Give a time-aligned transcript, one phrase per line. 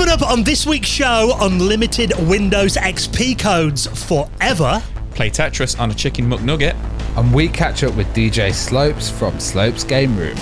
[0.00, 4.82] Coming up on this week's show, unlimited Windows XP codes forever.
[5.10, 6.74] Play Tetris on a chicken McNugget.
[7.18, 10.38] And we catch up with DJ Slopes from Slope's Game Room.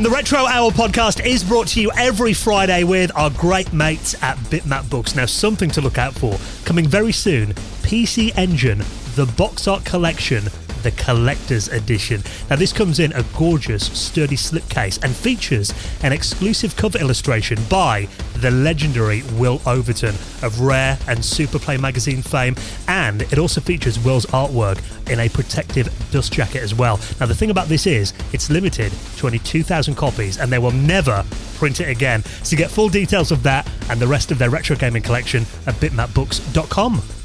[0.00, 4.14] And the Retro Hour podcast is brought to you every Friday with our great mates
[4.22, 5.14] at Bitmap Books.
[5.14, 7.52] Now, something to look out for coming very soon
[7.82, 8.78] PC Engine,
[9.14, 10.44] the box art collection
[10.82, 12.22] the collector's edition.
[12.48, 15.72] Now, this comes in a gorgeous, sturdy slipcase and features
[16.02, 22.56] an exclusive cover illustration by the legendary Will Overton of Rare and Superplay magazine fame,
[22.88, 24.80] and it also features Will's artwork
[25.10, 26.98] in a protective dust jacket as well.
[27.18, 30.70] Now, the thing about this is it's limited to only 2,000 copies, and they will
[30.72, 31.24] never
[31.56, 32.22] print it again.
[32.42, 35.74] So, get full details of that and the rest of their retro gaming collection at
[35.74, 37.19] bitmapbooks.com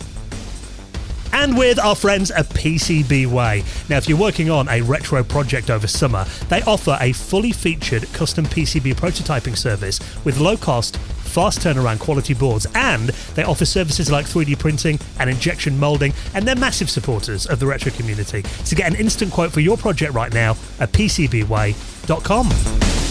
[1.36, 3.90] and with our friends at PCBWay.
[3.90, 8.12] Now, if you're working on a retro project over summer, they offer a fully featured
[8.14, 14.10] custom PCB prototyping service with low cost, fast turnaround quality boards, and they offer services
[14.10, 18.42] like 3D printing and injection molding, and they're massive supporters of the retro community.
[18.64, 23.05] So get an instant quote for your project right now at PCBWay.com.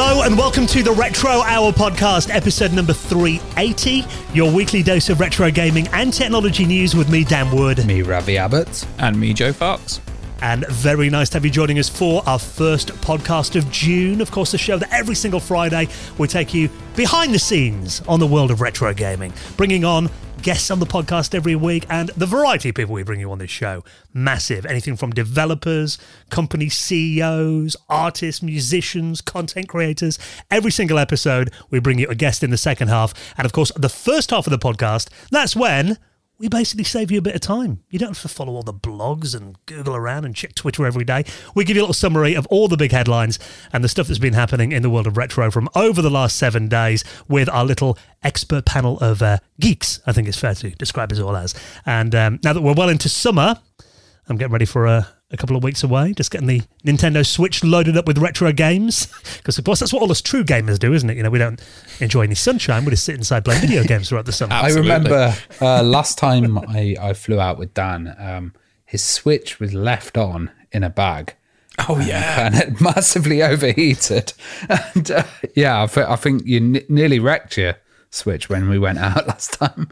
[0.00, 5.18] Hello and welcome to the Retro Hour podcast, episode number 380, your weekly dose of
[5.18, 7.84] retro gaming and technology news with me, Dan Wood.
[7.84, 8.86] Me, Ravi Abbott.
[8.98, 10.00] And me, Joe Fox.
[10.40, 14.20] And very nice to have you joining us for our first podcast of June.
[14.20, 18.20] Of course, the show that every single Friday will take you behind the scenes on
[18.20, 20.08] the world of retro gaming, bringing on
[20.42, 23.38] guests on the podcast every week, and the variety of people we bring you on
[23.38, 23.84] this show.
[24.12, 24.64] Massive.
[24.66, 25.98] Anything from developers,
[26.30, 30.18] company CEOs, artists, musicians, content creators.
[30.50, 33.14] Every single episode, we bring you a guest in the second half.
[33.36, 35.98] And of course, the first half of the podcast, that's when
[36.38, 37.82] we basically save you a bit of time.
[37.90, 41.04] You don't have to follow all the blogs and Google around and check Twitter every
[41.04, 41.24] day.
[41.54, 43.38] We give you a little summary of all the big headlines
[43.72, 46.36] and the stuff that's been happening in the world of retro from over the last
[46.36, 50.70] seven days with our little expert panel of uh, geeks, I think it's fair to
[50.70, 51.54] describe us all as.
[51.84, 53.58] And um, now that we're well into summer,
[54.28, 57.62] I'm getting ready for a a couple of weeks away, just getting the Nintendo Switch
[57.62, 59.08] loaded up with retro games.
[59.38, 61.16] Because, of course, that's what all us true gamers do, isn't it?
[61.16, 61.62] You know, we don't
[62.00, 62.84] enjoy any sunshine.
[62.84, 64.52] We just sit inside playing video games throughout the summer.
[64.52, 68.52] I remember uh, last time I, I flew out with Dan, um,
[68.84, 71.34] his Switch was left on in a bag.
[71.88, 72.46] Oh, yeah.
[72.46, 74.32] And it massively overheated.
[74.68, 75.24] And uh,
[75.54, 77.76] yeah, I, th- I think you n- nearly wrecked your
[78.10, 79.88] Switch when we went out last time.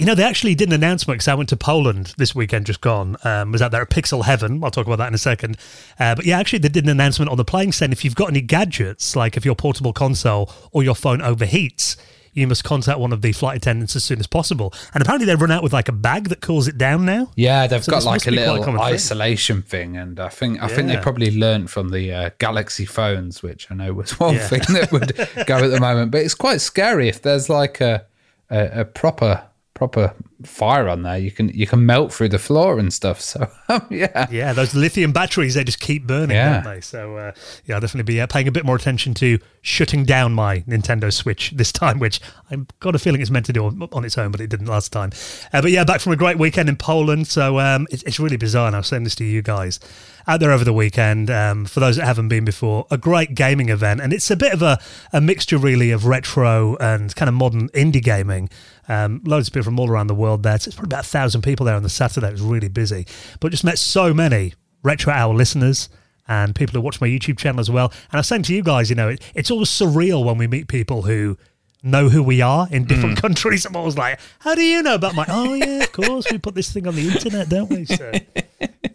[0.00, 2.80] You know, they actually did an announcement because I went to Poland this weekend, just
[2.80, 3.18] gone.
[3.22, 4.64] Um, was out there at Pixel Heaven.
[4.64, 5.58] I'll talk about that in a second.
[5.98, 8.30] Uh, but yeah, actually, they did an announcement on the plane saying if you've got
[8.30, 11.98] any gadgets, like if your portable console or your phone overheats,
[12.32, 14.72] you must contact one of the flight attendants as soon as possible.
[14.94, 17.30] And apparently, they've run out with like a bag that cools it down now.
[17.36, 19.92] Yeah, they've so got like a little isolation thing.
[19.92, 20.76] thing, and I think I yeah.
[20.76, 24.48] think they probably learned from the uh, Galaxy phones, which I know was one yeah.
[24.48, 25.14] thing that would
[25.46, 26.10] go at the moment.
[26.10, 28.06] But it's quite scary if there's like a,
[28.48, 29.42] a, a proper
[29.80, 30.14] proper
[30.44, 31.16] fire on there.
[31.16, 33.18] You can you can melt through the floor and stuff.
[33.18, 36.60] So um, yeah, yeah, those lithium batteries they just keep burning, yeah.
[36.60, 36.82] don't they?
[36.82, 37.32] So uh,
[37.64, 41.10] yeah, I'll definitely be uh, paying a bit more attention to shutting down my Nintendo
[41.10, 42.20] Switch this time, which
[42.50, 44.92] I've got a feeling it's meant to do on its own, but it didn't last
[44.92, 45.12] time.
[45.50, 47.26] Uh, but yeah, back from a great weekend in Poland.
[47.26, 48.66] So um, it's, it's really bizarre.
[48.66, 49.80] And I was saying this to you guys
[50.26, 51.30] out there over the weekend.
[51.30, 54.52] Um, for those that haven't been before, a great gaming event, and it's a bit
[54.52, 54.78] of a,
[55.10, 58.50] a mixture really of retro and kind of modern indie gaming.
[58.90, 60.58] Um, loads of people from all around the world there.
[60.58, 62.26] So it's probably about a thousand people there on the Saturday.
[62.26, 63.06] It was really busy,
[63.38, 65.88] but just met so many retro hour listeners
[66.26, 67.92] and people who watch my YouTube channel as well.
[68.10, 70.48] And I was saying to you guys, you know, it, it's always surreal when we
[70.48, 71.36] meet people who
[71.82, 73.20] know who we are in different mm.
[73.22, 73.64] countries.
[73.64, 75.24] I'm always like, how do you know about my?
[75.28, 77.84] Oh yeah, of course, we put this thing on the internet, don't we?
[77.84, 78.12] So,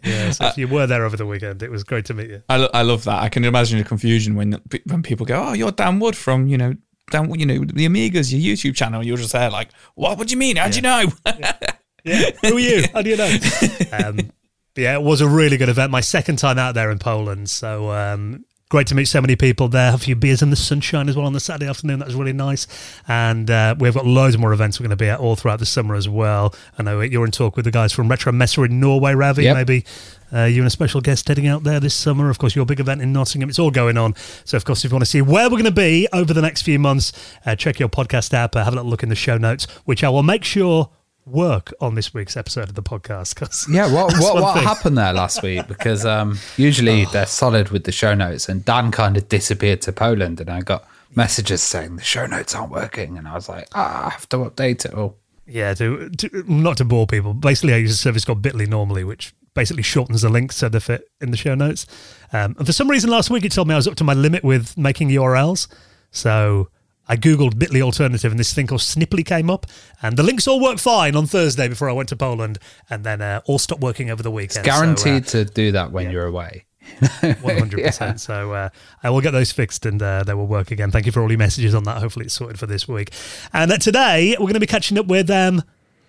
[0.04, 2.42] yeah, so if you were there over the weekend, it was great to meet you.
[2.48, 3.22] I, lo- I love that.
[3.22, 6.58] I can imagine the confusion when when people go, oh, you're Dan Wood from you
[6.58, 6.74] know.
[7.10, 9.04] Dan, you know the Amigas, your YouTube channel.
[9.04, 10.18] You're just there, like, what?
[10.18, 10.56] What do you mean?
[10.56, 11.04] How do you know?
[11.24, 11.56] yeah.
[12.04, 12.30] yeah.
[12.42, 12.84] Who are you?
[12.92, 13.36] How do you know?
[13.92, 14.32] Um,
[14.76, 15.90] yeah, it was a really good event.
[15.90, 19.68] My second time out there in Poland, so um, great to meet so many people
[19.68, 19.92] there.
[19.92, 22.00] Have a few beers in the sunshine as well on the Saturday afternoon.
[22.00, 22.66] That was really nice.
[23.06, 25.66] And uh, we've got loads more events we're going to be at all throughout the
[25.66, 26.54] summer as well.
[26.76, 29.44] I know you're in talk with the guys from Retro Messer in Norway, Ravi.
[29.44, 29.56] Yep.
[29.56, 29.84] Maybe
[30.32, 32.28] uh, you and a special guest heading out there this summer.
[32.28, 33.48] Of course, your big event in Nottingham.
[33.48, 34.14] It's all going on.
[34.44, 36.42] So, of course, if you want to see where we're going to be over the
[36.42, 37.12] next few months,
[37.44, 38.56] uh, check your podcast app.
[38.56, 40.90] Uh, have a little look in the show notes, which I will make sure
[41.26, 43.34] work on this week's episode of the podcast.
[43.36, 45.66] Cause yeah, what what, what happened there last week?
[45.66, 47.10] Because um, usually oh.
[47.10, 50.60] they're solid with the show notes, and Dan kind of disappeared to Poland, and I
[50.60, 54.28] got messages saying the show notes aren't working, and I was like, ah, I have
[54.30, 55.16] to update it all.
[55.46, 57.32] Yeah, to, to, not to bore people.
[57.32, 60.80] Basically, I use a service called Bitly normally, which basically shortens the link so they
[60.80, 61.86] fit in the show notes.
[62.32, 64.12] Um, and for some reason, last week it told me I was up to my
[64.12, 65.68] limit with making URLs.
[66.10, 66.68] So
[67.08, 69.66] I googled Bitly alternative, and this thing called Sniply came up,
[70.02, 72.58] and the links all worked fine on Thursday before I went to Poland,
[72.90, 74.66] and then uh, all stopped working over the weekend.
[74.66, 76.12] It's guaranteed so, uh, to do that when yeah.
[76.12, 76.64] you're away.
[77.42, 78.20] One hundred percent.
[78.20, 78.68] So uh,
[79.02, 80.90] I will get those fixed and uh, they will work again.
[80.90, 81.98] Thank you for all your messages on that.
[81.98, 83.12] Hopefully it's sorted for this week.
[83.52, 85.62] And uh, today we're going to be catching up with um,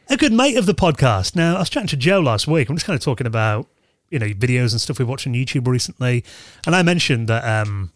[0.10, 1.36] a good mate of the podcast.
[1.36, 2.70] Now I was chatting to Joe last week.
[2.70, 3.68] I'm just kind of talking about
[4.10, 6.24] you know videos and stuff we watched on YouTube recently,
[6.66, 7.92] and I mentioned that um,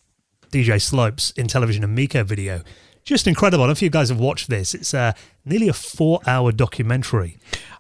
[0.52, 2.64] DJ Slopes Intellivision Amico video.
[3.04, 3.64] Just incredible.
[3.64, 4.74] I don't know if you guys have watched this.
[4.74, 5.14] It's uh,
[5.46, 7.38] nearly a four-hour documentary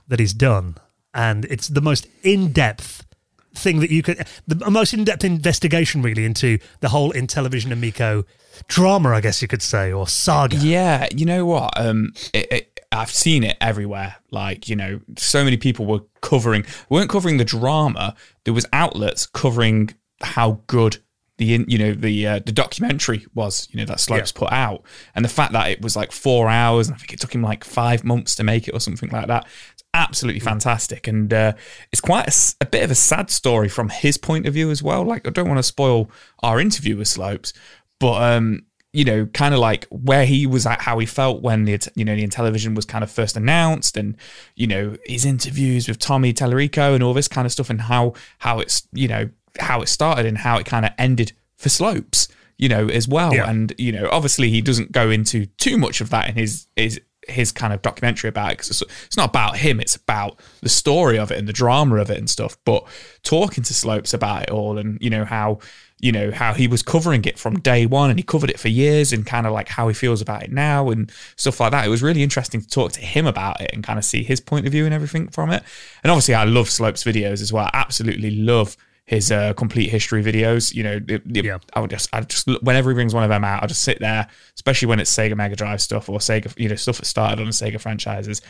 [0.07, 0.77] that he's done,
[1.13, 3.06] and it's the most in-depth
[3.53, 8.23] thing that you could the most in-depth investigation really into the whole Intellivision Amico
[8.68, 10.57] drama, I guess you could say, or saga.
[10.57, 11.74] Yeah, you know what?
[11.79, 14.15] Um, it, it, I've seen it everywhere.
[14.31, 18.15] Like you know, so many people were covering weren't covering the drama.
[18.45, 20.97] There was outlets covering how good
[21.41, 24.39] the you know the uh, the documentary was you know that Slopes yeah.
[24.39, 24.83] put out,
[25.15, 27.41] and the fact that it was like four hours, and I think it took him
[27.41, 31.07] like five months to make it or something like that It's absolutely fantastic.
[31.07, 31.53] And uh,
[31.91, 34.83] it's quite a, a, bit of a sad story from his point of view as
[34.83, 35.03] well.
[35.03, 36.09] Like, I don't want to spoil
[36.43, 37.53] our interview with Slopes,
[37.99, 41.63] but, um, you know, kind of like where he was at, how he felt when
[41.63, 44.17] the, you know, the Intellivision was kind of first announced and,
[44.55, 48.13] you know, his interviews with Tommy Tallarico and all this kind of stuff and how,
[48.39, 49.29] how it's, you know,
[49.59, 52.27] how it started and how it kind of ended for Slopes
[52.62, 53.33] you know, as well.
[53.33, 53.50] Yeah.
[53.50, 57.01] And you know, obviously, he doesn't go into too much of that in his his
[57.27, 60.69] his kind of documentary about it because it's, it's, not about him it's about the
[60.69, 62.83] story of it and the drama of it and stuff but
[63.21, 65.59] talking to slopes about it all and you know how
[66.00, 68.69] you know how he was covering it from day one and he covered it for
[68.69, 71.86] years and kind of like how he feels about it now and stuff like that
[71.86, 74.42] it was really interesting to talk to him about it and kind of see his
[74.42, 75.62] point of view and everything from it
[76.03, 78.75] and obviously i love slopes videos as well I absolutely love
[79.12, 80.74] his uh, complete history videos.
[80.74, 81.58] You know, it, it, yeah.
[81.74, 84.00] I would just, I just whenever he brings one of them out, I just sit
[84.00, 84.25] there,
[84.56, 87.46] especially when it's Sega Mega Drive stuff or Sega, you know, stuff that started on
[87.46, 88.42] the Sega franchises.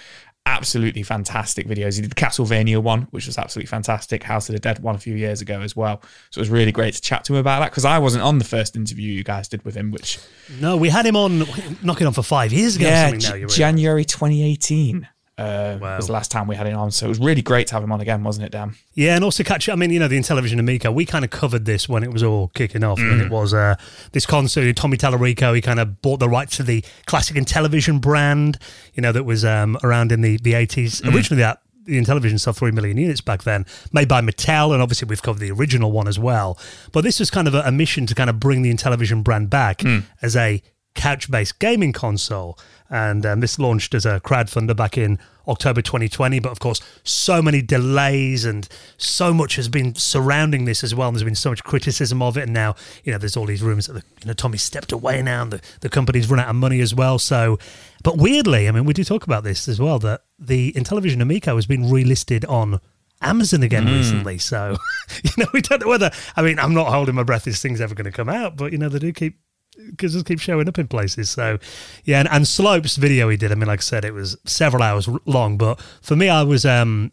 [0.46, 1.96] Absolutely fantastic videos.
[1.96, 4.22] He did the Castlevania one, which was absolutely fantastic.
[4.22, 6.00] House of the Dead one a few years ago as well.
[6.30, 8.38] So it was really great to chat to him about that because I wasn't on
[8.38, 9.90] the first interview you guys did with him.
[9.90, 10.19] Which
[10.60, 11.40] no, we had him on
[11.81, 12.86] knocking on for five years ago.
[12.86, 15.08] Yeah, January 2018
[15.41, 15.95] uh, wow.
[15.97, 16.91] was the last time we had him on.
[16.91, 18.75] So it was really great to have him on again, wasn't it, Dan?
[18.93, 19.67] Yeah, and also catch.
[19.69, 20.91] I mean, you know, the Intellivision Amico.
[20.91, 23.11] We kind of covered this when it was all kicking off, mm.
[23.11, 23.75] and it was uh,
[24.11, 24.75] this concert.
[24.75, 25.55] Tommy Tallarico.
[25.55, 28.57] He kind of bought the rights to the classic Intellivision brand.
[28.93, 31.01] You know, that was um, around in the the eighties.
[31.01, 31.15] Mm.
[31.15, 35.07] Originally, that the Intellivision sold 3 million units back then, made by Mattel, and obviously
[35.07, 36.57] we've covered the original one as well.
[36.91, 39.49] But this was kind of a, a mission to kind of bring the Intellivision brand
[39.49, 40.03] back mm.
[40.21, 40.61] as a
[40.93, 42.57] couch based gaming console.
[42.91, 45.17] And um, this launched as a crowdfunder back in
[45.47, 46.39] October 2020.
[46.39, 48.67] But of course, so many delays and
[48.97, 51.07] so much has been surrounding this as well.
[51.07, 52.43] And there's been so much criticism of it.
[52.43, 55.21] And now, you know, there's all these rumors that the, you know, Tommy stepped away
[55.21, 57.17] now and the, the company's run out of money as well.
[57.17, 57.57] So,
[58.03, 61.55] but weirdly, I mean, we do talk about this as well that the Intellivision Amico
[61.55, 62.81] has been relisted on
[63.21, 63.95] Amazon again mm.
[63.97, 64.38] recently.
[64.38, 64.75] So,
[65.23, 67.79] you know, we don't know whether, I mean, I'm not holding my breath this thing's
[67.79, 69.39] ever going to come out, but, you know, they do keep
[69.77, 71.29] because it keeps showing up in places.
[71.29, 71.57] So,
[72.03, 73.51] yeah, and, and Slopes video he did.
[73.51, 76.65] I mean, like I said, it was several hours long, but for me, I was
[76.65, 77.12] um,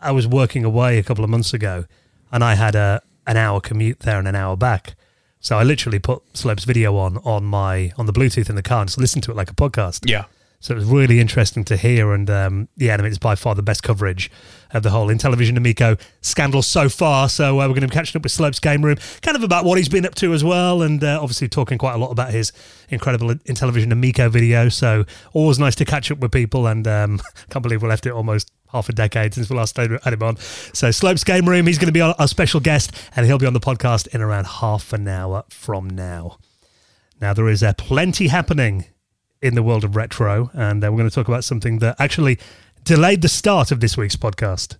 [0.00, 1.84] I was working away a couple of months ago,
[2.30, 4.94] and I had a an hour commute there and an hour back.
[5.40, 8.80] So I literally put Slopes video on on my on the Bluetooth in the car
[8.80, 10.08] and just listened to it like a podcast.
[10.08, 10.24] Yeah.
[10.66, 13.54] So it was really interesting to hear, and um, yeah, I mean, it's by far
[13.54, 14.32] the best coverage
[14.72, 17.28] of the whole Intellivision Amico scandal so far.
[17.28, 19.64] So uh, we're going to be catching up with Slope's Game Room, kind of about
[19.64, 22.32] what he's been up to as well, and uh, obviously talking quite a lot about
[22.32, 22.50] his
[22.88, 24.68] incredible Intellivision Amico video.
[24.68, 25.04] So
[25.34, 28.50] always nice to catch up with people, and um, can't believe we left it almost
[28.72, 30.36] half a decade since we last had him on.
[30.36, 33.52] So Slope's Game Room, he's going to be our special guest, and he'll be on
[33.52, 36.38] the podcast in around half an hour from now.
[37.20, 38.86] Now there is uh, plenty happening
[39.46, 42.38] in the world of retro, and uh, we're going to talk about something that actually
[42.84, 44.76] delayed the start of this week's podcast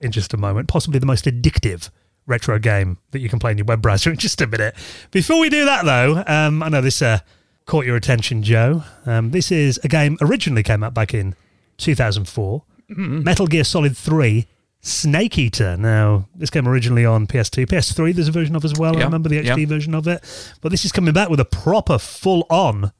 [0.00, 0.68] in just a moment.
[0.68, 1.90] Possibly the most addictive
[2.26, 4.74] retro game that you can play in your web browser in just a minute.
[5.10, 7.18] Before we do that, though, um, I know this uh,
[7.66, 8.84] caught your attention, Joe.
[9.04, 11.34] Um, this is a game originally came out back in
[11.78, 12.62] 2004.
[12.90, 13.22] Mm-hmm.
[13.24, 14.46] Metal Gear Solid 3
[14.80, 15.76] Snake Eater.
[15.76, 18.14] Now, this came originally on PS2, PS3.
[18.14, 18.96] There's a version of as well.
[18.96, 20.22] I remember the HD version of it,
[20.60, 22.92] but this is coming back with a proper, full-on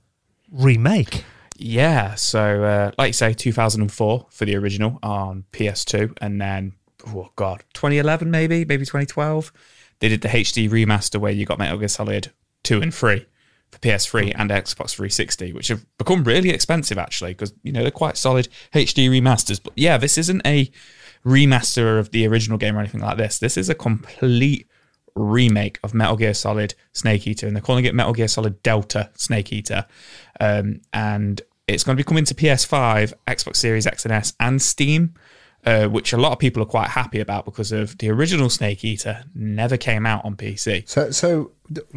[0.55, 1.25] remake.
[1.57, 6.73] Yeah, so uh, like you say, 2004 for the original on PS2, and then
[7.07, 9.53] oh god, 2011 maybe, maybe 2012.
[10.01, 12.33] They did the HD remaster where you got Metal Gear Solid
[12.63, 13.27] two and three
[13.71, 17.91] for PS3 and Xbox 360, which have become really expensive actually because you know they're
[17.91, 19.63] quite solid HD remasters.
[19.63, 20.71] But yeah, this isn't a
[21.25, 23.39] remaster of the original game or anything like this.
[23.39, 24.69] This is a complete
[25.15, 29.11] remake of Metal Gear Solid Snake Eater, and they're calling it Metal Gear Solid Delta
[29.15, 29.87] Snake Eater.
[30.41, 34.61] Um, and it's going to be coming to PS5, Xbox Series X and S, and
[34.61, 35.15] Steam.
[35.67, 38.85] Uh, which a lot of people are quite happy about because of the original Snake
[38.85, 40.87] Eater never came out on PC.
[40.87, 41.53] So, so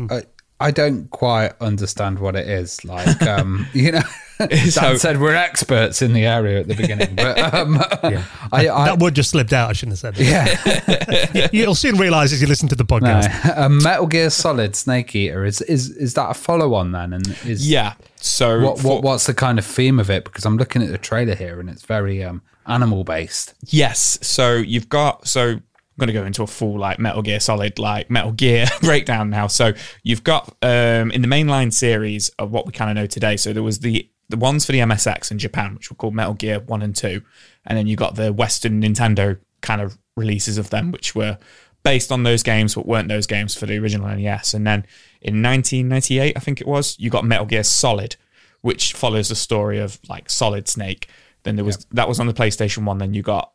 [0.10, 0.22] uh,
[0.60, 2.84] I don't quite understand what it is.
[2.84, 4.02] Like, um, you know,
[4.40, 8.24] Dan so, said we're experts in the area at the beginning, but um, yeah.
[8.52, 9.70] I, I, that word just slipped out.
[9.70, 11.30] I shouldn't have said that.
[11.34, 13.56] Yeah, you'll soon realise as you listen to the podcast.
[13.56, 13.66] No.
[13.66, 17.14] Um, Metal Gear Solid Snake Eater is is is that a follow on then?
[17.14, 17.94] And is yeah.
[18.16, 20.24] So what, what what's the kind of theme of it?
[20.24, 23.54] Because I'm looking at the trailer here, and it's very um, animal based.
[23.66, 24.20] Yes.
[24.22, 25.62] So you've got so I'm
[26.00, 29.48] going to go into a full like Metal Gear Solid like Metal Gear breakdown now.
[29.48, 29.74] So
[30.04, 33.38] you've got um, in the mainline series of what we kind of know today.
[33.38, 36.34] So there was the the ones for the MSX in Japan, which were called Metal
[36.34, 37.22] Gear One and Two,
[37.66, 41.38] and then you got the Western Nintendo kind of releases of them, which were
[41.84, 44.54] based on those games, but weren't those games for the original NES.
[44.54, 44.86] And then
[45.22, 48.18] in 1998, I think it was, you got Metal Gear Solid,
[48.62, 51.08] which follows the story of like Solid Snake.
[51.44, 51.86] Then there was yep.
[51.92, 52.98] that was on the PlayStation One.
[52.98, 53.54] Then you got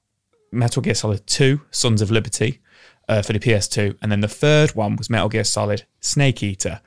[0.53, 2.61] Metal Gear Solid 2, Sons of Liberty,
[3.09, 3.97] uh, for the PS2.
[4.03, 6.81] And then the third one was Metal Gear Solid Snake Eater,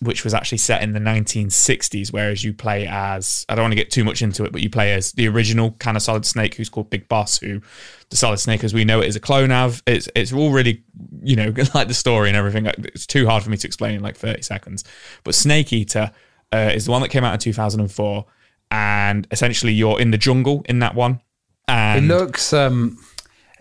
[0.00, 3.76] which was actually set in the 1960s, whereas you play as, I don't want to
[3.76, 6.54] get too much into it, but you play as the original kind of Solid Snake,
[6.54, 7.60] who's called Big Boss, who
[8.08, 9.82] the Solid Snake, as we know it, is a clone of.
[9.86, 10.82] It's, it's all really,
[11.22, 12.66] you know, like the story and everything.
[12.66, 14.84] It's too hard for me to explain in like 30 seconds.
[15.22, 16.10] But Snake Eater
[16.52, 18.24] uh, is the one that came out in 2004.
[18.72, 21.20] And essentially, you're in the jungle in that one.
[21.68, 22.98] And it looks um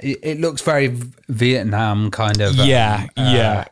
[0.01, 0.87] it, looks very
[1.27, 2.55] Vietnam kind of.
[2.55, 3.51] Yeah, um, yeah.
[3.51, 3.65] Uh,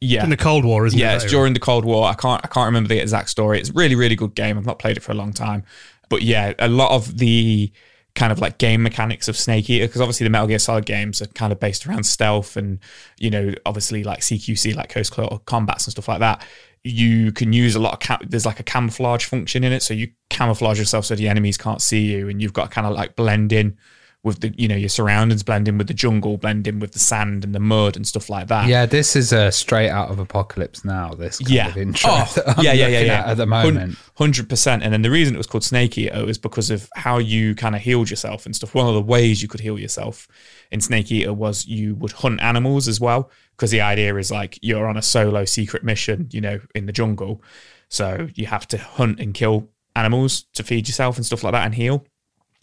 [0.00, 1.08] yeah, in the Cold War, isn't yeah, it?
[1.10, 2.08] Yeah, it's during the Cold War.
[2.08, 3.60] I can't I can't remember the exact story.
[3.60, 4.58] It's a really really good game.
[4.58, 5.62] I've not played it for a long time,
[6.08, 7.70] but yeah, a lot of the
[8.14, 11.22] kind of like game mechanics of Snake Eater because obviously the Metal Gear Solid games
[11.22, 12.78] are kind of based around stealth and
[13.18, 15.08] you know obviously like CQC like close
[15.46, 16.44] combats and stuff like that.
[16.84, 19.94] You can use a lot of cam- there's like a camouflage function in it, so
[19.94, 22.94] you camouflage yourself so the enemies can't see you, and you've got to kind of
[22.94, 23.76] like blend in
[24.24, 27.54] with the you know your surroundings blending with the jungle blending with the sand and
[27.54, 28.68] the mud and stuff like that.
[28.68, 31.68] Yeah this is a straight out of apocalypse now this yeah.
[31.68, 33.24] of intro oh, yeah yeah yeah yeah.
[33.26, 33.96] at the moment.
[34.18, 37.54] 100% and then the reason it was called snake eater is because of how you
[37.54, 38.74] kind of healed yourself and stuff.
[38.74, 40.28] One of the ways you could heal yourself
[40.70, 44.58] in snake eater was you would hunt animals as well because the idea is like
[44.62, 47.42] you're on a solo secret mission you know in the jungle.
[47.88, 51.64] So you have to hunt and kill animals to feed yourself and stuff like that
[51.66, 52.06] and heal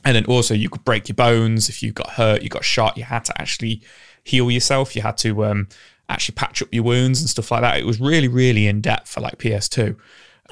[0.05, 2.97] and then also you could break your bones if you got hurt, you got shot.
[2.97, 3.81] You had to actually
[4.23, 4.95] heal yourself.
[4.95, 5.67] You had to um,
[6.07, 7.79] actually patch up your wounds and stuff like that.
[7.79, 9.97] It was really, really in depth for like PS2.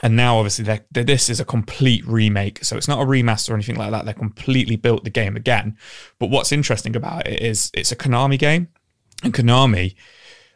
[0.03, 2.63] And now, obviously, they're, they're, this is a complete remake.
[2.63, 4.05] So it's not a remaster or anything like that.
[4.05, 5.77] They completely built the game again.
[6.19, 8.67] But what's interesting about it is it's a Konami game.
[9.23, 9.95] And Konami,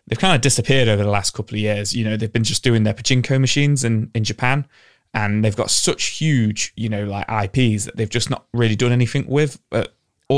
[0.06, 1.96] they've kind of disappeared over the last couple of years.
[1.96, 4.68] You know, they've been just doing their pachinko machines in, in Japan
[5.14, 8.92] and they've got such huge, you know, like IPs that they've just not really done
[8.92, 9.60] anything with.
[9.70, 9.94] But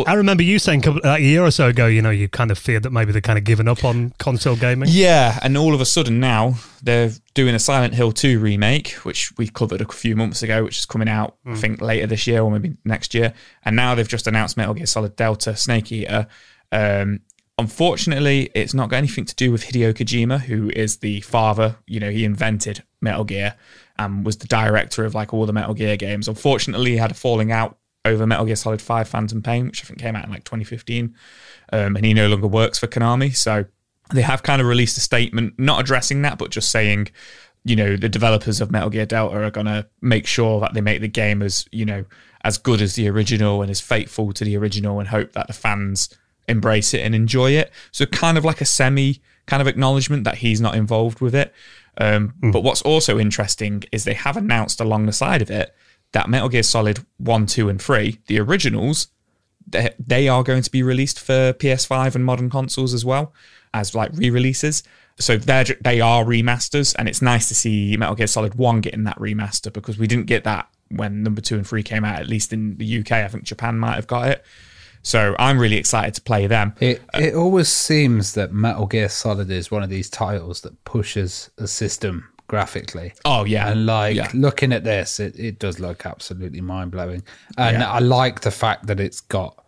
[0.08, 2.58] I remember you saying like a year or so ago, you know, you kind of
[2.58, 4.90] feared that maybe they're kind of given up on console gaming.
[4.92, 9.32] Yeah, and all of a sudden now they're doing a Silent Hill 2 remake, which
[9.38, 11.54] we covered a few months ago, which is coming out, mm.
[11.54, 13.34] I think, later this year or maybe next year.
[13.64, 16.28] And now they've just announced Metal Gear Solid Delta Snake Eater.
[16.72, 17.20] Um,
[17.60, 22.00] unfortunately, it's not got anything to do with Hideo Kojima, who is the father, you
[22.00, 23.56] know, he invented Metal Gear
[23.98, 26.28] and was the director of like all the Metal Gear games.
[26.28, 29.88] Unfortunately, he had a falling out over Metal Gear Solid 5 Phantom Pain, which I
[29.88, 31.16] think came out in like 2015.
[31.72, 33.36] Um, and he no longer works for Konami.
[33.36, 33.66] So
[34.14, 37.10] they have kind of released a statement, not addressing that, but just saying,
[37.64, 40.82] you know, the developers of Metal Gear Delta are going to make sure that they
[40.82, 42.04] make the game as, you know,
[42.44, 45.54] as good as the original and as faithful to the original and hope that the
[45.54, 46.10] fans
[46.48, 47.72] embrace it and enjoy it.
[47.92, 51.54] So kind of like a semi kind of acknowledgement that he's not involved with it.
[51.98, 52.52] Um, mm.
[52.52, 55.76] But what's also interesting is they have announced along the side of it
[56.12, 59.08] that Metal Gear Solid 1, 2, and 3, the originals,
[59.68, 63.34] they, they are going to be released for PS5 and modern consoles as well
[63.74, 64.84] as like re-releases.
[65.20, 69.04] So they're they are remasters, and it's nice to see Metal Gear Solid One getting
[69.04, 72.20] that remaster because we didn't get that when number two and three came out.
[72.20, 74.46] At least in the UK, I think Japan might have got it.
[75.04, 76.74] So I'm really excited to play them.
[76.80, 81.50] It, it always seems that Metal Gear Solid is one of these titles that pushes
[81.58, 83.14] a system graphically.
[83.26, 84.30] Oh yeah, and like yeah.
[84.34, 87.24] looking at this, it, it does look absolutely mind blowing.
[87.58, 87.92] And yeah.
[87.92, 89.62] I like the fact that it's got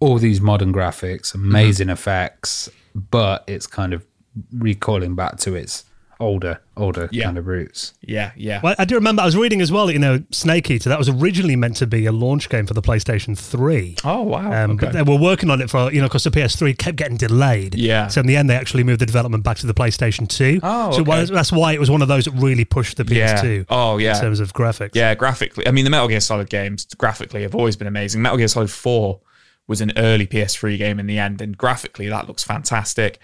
[0.00, 1.92] all these modern graphics, amazing mm-hmm.
[1.92, 4.04] effects, but it's kind of
[4.52, 5.84] recalling back to its
[6.22, 7.24] older, older yeah.
[7.24, 7.94] kind of roots.
[8.00, 8.60] Yeah, yeah.
[8.62, 9.90] Well, I do remember I was reading as well.
[9.90, 12.82] You know, Snake Eater that was originally meant to be a launch game for the
[12.82, 13.96] PlayStation Three.
[14.04, 14.52] Oh wow!
[14.52, 14.86] Um, okay.
[14.86, 17.74] But they were working on it for you know because the PS3 kept getting delayed.
[17.74, 18.08] Yeah.
[18.08, 20.60] So in the end, they actually moved the development back to the PlayStation Two.
[20.62, 21.26] Oh, okay.
[21.26, 23.58] so that's why it was one of those that really pushed the PS2.
[23.58, 23.64] Yeah.
[23.68, 24.14] Oh yeah.
[24.14, 24.90] In terms of graphics.
[24.94, 25.66] Yeah, graphically.
[25.66, 28.22] I mean, the Metal Gear Solid games graphically have always been amazing.
[28.22, 29.20] Metal Gear Solid Four
[29.66, 33.18] was an early PS3 game in the end, and graphically that looks fantastic.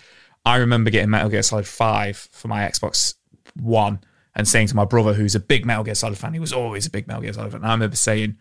[0.49, 3.15] I remember getting Metal Gear Solid 5 for my Xbox
[3.55, 4.01] One
[4.35, 6.87] and saying to my brother, who's a big Metal Gear Solid fan, he was always
[6.87, 7.61] a big Metal Gear Solid fan.
[7.61, 8.39] And I remember saying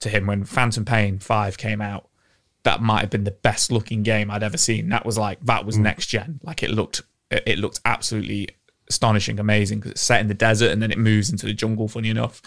[0.00, 2.08] to him when Phantom Pain 5 came out,
[2.62, 4.88] that might have been the best looking game I'd ever seen.
[4.88, 5.82] That was like, that was mm.
[5.82, 6.40] next gen.
[6.42, 8.48] Like it looked, it looked absolutely
[8.88, 11.88] astonishing, amazing because it's set in the desert and then it moves into the jungle,
[11.88, 12.40] funny enough.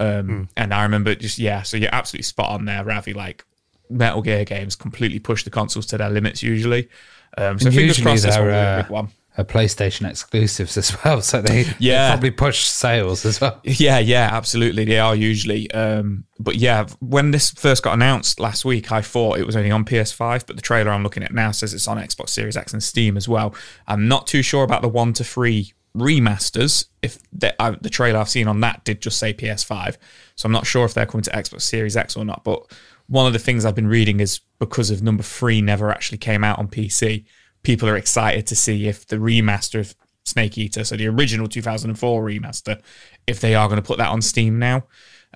[0.00, 0.48] Um, mm.
[0.56, 3.12] And I remember just, yeah, so you're absolutely spot on there, Ravi.
[3.12, 3.44] Like
[3.88, 6.88] Metal Gear games completely push the consoles to their limits usually.
[7.36, 11.64] Um, so fingers crossed this a big one a PlayStation exclusives as well, so they,
[11.78, 12.08] yeah.
[12.08, 13.60] They probably push sales as well.
[13.62, 15.70] Yeah, yeah, absolutely, they are usually.
[15.70, 19.70] Um, but yeah, when this first got announced last week, I thought it was only
[19.70, 22.72] on PS5, but the trailer I'm looking at now says it's on Xbox Series X
[22.72, 23.54] and Steam as well.
[23.86, 26.86] I'm not too sure about the one to three remasters.
[27.00, 29.96] If the, uh, the trailer I've seen on that did just say PS5,
[30.34, 32.42] so I'm not sure if they're coming to Xbox Series X or not.
[32.42, 32.66] But
[33.08, 36.44] one of the things I've been reading is because of number three never actually came
[36.44, 37.24] out on PC,
[37.62, 42.22] people are excited to see if the remaster of Snake Eater, so the original 2004
[42.22, 42.80] remaster,
[43.26, 44.84] if they are going to put that on Steam now,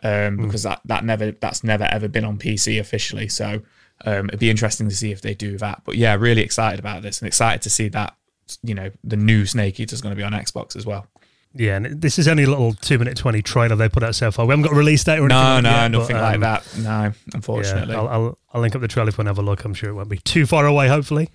[0.02, 0.42] um, mm.
[0.42, 3.28] because that that never that's never ever been on PC officially.
[3.28, 3.62] So
[4.04, 5.82] um, it'd be interesting to see if they do that.
[5.84, 8.14] But yeah, really excited about this and excited to see that
[8.62, 11.06] you know the new Snake Eater is going to be on Xbox as well.
[11.54, 14.30] Yeah, and this is only a little two minute twenty trailer they put out so
[14.30, 14.46] far.
[14.46, 15.36] We haven't got a release date or anything.
[15.36, 16.78] No, no, yet, nothing but, um, like that.
[16.78, 17.94] No, unfortunately.
[17.94, 19.64] Yeah, I'll, I'll, I'll, link up the trailer if we have a look.
[19.64, 20.88] I'm sure it won't be too far away.
[20.88, 21.28] Hopefully.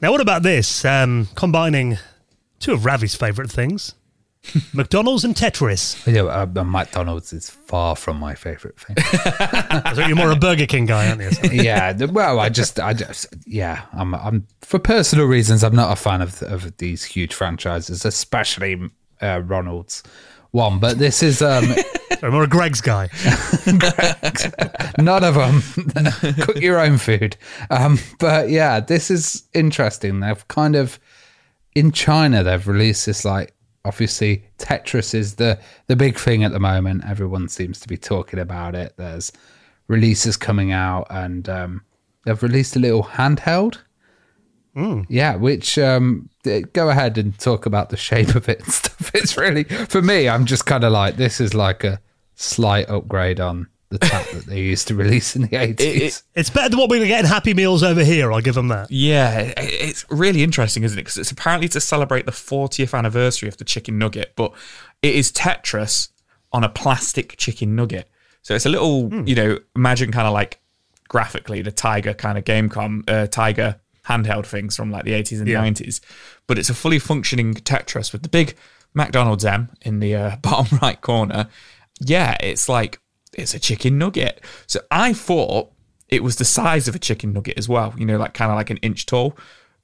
[0.00, 0.84] Now, what about this?
[0.84, 1.98] Um, combining
[2.58, 3.94] two of Ravi's favourite things.
[4.72, 6.06] McDonald's and Tetris.
[6.12, 8.96] Yeah, uh, McDonald's is far from my favourite thing.
[9.94, 11.50] so you're more a Burger King guy, aren't you?
[11.62, 11.92] yeah.
[12.04, 13.82] Well, I just, I just, yeah.
[13.92, 15.64] I'm, I'm for personal reasons.
[15.64, 20.02] I'm not a fan of of these huge franchises, especially uh, Ronald's
[20.50, 20.78] one.
[20.78, 21.64] But this is um,
[22.22, 23.08] I'm more a Greggs guy.
[23.78, 24.50] Greggs.
[24.98, 25.62] None of them.
[26.40, 27.36] Cook your own food.
[27.70, 30.20] Um, but yeah, this is interesting.
[30.20, 30.98] They've kind of
[31.74, 36.60] in China they've released this like obviously Tetris is the the big thing at the
[36.60, 37.04] moment.
[37.06, 38.94] Everyone seems to be talking about it.
[38.96, 39.32] There's
[39.88, 41.82] releases coming out, and um,
[42.24, 43.78] they've released a little handheld.
[44.76, 45.06] Mm.
[45.08, 46.28] Yeah, which um,
[46.72, 49.14] go ahead and talk about the shape of it and stuff.
[49.14, 50.28] It's really for me.
[50.28, 52.00] I'm just kind of like this is like a
[52.34, 55.80] slight upgrade on the tap that they used to release in the 80s.
[55.80, 58.32] It, it, it's better than what we were getting Happy Meals over here.
[58.32, 58.90] I'll give them that.
[58.90, 61.02] Yeah, it's really interesting, isn't it?
[61.02, 64.52] Because it's apparently to celebrate the 40th anniversary of the chicken nugget, but
[65.02, 66.08] it is Tetris
[66.52, 68.10] on a plastic chicken nugget.
[68.42, 69.26] So it's a little, mm.
[69.26, 70.60] you know, imagine kind of like
[71.08, 75.48] graphically the Tiger kind of Game.com, uh, Tiger handheld things from like the 80s and
[75.48, 75.62] yeah.
[75.62, 76.00] 90s.
[76.46, 78.56] But it's a fully functioning Tetris with the big
[78.94, 81.48] McDonald's M in the uh, bottom right corner.
[82.00, 83.00] Yeah, it's like
[83.32, 84.42] it's a chicken nugget.
[84.66, 85.72] So I thought
[86.08, 88.56] it was the size of a chicken nugget as well, you know, like kind of
[88.56, 89.36] like an inch tall,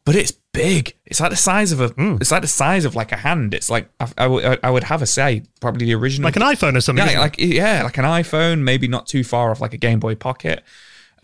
[0.05, 0.95] but it's big.
[1.07, 1.91] It's like the size of a.
[1.91, 2.21] Mm.
[2.21, 3.55] It's like the size of like a hand.
[3.55, 6.43] It's like I, I, w- I would have a say probably the original, like an
[6.43, 7.07] iPhone or something.
[7.07, 10.15] Yeah, like yeah, like an iPhone, maybe not too far off like a Game Boy
[10.15, 10.65] Pocket.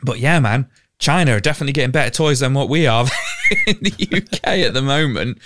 [0.03, 3.07] But yeah, man, China are definitely getting better toys than what we are
[3.67, 5.39] in the UK at the moment.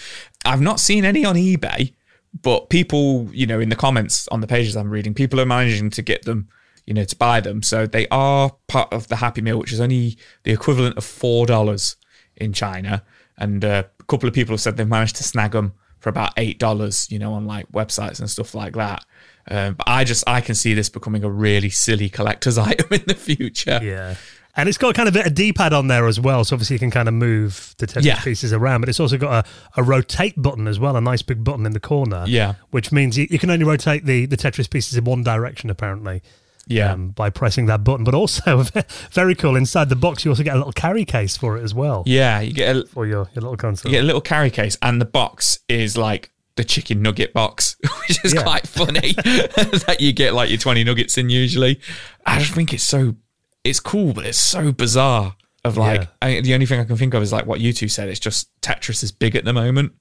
[0.44, 1.92] I've not seen any on eBay,
[2.40, 5.90] but people, you know, in the comments on the pages I'm reading, people are managing
[5.90, 6.48] to get them,
[6.86, 7.62] you know, to buy them.
[7.62, 11.46] So they are part of the Happy Meal, which is only the equivalent of four
[11.46, 11.96] dollars
[12.36, 13.04] in China.
[13.36, 16.32] And uh, a couple of people have said they've managed to snag them for about
[16.38, 19.04] eight dollars, you know, on like websites and stuff like that.
[19.48, 23.04] Um, but I just I can see this becoming a really silly collector's item in
[23.06, 23.80] the future.
[23.82, 24.14] Yeah.
[24.54, 26.90] And it's got kind of a D-pad on there as well, so obviously you can
[26.90, 28.20] kind of move the Tetris yeah.
[28.20, 28.82] pieces around.
[28.82, 31.72] But it's also got a, a rotate button as well, a nice big button in
[31.72, 32.24] the corner.
[32.26, 35.70] Yeah, which means you, you can only rotate the the Tetris pieces in one direction
[35.70, 36.22] apparently.
[36.66, 38.04] Yeah, um, by pressing that button.
[38.04, 38.62] But also
[39.10, 41.74] very cool inside the box, you also get a little carry case for it as
[41.74, 42.02] well.
[42.06, 43.90] Yeah, you get a, for your, your little console.
[43.90, 47.76] You get a little carry case, and the box is like the chicken nugget box,
[48.08, 48.42] which is yeah.
[48.42, 51.80] quite funny that you get like your 20 nuggets in usually.
[52.26, 53.16] I just think it's so
[53.64, 55.37] it's cool, but it's so bizarre.
[55.64, 56.07] Of like, yeah.
[56.20, 58.09] I, the only thing I can think of is like what you two said.
[58.09, 59.92] It's just Tetris is big at the moment.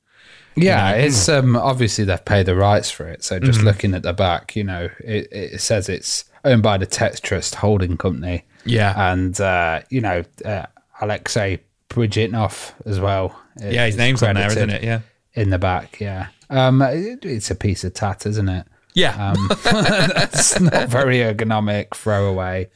[0.56, 1.06] Yeah, you know?
[1.06, 3.24] it's um obviously they've paid the rights for it.
[3.24, 3.68] So just mm-hmm.
[3.68, 7.96] looking at the back, you know, it, it says it's owned by the Tetris holding
[7.96, 8.44] company.
[8.66, 10.66] Yeah, and uh, you know, uh,
[11.00, 13.40] Alexei Pajitnov as well.
[13.60, 14.84] Yeah, his name's on there, isn't it?
[14.84, 15.02] Yeah.
[15.34, 16.00] in the back.
[16.00, 18.68] Yeah, um, it, it's a piece of tat, isn't it?
[18.94, 21.96] Yeah, um, that's not very ergonomic.
[21.96, 22.70] Throwaway.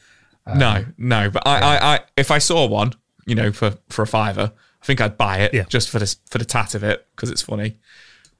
[0.46, 1.30] Um, no, no.
[1.30, 2.92] But I, I, I, if I saw one,
[3.26, 5.64] you know, for for a fiver, I think I'd buy it yeah.
[5.68, 7.78] just for this for the tat of it because it's funny.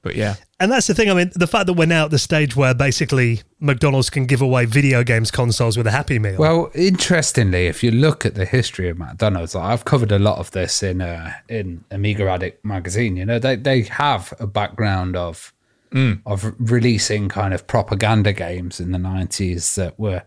[0.01, 0.35] But yeah.
[0.59, 1.09] And that's the thing.
[1.09, 4.41] I mean, the fact that we're now at the stage where basically McDonald's can give
[4.41, 6.37] away video games consoles with a Happy Meal.
[6.37, 10.51] Well, interestingly, if you look at the history of McDonald's, I've covered a lot of
[10.51, 13.17] this in uh, in Amiga Addict magazine.
[13.17, 15.53] You know, they they have a background of
[15.91, 16.21] mm.
[16.25, 20.23] of releasing kind of propaganda games in the nineties that were,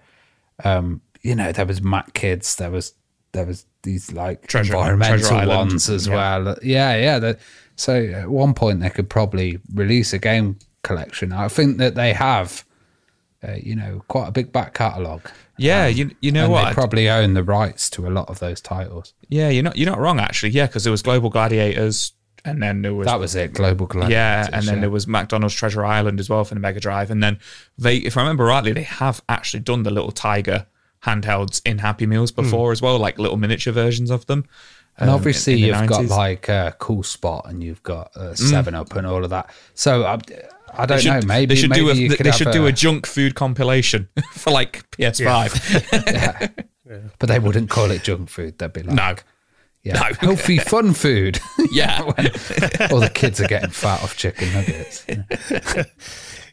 [0.63, 2.95] um, you know, there was McKids, there was
[3.33, 6.15] there was these like Treasure, environmental Treasure ones as yeah.
[6.15, 6.57] well.
[6.63, 7.19] Yeah, yeah.
[7.19, 7.39] The,
[7.77, 11.33] so at one point they could probably release a game collection.
[11.33, 12.65] I think that they have,
[13.47, 15.31] uh, you know, quite a big back catalogue.
[15.57, 16.69] Yeah, um, you you know what?
[16.69, 19.15] They probably own the rights to a lot of those titles.
[19.29, 20.51] Yeah, you're not you're not wrong actually.
[20.51, 22.13] Yeah, because there was Global Gladiators,
[22.45, 24.13] and then there was that was it, Global Gladiators.
[24.13, 24.81] Yeah, and then yeah.
[24.81, 27.39] there was McDonald's Treasure Island as well for the Mega Drive, and then
[27.77, 30.67] they, if I remember rightly, they have actually done the little Tiger
[31.05, 32.73] handhelds in Happy Meals before mm.
[32.73, 34.45] as well, like little miniature versions of them.
[34.97, 35.89] And um, obviously, you've 90s.
[35.89, 38.79] got like a cool spot, and you've got uh, Seven mm.
[38.79, 39.51] Up and all of that.
[39.75, 40.19] So I,
[40.75, 41.21] I don't should, know.
[41.27, 44.51] Maybe they should maybe do a they should do a, a junk food compilation for
[44.51, 45.91] like PS5.
[46.13, 46.49] Yeah.
[46.89, 47.09] yeah.
[47.19, 48.59] But they wouldn't call it junk food.
[48.59, 49.15] They'd be like, no.
[49.83, 50.11] Yeah, no.
[50.21, 51.39] healthy fun food.
[51.71, 52.03] Yeah,
[52.91, 55.07] all the kids are getting fat off chicken nuggets.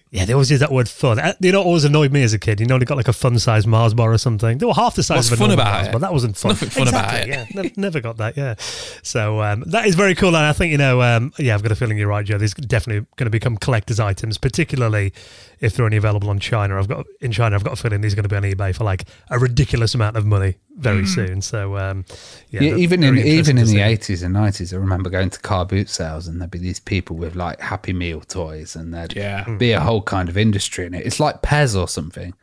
[0.09, 0.17] Yeah.
[0.17, 1.19] Yeah, they always use that word fun.
[1.19, 2.59] Uh, you know, always annoyed me as a kid.
[2.59, 4.57] You know, they got like a fun-sized Mars bar or something.
[4.57, 5.91] They were half the size What's of a fun about Mars it?
[5.91, 5.99] bar.
[5.99, 6.49] That wasn't fun.
[6.49, 7.49] Nothing fun exactly, about it.
[7.53, 8.37] Yeah, never, never, got that.
[8.37, 8.55] Yeah.
[9.03, 10.29] So um, that is very cool.
[10.29, 12.37] And I think, you know, um, yeah, I've got a feeling you're right, Joe.
[12.37, 15.13] These definitely going to become collector's items, particularly
[15.59, 16.77] if they're only available on China.
[16.77, 18.75] I've got in China, I've got a feeling these are going to be on eBay
[18.75, 21.07] for like a ridiculous amount of money very mm.
[21.07, 21.41] soon.
[21.41, 22.05] So um,
[22.49, 25.65] yeah, yeah even in even in the eighties and nineties, I remember going to car
[25.65, 29.49] boot sales and there'd be these people with like Happy Meal toys, and there'd yeah.
[29.57, 31.05] Be a whole kind of industry in it.
[31.05, 32.33] It's like Pez or something.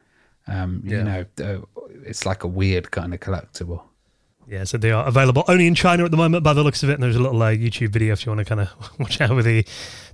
[0.46, 0.98] Um, yeah.
[0.98, 3.82] You know, uh, it's like a weird kind of collectible.
[4.46, 6.90] Yeah, so they are available only in China at the moment by the looks of
[6.90, 6.94] it.
[6.94, 9.34] And there's a little uh, YouTube video if you want to kind of watch out
[9.34, 9.64] with the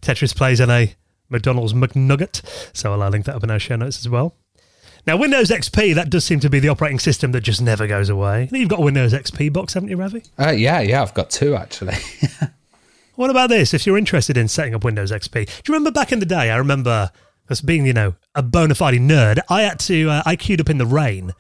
[0.00, 0.94] Tetris plays and a
[1.29, 2.42] McDonald's McNugget.
[2.76, 4.37] So I'll link that up in our show notes as well.
[5.07, 8.11] Now, Windows XP, that does seem to be the operating system that just never goes
[8.11, 8.48] away.
[8.53, 10.22] You've got a Windows XP box, haven't you, Ravi?
[10.38, 11.94] Uh, yeah, yeah, I've got two actually.
[13.14, 13.72] what about this?
[13.72, 16.50] If you're interested in setting up Windows XP, do you remember back in the day?
[16.50, 17.11] I remember,
[17.50, 20.70] as being, you know, a bona fide nerd, I had to, uh, I queued up
[20.70, 21.32] in the rain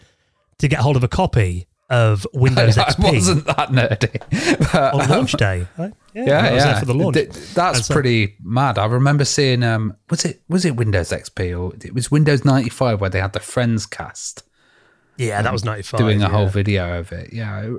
[0.58, 3.04] to get hold of a copy of Windows XP.
[3.08, 4.72] I wasn't that nerdy.
[4.72, 5.92] But, on launch day, right?
[6.14, 6.78] Yeah, yeah, yeah.
[6.78, 7.14] for the launch.
[7.14, 8.78] Th- that's so, pretty mad.
[8.78, 12.70] I remember seeing um, was it was it Windows XP or it was Windows ninety
[12.70, 14.42] five where they had the Friends cast.
[15.20, 15.98] Yeah, that was ninety five.
[15.98, 16.30] Doing a yeah.
[16.30, 17.32] whole video of it.
[17.32, 17.70] Yeah,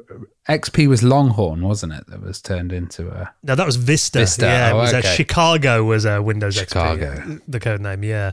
[0.47, 2.07] XP was Longhorn, wasn't it?
[2.07, 3.33] That was turned into a.
[3.43, 4.19] No, that was Vista.
[4.19, 4.45] Vista.
[4.45, 5.15] Yeah, oh, it was okay.
[5.15, 7.15] Chicago was a Windows Chicago.
[7.15, 7.41] XP.
[7.47, 8.03] The code name.
[8.03, 8.31] Yeah,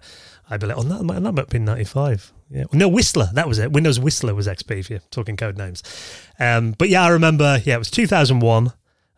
[0.50, 0.76] I believe.
[0.78, 2.32] Oh, that might, that might have been ninety five.
[2.50, 2.64] Yeah.
[2.72, 3.28] No, Whistler.
[3.34, 3.72] That was it.
[3.72, 5.82] Windows Whistler was XP if you're talking code names.
[6.38, 7.60] Um, but yeah, I remember.
[7.64, 8.72] Yeah, it was two thousand one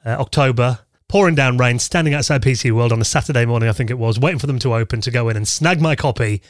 [0.05, 3.91] uh, October, pouring down rain, standing outside PC World on a Saturday morning, I think
[3.91, 6.43] it was, waiting for them to open to go in and snag my copy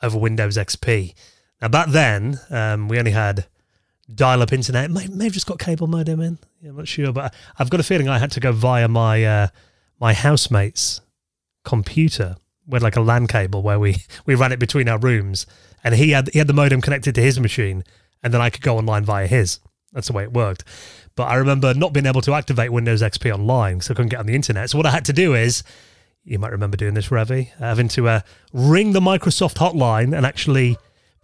[0.00, 1.14] of Windows XP.
[1.60, 3.46] Now, back then, um, we only had
[4.12, 4.90] dial up internet.
[4.90, 6.38] May, may, have just got cable modem in.
[6.60, 9.24] Yeah, I'm not sure, but I've got a feeling I had to go via my
[9.24, 9.48] uh,
[10.00, 11.00] my housemate's
[11.64, 12.36] computer.
[12.66, 15.46] We had like a LAN cable where we, we ran it between our rooms,
[15.82, 17.84] and he had he had the modem connected to his machine,
[18.22, 19.60] and then I could go online via his.
[19.92, 20.64] That's the way it worked.
[21.16, 24.20] But I remember not being able to activate Windows XP online, so I couldn't get
[24.20, 24.70] on the internet.
[24.70, 25.64] So what I had to do is,
[26.22, 28.20] you might remember doing this, Ravi, having to uh,
[28.52, 30.76] ring the Microsoft hotline and actually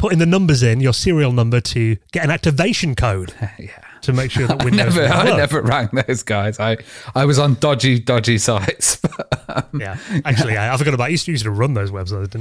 [0.04, 3.32] put in the numbers in, your serial number, to get an activation code.
[3.58, 4.98] yeah to make sure that Windows.
[4.98, 6.60] I never, I never rang those guys.
[6.60, 6.76] I,
[7.14, 9.00] I was on dodgy, dodgy sites.
[9.48, 11.04] um, yeah, actually, I, I, forgot about.
[11.04, 12.34] I used to, used to run those websites,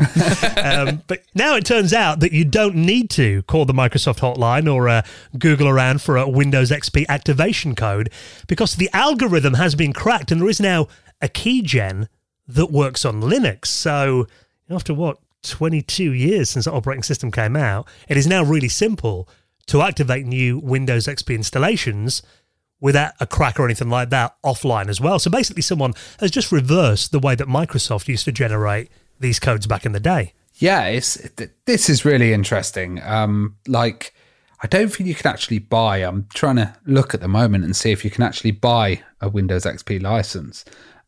[0.62, 4.70] um, but now it turns out that you don't need to call the Microsoft hotline
[4.70, 5.04] or uh,
[5.40, 8.12] Google around for a Windows XP activation code
[8.46, 10.90] because the algorithm has been cracked, and there is now
[11.22, 12.10] a keygen
[12.46, 13.68] that works on Linux.
[13.68, 14.28] So
[14.70, 19.30] after what 22 years since the operating system came out, it is now really simple
[19.68, 22.22] to activate new Windows XP installations
[22.80, 25.18] without a crack or anything like that offline as well.
[25.18, 29.68] So basically, someone has just reversed the way that Microsoft used to generate these codes
[29.68, 30.34] back in the day.
[30.56, 31.18] Yeah, it's
[31.66, 33.02] this is really interesting.
[33.04, 34.14] Um, like,
[34.62, 35.98] I don't think you can actually buy.
[35.98, 39.30] I'm trying to look at the moment and see if you can actually buy a
[39.30, 40.64] Windows XP license.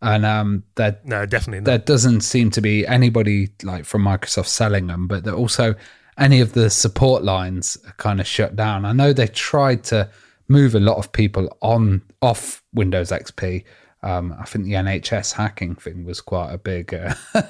[0.05, 1.65] And um, that no, definitely not.
[1.65, 5.73] There doesn't seem to be anybody like from Microsoft selling them, but also
[6.19, 8.85] any of the support lines are kind of shut down.
[8.85, 10.07] I know they tried to
[10.47, 13.63] move a lot of people on off Windows XP,
[14.03, 17.15] Um, I think the NHS hacking thing was quite a big, uh,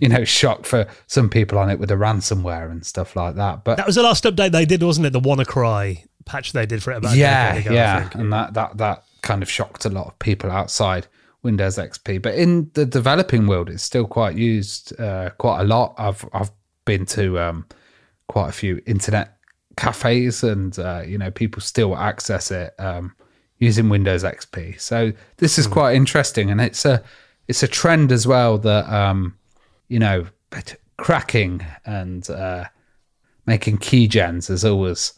[0.00, 3.62] you know, shock for some people on it with the ransomware and stuff like that.
[3.62, 5.12] But that was the last update they did, wasn't it?
[5.12, 9.04] The WannaCry patch they did for it about yeah, ago, yeah, and that that that
[9.22, 11.06] kind of shocked a lot of people outside
[11.42, 12.20] Windows XP.
[12.22, 15.94] But in the developing world, it's still quite used uh, quite a lot.
[15.98, 16.50] I've I've
[16.84, 17.66] been to um,
[18.28, 19.36] quite a few internet
[19.76, 22.74] cafes, and uh, you know, people still access it.
[22.78, 23.14] Um,
[23.60, 24.80] using Windows XP.
[24.80, 25.72] So this is hmm.
[25.72, 27.02] quite interesting, and it's a
[27.46, 29.36] it's a trend as well that um,
[29.88, 30.26] you know
[30.96, 32.64] cracking and uh,
[33.46, 35.12] making keygens has always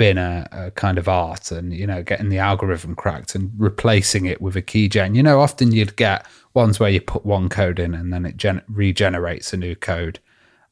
[0.00, 4.24] been a, a, kind of art, and you know getting the algorithm cracked and replacing
[4.24, 5.14] it with a keygen.
[5.14, 8.38] You know, often you'd get ones where you put one code in and then it
[8.38, 10.18] gen- regenerates a new code.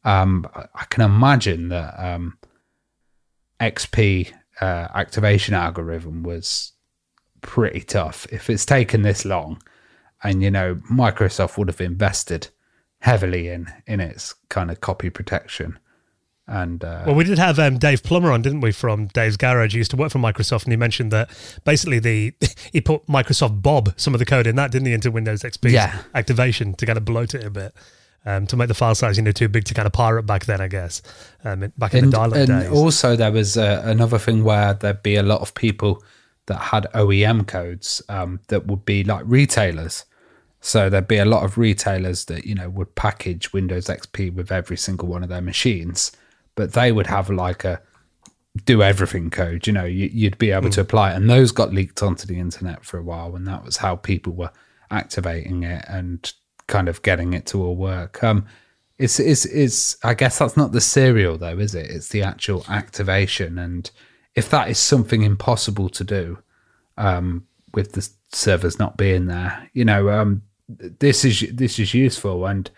[0.02, 2.38] Um, I can imagine that um,
[3.60, 6.72] XP uh, activation algorithm was
[7.42, 8.26] pretty tough.
[8.32, 9.62] If it's taken this long,
[10.22, 12.48] and you know Microsoft would have invested
[13.00, 15.78] heavily in in its kind of copy protection.
[16.48, 19.72] And uh, well, we did have um, Dave Plummer on, didn't we, from Dave's Garage?
[19.72, 21.30] He used to work for Microsoft, and he mentioned that
[21.64, 22.34] basically the
[22.72, 25.70] he put Microsoft Bob some of the code in that, didn't he, into Windows XP
[25.70, 26.02] yeah.
[26.14, 27.74] activation to kind of bloat it a bit
[28.24, 30.46] um, to make the file size you know too big to kind of pirate back
[30.46, 31.02] then, I guess.
[31.44, 32.70] Um, back in and, the dial-up days.
[32.70, 36.02] also there was uh, another thing where there'd be a lot of people
[36.46, 40.04] that had OEM codes um, that would be like retailers.
[40.60, 44.50] So there'd be a lot of retailers that you know would package Windows XP with
[44.50, 46.12] every single one of their machines,
[46.58, 47.80] but they would have like a
[48.64, 49.64] do everything code.
[49.68, 50.72] You know, you, would be able mm.
[50.72, 53.64] to apply it, and those got leaked onto the internet for a while, and that
[53.64, 54.50] was how people were
[54.90, 56.32] activating it and
[56.66, 58.24] kind of getting it to all work.
[58.24, 58.44] Um,
[58.98, 61.88] it's, it's, it's, I guess that's not the serial though, is it?
[61.88, 63.56] It's the actual activation.
[63.56, 63.88] And
[64.34, 66.38] if that is something impossible to do,
[66.96, 72.44] um, with the servers not being there, you know, um, this is, this is useful.
[72.46, 72.68] And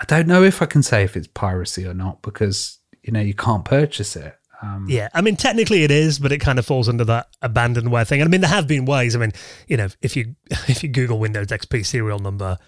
[0.00, 3.20] I don't know if I can say if it's piracy or not because, you know,
[3.20, 4.36] you can't purchase it.
[4.62, 8.06] Um, yeah, I mean, technically it is, but it kind of falls under that abandonware
[8.06, 8.20] thing.
[8.20, 9.14] And I mean, there have been ways.
[9.14, 9.32] I mean,
[9.68, 12.58] you know, if you if you Google Windows XP serial number,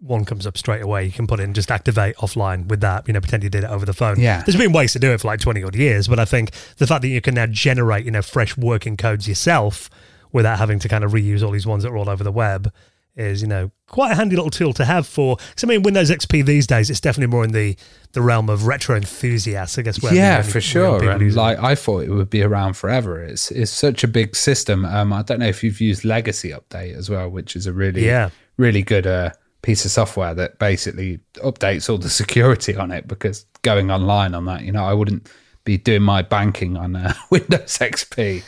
[0.00, 1.06] one comes up straight away.
[1.06, 3.70] You can put in just activate offline with that, you know, pretend you did it
[3.70, 4.20] over the phone.
[4.20, 4.42] Yeah.
[4.42, 6.86] There's been ways to do it for like 20 odd years, but I think the
[6.86, 9.88] fact that you can now generate, you know, fresh working codes yourself
[10.32, 12.70] without having to kind of reuse all these ones that are all over the web
[13.16, 15.36] is, you know, quite a handy little tool to have for.
[15.36, 17.76] Because I mean, Windows XP these days, it's definitely more in the
[18.12, 20.02] the realm of retro enthusiasts, I guess.
[20.02, 21.02] Where yeah, for sure.
[21.08, 23.22] And like I thought it would be around forever.
[23.22, 24.84] It's it's such a big system.
[24.84, 28.04] Um, I don't know if you've used Legacy Update as well, which is a really
[28.04, 28.30] yeah.
[28.56, 29.30] really good uh
[29.62, 34.44] piece of software that basically updates all the security on it because going online on
[34.44, 35.28] that, you know, I wouldn't
[35.64, 38.42] be doing my banking on uh, Windows XP.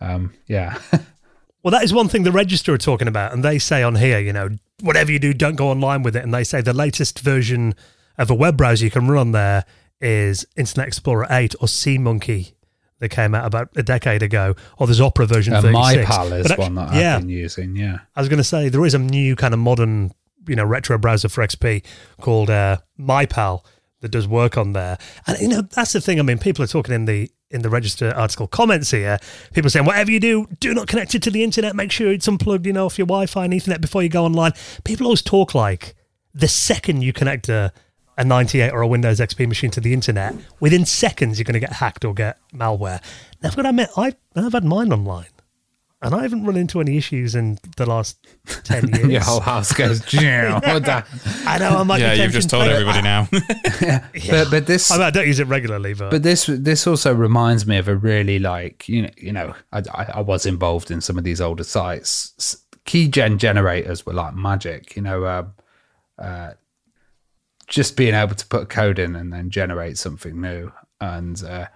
[0.00, 0.78] Um, yeah.
[1.62, 4.18] well, that is one thing the register are talking about, and they say on here,
[4.18, 6.24] you know, whatever you do, don't go online with it.
[6.24, 7.74] And they say the latest version
[8.18, 9.64] of a web browser you can run on there
[10.00, 12.54] is Internet Explorer 8 or SeaMonkey
[12.98, 16.10] that came out about a decade ago, or there's Opera version uh, 36.
[16.10, 17.98] MyPal is actually, one that I've yeah, been using, yeah.
[18.14, 20.12] I was going to say, there is a new kind of modern
[20.48, 21.84] you know retro browser for XP
[22.20, 23.64] called uh, MyPal
[24.00, 24.98] that does work on there.
[25.26, 26.18] And you know that's the thing.
[26.18, 29.18] I mean, people are talking in the in the register article comments here.
[29.52, 31.76] People saying whatever you do, do not connect it to the internet.
[31.76, 34.52] Make sure it's unplugged, you know, off your Wi-Fi and Ethernet before you go online.
[34.84, 35.94] People always talk like
[36.34, 37.72] the second you connect a
[38.18, 41.60] a 98 or a Windows XP machine to the internet, within seconds you're going to
[41.60, 43.02] get hacked or get malware.
[43.42, 45.26] Now, I've got to admit, I've, I've had mine online
[46.02, 48.18] and I haven't run into any issues in the last
[48.64, 49.08] ten years.
[49.08, 50.12] Your whole house goes.
[50.20, 50.60] yeah.
[51.46, 51.68] I know.
[51.68, 52.00] I might.
[52.00, 53.28] Yeah, you've just told everybody now.
[53.80, 54.06] yeah.
[54.28, 54.90] But but this.
[54.90, 57.86] I, mean, I, don't use it regularly, but but this this also reminds me of
[57.86, 61.24] a really like you know you know I I, I was involved in some of
[61.24, 62.58] these older sites.
[62.84, 64.96] Keygen generators were like magic.
[64.96, 65.44] You know, uh,
[66.18, 66.54] uh,
[67.68, 71.68] just being able to put a code in and then generate something new, and uh,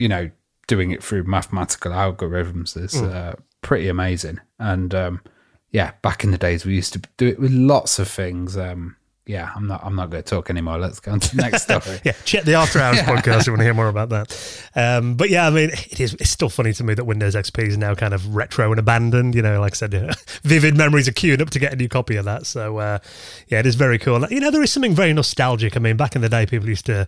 [0.00, 0.30] you know
[0.66, 3.12] doing it through mathematical algorithms is mm.
[3.12, 4.40] uh, pretty amazing.
[4.58, 5.22] And um,
[5.70, 8.56] yeah, back in the days we used to do it with lots of things.
[8.56, 9.84] Um, yeah, I'm not.
[9.84, 10.78] I'm not going to talk anymore.
[10.78, 12.00] Let's go on to the next story.
[12.04, 13.06] yeah, check the After Hours yeah.
[13.06, 14.60] podcast if you want to hear more about that.
[14.74, 16.14] Um, but yeah, I mean, it is.
[16.14, 19.36] It's still funny to me that Windows XP is now kind of retro and abandoned.
[19.36, 22.16] You know, like I said, vivid memories are queuing up to get a new copy
[22.16, 22.46] of that.
[22.46, 22.98] So uh,
[23.46, 24.26] yeah, it is very cool.
[24.28, 25.76] You know, there is something very nostalgic.
[25.76, 27.06] I mean, back in the day, people used to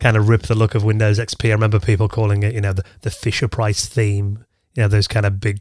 [0.00, 1.50] kind of rip the look of Windows XP.
[1.50, 4.44] I remember people calling it, you know, the, the Fisher Price theme.
[4.74, 5.60] You know, those kind of big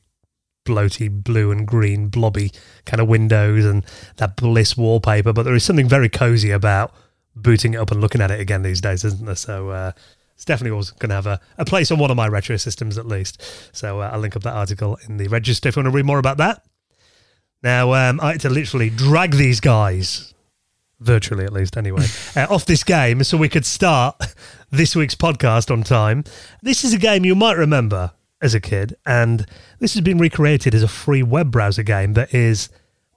[0.66, 2.52] bloaty blue and green blobby
[2.86, 3.86] kind of windows and
[4.18, 6.94] that bliss wallpaper but there is something very cozy about
[7.36, 9.36] booting it up and looking at it again these days isn't there?
[9.36, 9.92] So uh,
[10.36, 12.98] it's definitely always going to have a, a place on one of my retro systems
[12.98, 13.42] at least.
[13.76, 16.06] So uh, i'll link up that article in the register if you want to read
[16.06, 16.64] more about that.
[17.62, 20.34] Now, um, I had to literally drag these guys,
[21.00, 24.22] virtually at least anyway, uh, off this game so we could start
[24.72, 26.26] this week's podcast on time.
[26.62, 28.12] This is a game you might remember
[28.44, 29.48] as a kid, and
[29.80, 32.70] this has been recreated as a free web browser game that is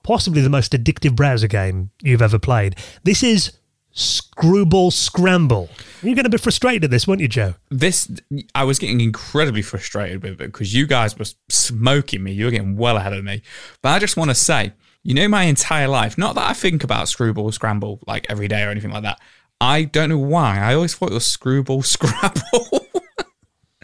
[0.03, 2.75] possibly the most addictive browser game you've ever played.
[3.03, 3.51] This is
[3.91, 5.69] Screwball Scramble.
[6.01, 7.55] You're going to be frustrated at this, weren't you, Joe?
[7.69, 8.09] This,
[8.55, 12.31] I was getting incredibly frustrated with it because you guys were smoking me.
[12.31, 13.41] You were getting well ahead of me.
[13.81, 16.83] But I just want to say, you know, my entire life, not that I think
[16.83, 19.19] about Screwball Scramble like every day or anything like that.
[19.59, 20.59] I don't know why.
[20.59, 22.85] I always thought it was Screwball Scrabble.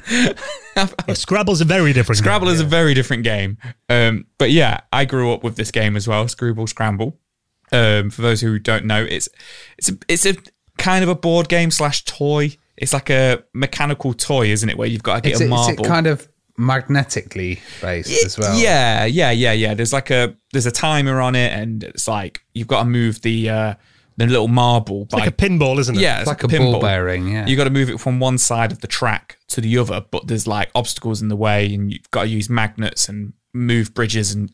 [0.76, 2.68] yeah, Scrabble's a very different Scrabble game, is yeah.
[2.68, 3.58] a very different game.
[3.90, 7.18] Um, but yeah, I grew up with this game as well, Screwball Scramble.
[7.72, 9.30] Um, for those who don't know, it's
[9.78, 10.36] it's a, it's a
[10.78, 12.58] kind of a board game slash toy.
[12.78, 14.78] It's like a mechanical toy, isn't it?
[14.78, 15.74] Where you've got to get it's a marble.
[15.74, 18.58] Is it kind of magnetically based it, as well?
[18.58, 19.74] Yeah, yeah, yeah, yeah.
[19.74, 23.22] There's like a there's a timer on it, and it's like you've got to move
[23.22, 23.74] the uh,
[24.18, 25.06] the little marble.
[25.06, 26.02] By, like a pinball, isn't it?
[26.02, 27.28] Yeah, it's, it's like, like, a, a ball bearing.
[27.28, 30.06] Yeah, you got to move it from one side of the track to the other,
[30.12, 33.94] but there's like obstacles in the way, and you've got to use magnets and move
[33.94, 34.50] bridges and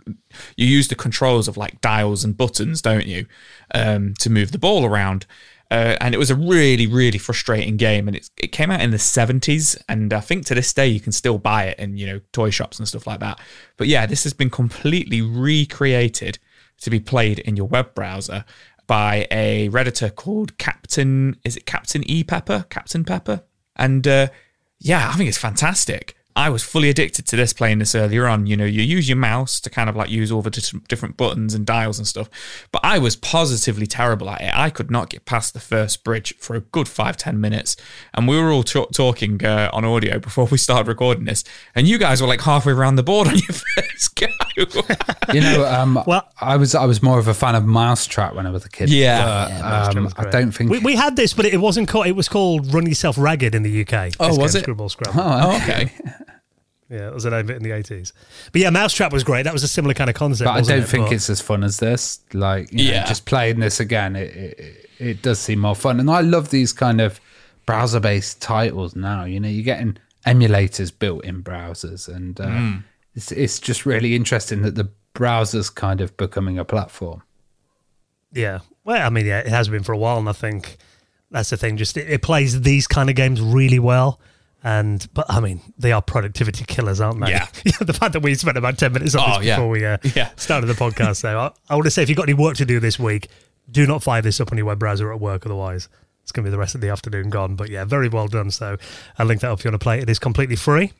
[0.57, 3.25] you use the controls of like dials and buttons, don't you,
[3.73, 5.25] um, to move the ball around.
[5.71, 8.07] Uh, and it was a really, really frustrating game.
[8.07, 9.79] And it, it came out in the 70s.
[9.87, 12.49] And I think to this day, you can still buy it in, you know, toy
[12.49, 13.39] shops and stuff like that.
[13.77, 16.39] But yeah, this has been completely recreated
[16.81, 18.45] to be played in your web browser
[18.89, 22.65] by a Redditor called Captain, is it Captain E Pepper?
[22.71, 23.43] Captain Pepper?
[23.75, 24.29] And uh,
[24.79, 26.15] yeah, I think it's fantastic.
[26.35, 28.45] I was fully addicted to this playing this earlier on.
[28.45, 30.49] You know, you use your mouse to kind of like use all the
[30.87, 32.29] different buttons and dials and stuff.
[32.71, 34.51] But I was positively terrible at it.
[34.55, 37.75] I could not get past the first bridge for a good five, ten minutes.
[38.13, 41.43] And we were all t- talking uh, on audio before we started recording this.
[41.75, 43.41] And you guys were like halfway around the board on your
[43.75, 44.27] first go.
[45.33, 48.45] you know, um, well, I was I was more of a fan of Mousetrap when
[48.45, 48.89] I was a kid.
[48.89, 49.25] Yeah.
[49.25, 50.71] But, yeah um, I don't think.
[50.71, 53.63] We, we, had this, but it wasn't called, it was called Run Yourself Ragged in
[53.63, 54.13] the UK.
[54.19, 54.61] Oh, was it?
[54.61, 55.19] Scribble Scrabble.
[55.21, 55.91] Oh, okay.
[56.89, 58.13] Yeah, it was an name in the eighties.
[58.51, 59.43] But yeah, Mousetrap was great.
[59.43, 60.47] That was a similar kind of concept.
[60.47, 60.87] But I don't it?
[60.87, 62.19] think but, it's as fun as this.
[62.33, 65.99] Like, you know, yeah, just playing this again, it, it, it does seem more fun.
[65.99, 67.21] And I love these kind of
[67.67, 69.23] browser based titles now.
[69.25, 72.83] You know, you're getting emulators built in browsers, and uh, mm.
[73.13, 77.21] it's it's just really interesting that the browser's kind of becoming a platform.
[78.33, 80.77] Yeah, well, I mean, yeah, it has been for a while, and I think
[81.29, 81.77] that's the thing.
[81.77, 84.19] Just it, it plays these kind of games really well
[84.63, 87.31] and but I mean they are productivity killers, aren't they?
[87.31, 87.47] Yeah.
[87.81, 90.31] the fact that we spent about ten minutes on oh, this before we uh, yeah.
[90.35, 91.17] started the podcast.
[91.17, 93.29] So I, I want to say, if you've got any work to do this week,
[93.71, 95.45] do not fire this up on your web browser at work.
[95.45, 95.87] Otherwise,
[96.23, 97.55] it's going to be the rest of the afternoon gone.
[97.55, 98.51] But yeah, very well done.
[98.51, 98.77] So
[99.17, 100.03] I'll link that up if you want to play it.
[100.03, 100.91] It is completely free.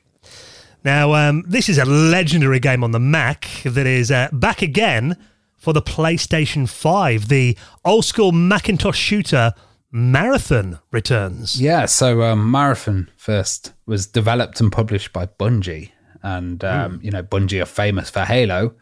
[0.84, 5.18] Now, um, this is a legendary game on the Mac that is uh, back again
[5.58, 9.54] for the PlayStation 5, the old school Macintosh shooter
[9.92, 11.62] Marathon returns.
[11.62, 17.04] Yeah, so um, Marathon first was developed and published by Bungie, and um, mm.
[17.04, 18.76] you know Bungie are famous for Halo,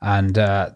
[0.00, 0.70] and uh,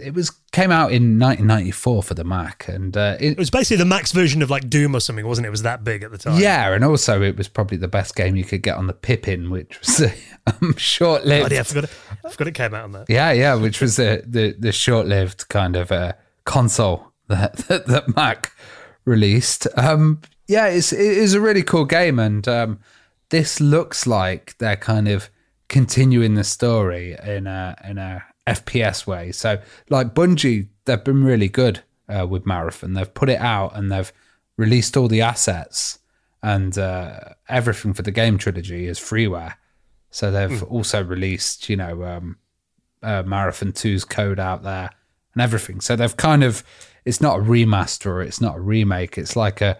[0.00, 3.78] it was came out in 1994 for the Mac, and uh, it, it, was basically
[3.78, 5.48] the Mac's version of like Doom or something, wasn't it?
[5.48, 6.40] It was that big at the time.
[6.40, 9.50] Yeah, and also it was probably the best game you could get on the Pippin,
[9.50, 10.02] which was
[10.46, 11.52] um, short lived.
[11.52, 11.90] Oh, yeah, I forgot, it,
[12.24, 13.06] I forgot it came out on that.
[13.08, 16.12] Yeah, yeah, which was the the, the short lived kind of uh,
[16.44, 18.52] console that, that that Mac
[19.04, 19.66] released.
[19.76, 22.80] Um, yeah, it's it is a really cool game, and um,
[23.30, 25.30] this looks like they're kind of
[25.68, 29.32] continuing the story in a in a FPS way.
[29.32, 32.94] So, like Bungie, they've been really good uh, with Marathon.
[32.94, 34.12] They've put it out and they've
[34.56, 35.98] released all the assets
[36.42, 39.54] and uh, everything for the game trilogy is freeware.
[40.10, 40.70] So they've mm.
[40.70, 42.36] also released, you know, um,
[43.02, 44.90] uh, Marathon 2's code out there
[45.32, 45.80] and everything.
[45.80, 46.62] So they've kind of
[47.04, 49.18] it's not a remaster, or it's not a remake.
[49.18, 49.78] It's like a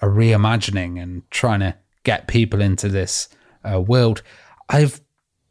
[0.00, 3.28] a reimagining and trying to get people into this
[3.64, 4.22] uh, world.
[4.68, 5.00] I've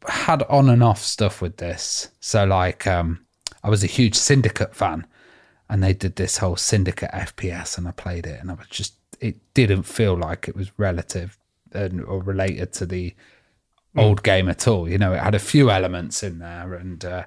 [0.06, 2.08] had on and off stuff with this.
[2.20, 3.26] So like, um,
[3.62, 5.06] I was a huge Syndicate fan,
[5.68, 8.94] and they did this whole Syndicate FPS, and I played it, and I was just
[9.20, 11.36] it didn't feel like it was relative
[11.72, 13.14] and, or related to the
[13.96, 14.02] mm.
[14.02, 14.88] old game at all.
[14.88, 17.24] You know, it had a few elements in there, and uh,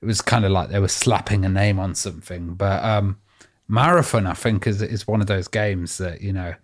[0.00, 2.54] it was kind of like they were slapping a name on something.
[2.54, 3.18] But um,
[3.72, 6.54] Marathon, I think, is is one of those games that you know,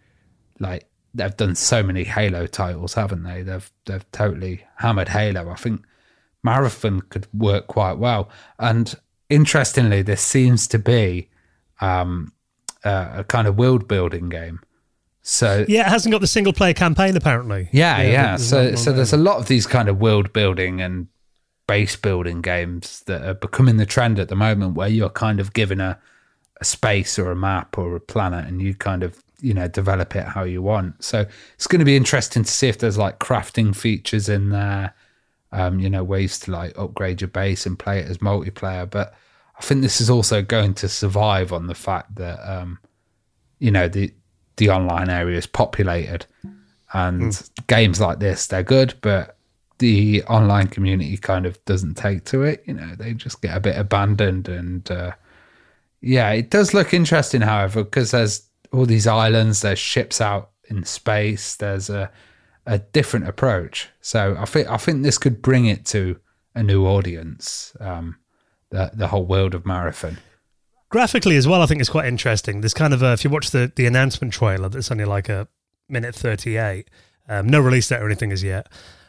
[0.60, 0.84] like
[1.14, 3.42] they've done so many Halo titles, haven't they?
[3.42, 5.48] They've they've totally hammered Halo.
[5.48, 5.86] I think
[6.42, 8.28] Marathon could work quite well.
[8.58, 8.94] And
[9.30, 11.30] interestingly, this seems to be
[11.80, 12.34] um,
[12.84, 14.60] a, a kind of world building game.
[15.22, 17.70] So yeah, it hasn't got the single player campaign apparently.
[17.72, 18.10] Yeah, yeah.
[18.10, 18.36] yeah.
[18.36, 21.06] So so there's a lot of these kind of world building and
[21.66, 25.54] base building games that are becoming the trend at the moment, where you're kind of
[25.54, 25.98] given a
[26.60, 30.16] a space or a map or a planet, and you kind of you know develop
[30.16, 31.02] it how you want.
[31.02, 34.94] So it's going to be interesting to see if there's like crafting features in there.
[35.50, 38.88] Um, you know, ways to like upgrade your base and play it as multiplayer.
[38.88, 39.14] But
[39.58, 42.78] I think this is also going to survive on the fact that um,
[43.58, 44.12] you know the
[44.56, 46.26] the online area is populated,
[46.92, 47.66] and mm.
[47.66, 49.36] games like this they're good, but
[49.78, 52.64] the online community kind of doesn't take to it.
[52.66, 54.90] You know, they just get a bit abandoned and.
[54.90, 55.12] Uh,
[56.00, 60.84] yeah, it does look interesting, however, because there's all these islands, there's ships out in
[60.84, 62.10] space, there's a
[62.66, 63.88] a different approach.
[64.02, 66.20] So I think I think this could bring it to
[66.54, 67.74] a new audience.
[67.80, 68.18] Um,
[68.70, 70.18] the the whole world of marathon.
[70.90, 72.60] Graphically as well, I think it's quite interesting.
[72.60, 75.48] There's kind of a, if you watch the the announcement trailer, that's only like a
[75.88, 76.88] minute thirty eight.
[77.28, 78.68] Um, no release date or anything as yet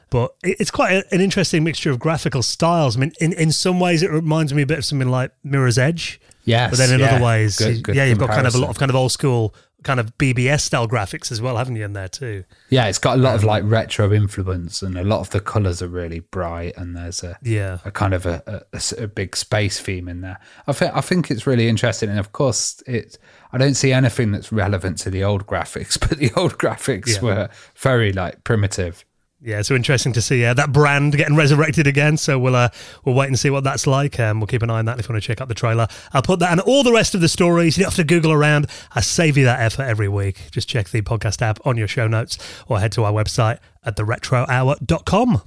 [0.10, 2.98] but it's quite a, an interesting mixture of graphical styles.
[2.98, 5.78] I mean, in, in some ways, it reminds me a bit of something like Mirror's
[5.78, 6.20] Edge.
[6.50, 7.16] Yes, but then in yeah.
[7.16, 9.12] other ways, good, good yeah, you've got kind of a lot of kind of old
[9.12, 12.44] school kind of BBS style graphics as well, haven't you, in there too?
[12.70, 15.40] Yeah, it's got a lot um, of like retro influence, and a lot of the
[15.40, 19.36] colors are really bright, and there's a yeah a kind of a, a, a big
[19.36, 20.40] space theme in there.
[20.68, 23.18] I think I think it's really interesting, and of course, it.
[23.52, 27.22] I don't see anything that's relevant to the old graphics, but the old graphics yeah.
[27.22, 29.06] were very like primitive
[29.42, 32.18] yeah, so interesting to see uh, that brand getting resurrected again.
[32.18, 32.70] So we'll uh,
[33.06, 34.20] we'll wait and see what that's like.
[34.20, 35.88] Um, we'll keep an eye on that if you want to check out the trailer.
[36.14, 37.78] I'll put that and all the rest of the stories.
[37.78, 38.68] You don't have to Google around.
[38.94, 40.52] I save you that effort every week.
[40.52, 42.38] Just check the podcast app on your show notes
[42.68, 45.42] or head to our website at theretrohour.com.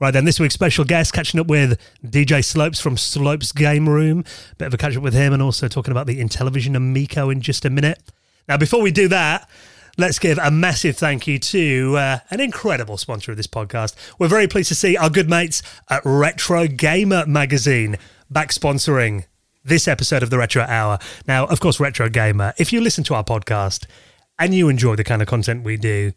[0.00, 4.24] Right then, this week's special guest catching up with DJ Slopes from Slope's Game Room.
[4.56, 7.42] Bit of a catch up with him and also talking about the Intellivision Amico in
[7.42, 8.02] just a minute.
[8.48, 9.48] Now, before we do that,
[9.98, 13.94] let's give a massive thank you to uh, an incredible sponsor of this podcast.
[14.18, 17.96] We're very pleased to see our good mates at Retro Gamer magazine
[18.30, 19.26] back sponsoring
[19.64, 20.98] this episode of the Retro Hour.
[21.26, 23.86] Now, of course, Retro Gamer, if you listen to our podcast
[24.38, 26.12] and you enjoy the kind of content we do,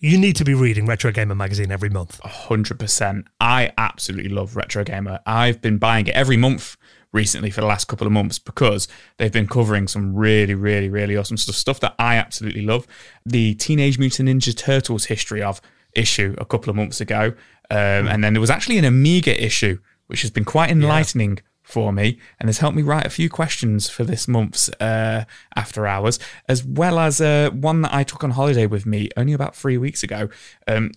[0.00, 2.20] you need to be reading Retro Gamer magazine every month.
[2.20, 3.24] 100%.
[3.40, 5.20] I absolutely love Retro Gamer.
[5.24, 6.76] I've been buying it every month
[7.14, 11.16] recently for the last couple of months because they've been covering some really, really, really
[11.16, 11.54] awesome stuff.
[11.54, 12.86] Stuff that I absolutely love.
[13.24, 15.62] The Teenage Mutant Ninja Turtles history of
[15.94, 17.32] issue a couple of months ago.
[17.70, 21.36] Um, and then there was actually an Amiga issue, which has been quite enlightening.
[21.36, 21.42] Yeah.
[21.66, 25.24] For me, and has helped me write a few questions for this month's uh,
[25.56, 29.32] After Hours, as well as uh, one that I took on holiday with me only
[29.32, 30.28] about three weeks ago.
[30.68, 30.92] Um,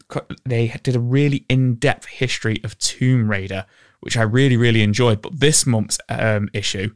[0.45, 3.65] they did a really in depth history of Tomb Raider,
[3.99, 5.21] which I really, really enjoyed.
[5.21, 6.93] But this month's um, issue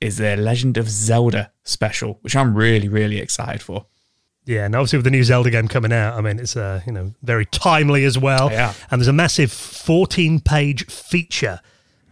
[0.00, 3.86] is their Legend of Zelda special, which I'm really, really excited for.
[4.46, 6.92] Yeah, and obviously with the new Zelda game coming out, I mean it's uh, you
[6.92, 8.50] know very timely as well.
[8.50, 8.72] Yeah.
[8.90, 11.60] And there's a massive 14 page feature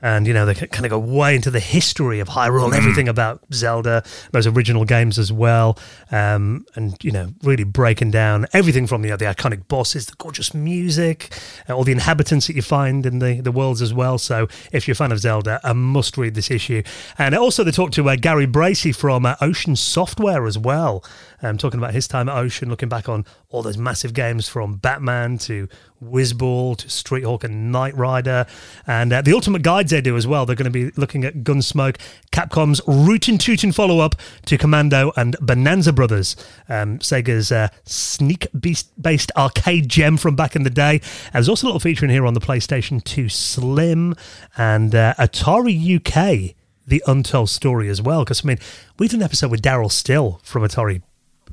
[0.03, 2.79] and you know they kind of go way into the history of Hyrule and mm.
[2.79, 5.79] everything about Zelda, those original games as well,
[6.11, 10.17] um, and you know really breaking down everything from you know, the iconic bosses, the
[10.19, 11.33] gorgeous music,
[11.69, 14.19] uh, all the inhabitants that you find in the the worlds as well.
[14.19, 16.83] So if you're a fan of Zelda, a must read this issue.
[17.19, 21.05] And also they talked to uh, Gary Bracey from uh, Ocean Software as well,
[21.43, 24.77] um, talking about his time at Ocean, looking back on all those massive games from
[24.77, 25.69] Batman to
[26.03, 28.47] Wizball to Street Hawk and Knight Rider,
[28.87, 30.47] and uh, the Ultimate Guides they do as well.
[30.47, 31.97] They're going to be looking at Gunsmoke,
[32.33, 34.15] Capcom's rootin' tootin' follow up
[34.47, 36.37] to Commando and Bonanza Brothers,
[36.69, 41.01] um, Sega's uh, sneak beast based arcade gem from back in the day.
[41.33, 44.15] there's also a little feature in here on the PlayStation 2 Slim
[44.57, 46.55] and uh, Atari UK.
[46.87, 48.59] The untold story as well, because I mean,
[48.99, 51.03] we did an episode with Daryl Still from Atari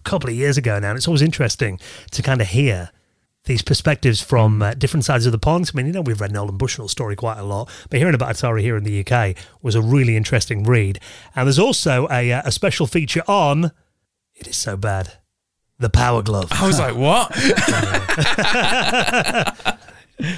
[0.05, 1.79] couple of years ago now, and it's always interesting
[2.11, 2.91] to kind of hear
[3.45, 5.69] these perspectives from uh, different sides of the pond.
[5.73, 8.35] I mean, you know, we've read Nolan Bushnell's story quite a lot, but hearing about
[8.35, 10.99] Atari here in the UK was a really interesting read.
[11.35, 13.71] And there's also a, uh, a special feature on
[14.35, 15.13] It Is So Bad.
[15.77, 16.47] The Power Glove.
[16.51, 17.31] I was like, what?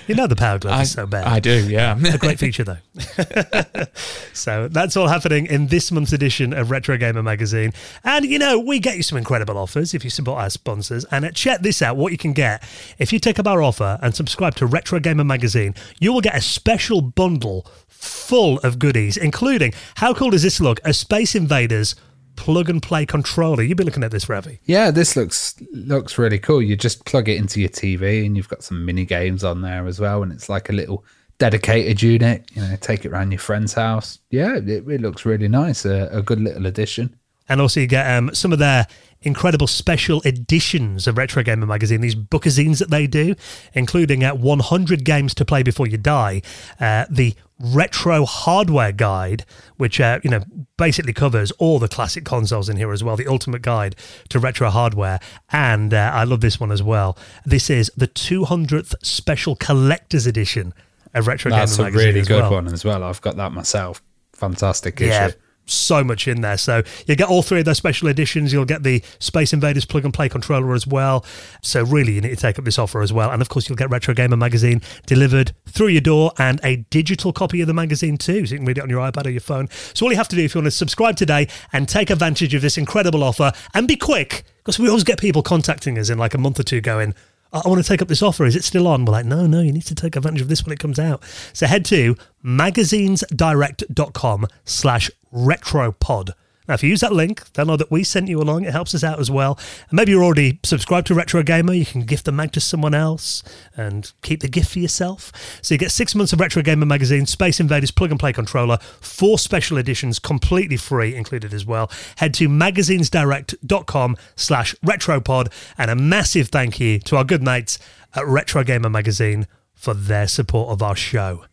[0.08, 1.26] You know the Power Glove I, is so bad.
[1.26, 1.96] I do, yeah.
[2.14, 2.78] a great feature though.
[4.34, 7.74] so that's all happening in this month's edition of Retro Gamer magazine.
[8.04, 11.06] And you know, we get you some incredible offers if you support our sponsors.
[11.12, 12.68] And uh, check this out, what you can get.
[12.98, 16.36] If you take up our offer and subscribe to Retro Gamer magazine, you will get
[16.36, 20.80] a special bundle full of goodies, including how cool does this look?
[20.86, 21.96] A Space Invaders
[22.38, 23.62] plug and play controller.
[23.64, 24.60] You've been looking at this, Ravi.
[24.64, 26.62] Yeah, this looks looks really cool.
[26.62, 29.86] You just plug it into your TV, and you've got some mini games on there
[29.86, 31.04] as well, and it's like a little
[31.40, 32.50] dedicated unit.
[32.54, 34.20] You know, take it around your friend's house.
[34.30, 35.84] Yeah, it, it looks really nice.
[35.84, 37.14] A, a good little addition.
[37.50, 38.88] And also, you get um, some of their
[39.22, 43.36] incredible special editions of Retro Gamer magazine, these bookazines that they do,
[43.74, 46.42] including at uh, 100 games to play before you die,
[46.80, 49.46] uh, the retro hardware guide,
[49.78, 50.42] which uh, you know
[50.78, 53.16] basically covers all the classic consoles in here as well.
[53.16, 53.96] The ultimate guide
[54.30, 55.20] to retro hardware,
[55.52, 57.18] and uh, I love this one as well.
[57.46, 60.74] This is the 200th special collector's edition
[61.14, 62.52] of Retro That's Gamer That's a really good well.
[62.52, 63.04] one as well.
[63.04, 64.02] I've got that myself.
[64.34, 65.32] Fantastic yeah.
[65.68, 66.58] So much in there.
[66.58, 68.54] So you get all three of those special editions.
[68.54, 71.26] You'll get the Space Invaders plug and play controller as well.
[71.62, 73.30] So really, you need to take up this offer as well.
[73.32, 77.34] And of course, you'll get Retro Gamer magazine delivered through your door and a digital
[77.34, 79.42] copy of the magazine too, so you can read it on your iPad or your
[79.42, 79.68] phone.
[79.94, 82.54] So all you have to do if you want to subscribe today and take advantage
[82.54, 86.18] of this incredible offer and be quick, because we always get people contacting us in
[86.18, 87.14] like a month or two going.
[87.54, 88.46] I want to take up this offer.
[88.46, 89.06] Is it still on?
[89.06, 91.24] We're like, no, no, you need to take advantage of this when it comes out.
[91.54, 96.32] So head to magazinesdirect.com slash retropod.
[96.68, 98.66] Now, if you use that link, they'll know that we sent you along.
[98.66, 99.58] It helps us out as well.
[99.90, 101.74] And maybe you're already subscribed to Retro Gamer.
[101.74, 103.44] You can gift the mag to someone else
[103.76, 105.32] and keep the gift for yourself.
[105.62, 108.78] So you get six months of Retro Gamer magazine, Space Invaders plug and play controller,
[109.00, 111.90] four special editions completely free included as well.
[112.18, 115.52] Head to magazinesdirect.com slash retropod.
[115.78, 117.80] And a massive thank you to our good mates
[118.14, 121.46] at Retro Gamer magazine for their support of our show.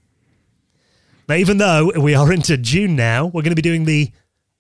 [1.29, 4.13] Now, even though we are into June now, we're going to be doing the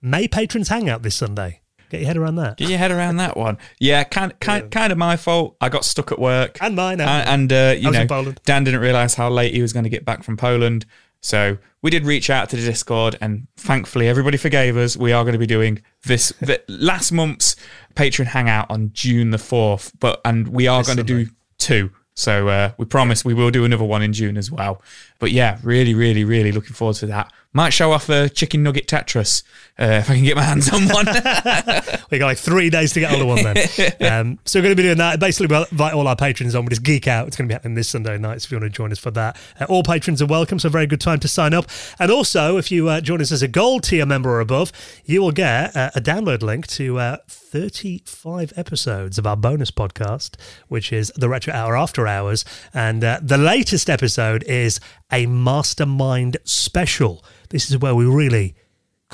[0.04, 1.62] May Patrons Hangout this Sunday.
[1.88, 2.58] Get your head around that.
[2.58, 3.56] Get your head around that one.
[3.80, 4.68] Yeah, kind, kind, yeah.
[4.68, 5.56] kind of my fault.
[5.62, 6.58] I got stuck at work.
[6.60, 7.00] And mine.
[7.00, 10.04] And, and uh, you know, Dan didn't realise how late he was going to get
[10.04, 10.84] back from Poland.
[11.22, 14.94] So we did reach out to the Discord, and thankfully everybody forgave us.
[14.94, 17.56] We are going to be doing this the, last month's
[17.94, 21.24] Patreon Hangout on June the fourth, but and we are this going Sunday.
[21.24, 21.90] to do two.
[22.14, 24.82] So uh, we promise we will do another one in June as well.
[25.18, 27.32] But yeah, really, really, really looking forward to that.
[27.52, 29.42] Might show off a chicken nugget Tetris
[29.78, 31.06] uh, if I can get my hands on one.
[32.10, 33.56] we got like three days to get hold of one then.
[34.04, 35.18] Um, so we're going to be doing that.
[35.18, 37.26] Basically, we'll invite all our patrons on with just Geek Out.
[37.26, 38.42] It's going to be happening this Sunday night.
[38.42, 40.58] So if you want to join us for that, uh, all patrons are welcome.
[40.58, 41.66] So a very good time to sign up.
[41.98, 44.72] And also, if you uh, join us as a gold tier member or above,
[45.04, 50.36] you will get uh, a download link to uh, 35 episodes of our bonus podcast,
[50.68, 52.44] which is the Retro Hour After Hours.
[52.72, 54.78] And uh, the latest episode is
[55.10, 58.56] a Mastermind special this is where we really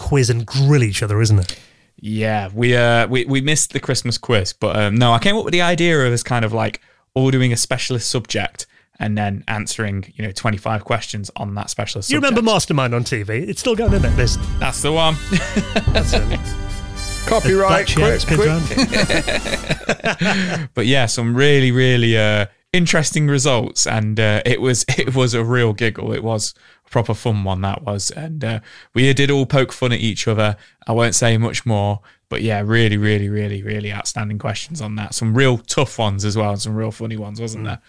[0.00, 1.60] quiz and grill each other, isn't it?
[2.00, 5.44] Yeah, we uh we, we missed the Christmas quiz, but um, no, I came up
[5.44, 6.80] with the idea of us kind of like
[7.14, 8.66] all doing a specialist subject
[8.98, 13.48] and then answering, you know, 25 questions on that specialist You remember Mastermind on TV?
[13.48, 14.10] It's still going, in it?
[14.10, 14.36] This.
[14.58, 15.16] That's the one.
[15.92, 16.40] That's it.
[17.26, 18.62] Copyright, quick, quick.
[20.74, 25.44] but yeah, some really, really uh, interesting results, and uh, it was it was a
[25.44, 26.12] real giggle.
[26.12, 26.54] It was
[26.90, 28.10] proper fun one that was.
[28.10, 28.60] And uh,
[28.92, 30.56] we did all poke fun at each other.
[30.86, 35.14] I won't say much more, but yeah, really, really, really, really outstanding questions on that.
[35.14, 37.80] Some real tough ones as well, and some real funny ones, wasn't there?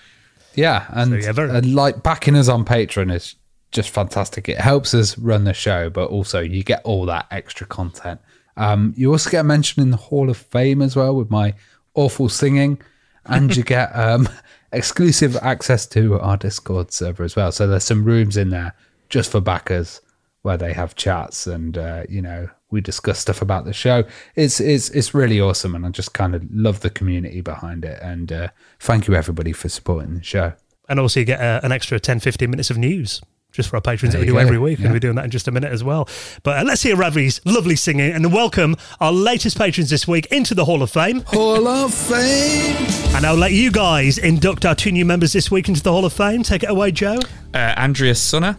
[0.55, 3.35] Yeah, and, so, yeah, very- and like backing us on Patreon is
[3.71, 4.49] just fantastic.
[4.49, 8.19] It helps us run the show, but also you get all that extra content.
[8.57, 11.53] Um, you also get a mention in the Hall of Fame as well with my
[11.93, 12.81] awful singing,
[13.25, 14.27] and you get um,
[14.73, 17.51] exclusive access to our Discord server as well.
[17.51, 18.73] So there's some rooms in there
[19.11, 20.01] just for backers
[20.41, 24.03] where they have chats and uh, you know we discuss stuff about the show.
[24.35, 27.99] It's it's it's really awesome, and I just kind of love the community behind it.
[28.01, 28.47] And uh,
[28.79, 30.53] thank you everybody for supporting the show.
[30.89, 33.81] And also, you get uh, an extra 10, 15 minutes of news just for our
[33.81, 34.39] patrons there that we do go.
[34.39, 34.79] every week.
[34.79, 34.85] Yeah.
[34.85, 36.07] And we're doing that in just a minute as well.
[36.43, 40.55] But uh, let's hear Ravi's lovely singing and welcome our latest patrons this week into
[40.55, 41.21] the Hall of Fame.
[41.27, 42.75] Hall of Fame.
[43.15, 46.05] And I'll let you guys induct our two new members this week into the Hall
[46.05, 46.43] of Fame.
[46.43, 47.19] Take it away, Joe.
[47.53, 48.57] Uh, Andreas Sunna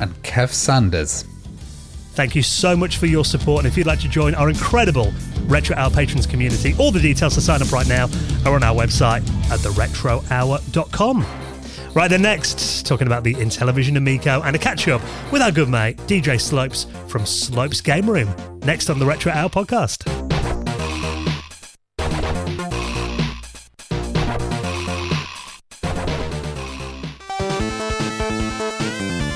[0.00, 1.24] and Kev Sanders.
[2.14, 3.64] Thank you so much for your support.
[3.64, 5.12] And if you'd like to join our incredible
[5.46, 8.08] Retro Hour patrons community, all the details to sign up right now
[8.46, 11.26] are on our website at theretrohour.com.
[11.94, 15.00] Right then, next, talking about the Intellivision Amico and a catch up
[15.32, 18.34] with our good mate, DJ Slopes from Slope's Game Room.
[18.64, 20.33] Next on the Retro Hour podcast.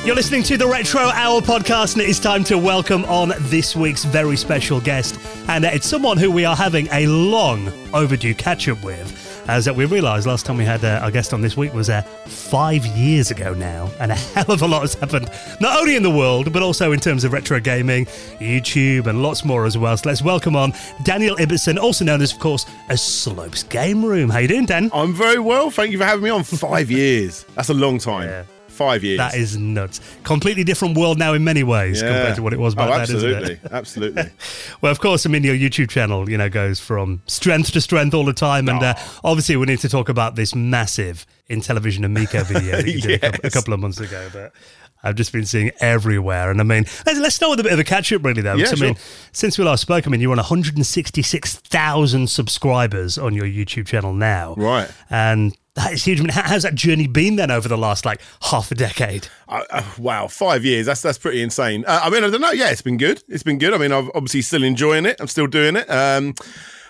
[0.09, 3.77] You're listening to the Retro Hour podcast, and it is time to welcome on this
[3.77, 5.21] week's very special guest.
[5.49, 9.45] And it's someone who we are having a long overdue catch up with.
[9.49, 12.01] As we realised last time we had uh, our guest on this week was uh,
[12.25, 15.31] five years ago now, and a hell of a lot has happened,
[15.61, 18.07] not only in the world, but also in terms of retro gaming,
[18.41, 19.95] YouTube, and lots more as well.
[19.95, 24.31] So let's welcome on Daniel Ibbertson, also known as, of course, as Slope's Game Room.
[24.31, 24.91] How you doing, Dan?
[24.95, 25.71] I'm very well.
[25.71, 26.45] Thank you for having me on.
[26.45, 27.45] Five years.
[27.55, 28.31] That's a long time.
[28.31, 28.45] Yeah
[28.79, 29.19] five years.
[29.19, 30.01] That is nuts.
[30.23, 32.09] Completely different world now in many ways yeah.
[32.09, 34.23] compared to what it was back oh, absolutely, then, absolutely.
[34.81, 38.15] well, of course, I mean, your YouTube channel, you know, goes from strength to strength
[38.15, 42.45] all the time, and uh, obviously, we need to talk about this massive Intellivision Amico
[42.45, 43.03] video that you yes.
[43.07, 44.53] did a couple, a couple of months ago, but.
[45.01, 46.51] I've just been seeing everywhere.
[46.51, 48.57] And I mean, let's, let's start with a bit of a catch up, really, though.
[48.57, 48.97] Yeah, I mean,
[49.31, 54.55] since we last spoke, I mean, you're on 166,000 subscribers on your YouTube channel now.
[54.57, 54.91] Right.
[55.09, 56.19] And that is huge.
[56.19, 59.29] I mean, how's that journey been then over the last like half a decade?
[59.49, 60.87] Uh, uh, wow, five years.
[60.87, 61.85] That's that's pretty insane.
[61.87, 62.51] Uh, I mean, I don't know.
[62.51, 63.23] Yeah, it's been good.
[63.29, 63.73] It's been good.
[63.73, 65.17] I mean, I'm obviously still enjoying it.
[65.21, 65.89] I'm still doing it.
[65.89, 66.35] Um,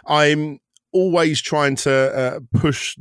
[0.07, 0.61] I'm
[0.93, 2.97] always trying to uh, push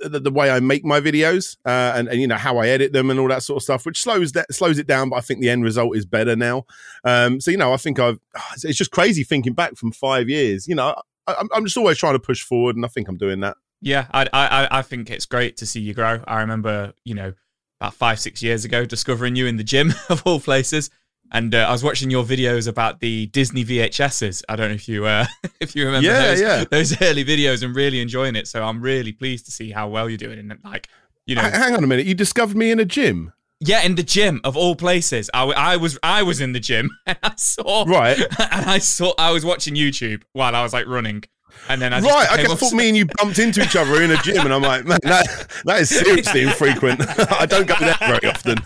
[0.00, 2.92] the, the, way I make my videos uh, and, and, you know how I edit
[2.92, 5.10] them and all that sort of stuff, which slows that slows it down.
[5.10, 6.64] But I think the end result is better now.
[7.04, 8.18] Um, so you know, I think I've
[8.64, 10.66] it's just crazy thinking back from five years.
[10.66, 10.96] You know,
[11.28, 13.56] I'm just always trying to push forward, and I think I'm doing that.
[13.80, 16.22] Yeah, I, I I think it's great to see you grow.
[16.26, 17.32] I remember, you know,
[17.80, 20.90] about five six years ago, discovering you in the gym of all places,
[21.32, 24.42] and uh, I was watching your videos about the Disney VHSs.
[24.48, 25.26] I don't know if you uh,
[25.60, 26.64] if you remember yeah, those, yeah.
[26.70, 28.48] those early videos and really enjoying it.
[28.48, 30.38] So I'm really pleased to see how well you're doing.
[30.38, 30.88] And like,
[31.26, 33.32] you know, hang on a minute, you discovered me in a gym.
[33.62, 35.28] Yeah, in the gym of all places.
[35.34, 39.12] I, I was I was in the gym and I saw right, and I saw
[39.18, 41.24] I was watching YouTube while I was like running,
[41.68, 44.16] and then I right, I thought me and you bumped into each other in a
[44.18, 47.00] gym, and I'm like, man, that, that is seriously infrequent.
[47.32, 48.58] I don't go there very often.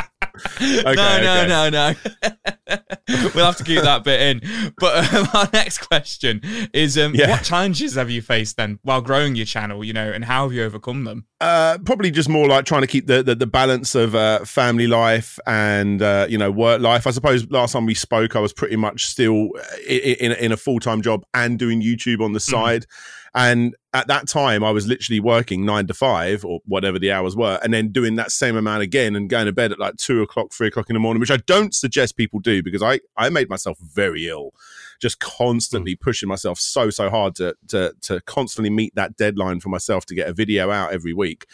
[0.56, 1.48] okay, no, no, okay.
[1.48, 2.78] no, no,
[3.34, 4.72] we'll have to keep that bit in.
[4.78, 6.40] But um, our next question
[6.72, 7.30] is: um, yeah.
[7.30, 9.84] What challenges have you faced then while growing your channel?
[9.84, 11.26] You know, and how have you overcome them?
[11.40, 14.86] Uh, probably just more like trying to keep the the, the balance of uh, family
[14.86, 17.06] life and uh, you know work life.
[17.06, 19.50] I suppose last time we spoke, I was pretty much still
[19.88, 22.54] in in, in a full time job and doing YouTube on the mm-hmm.
[22.54, 22.82] side.
[22.82, 23.15] Mm.
[23.36, 27.36] And at that time, I was literally working nine to five or whatever the hours
[27.36, 30.22] were, and then doing that same amount again and going to bed at like two
[30.22, 33.28] o'clock, three o'clock in the morning, which I don't suggest people do because I, I
[33.28, 34.54] made myself very ill,
[35.02, 36.00] just constantly mm.
[36.00, 40.14] pushing myself so, so hard to, to, to constantly meet that deadline for myself to
[40.14, 41.44] get a video out every week.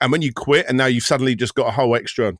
[0.00, 2.34] And when you quit and now you've suddenly just got a whole extra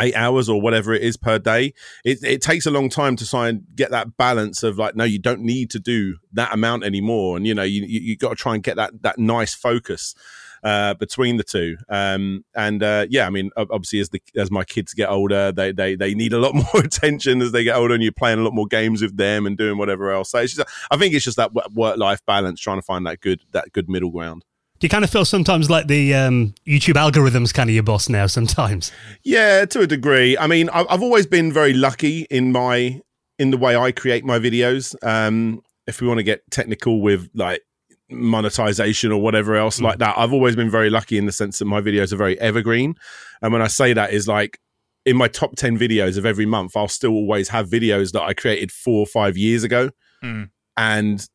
[0.00, 1.72] eight hours or whatever it is per day
[2.04, 5.04] it, it takes a long time to try and get that balance of like no
[5.04, 8.30] you don't need to do that amount anymore and you know you, you, you got
[8.30, 10.14] to try and get that that nice focus
[10.62, 11.76] uh, between the two.
[11.88, 15.72] Um, and uh, yeah, I mean, obviously, as the as my kids get older, they
[15.72, 18.42] they they need a lot more attention as they get older, and you're playing a
[18.42, 20.30] lot more games with them and doing whatever else.
[20.30, 20.60] So just,
[20.90, 23.88] I think it's just that work life balance, trying to find that good that good
[23.88, 24.44] middle ground.
[24.78, 28.08] Do you kind of feel sometimes like the um, YouTube algorithm's kind of your boss
[28.08, 28.26] now?
[28.28, 28.92] Sometimes,
[29.24, 30.38] yeah, to a degree.
[30.38, 33.00] I mean, I've always been very lucky in my
[33.40, 34.94] in the way I create my videos.
[35.02, 37.62] Um, if we want to get technical with like
[38.08, 39.82] monetization or whatever else mm.
[39.82, 42.38] like that, I've always been very lucky in the sense that my videos are very
[42.40, 42.94] evergreen.
[43.42, 44.60] And when I say that, is like
[45.04, 48.32] in my top ten videos of every month, I'll still always have videos that I
[48.32, 49.90] created four or five years ago,
[50.22, 50.50] mm.
[50.76, 51.28] and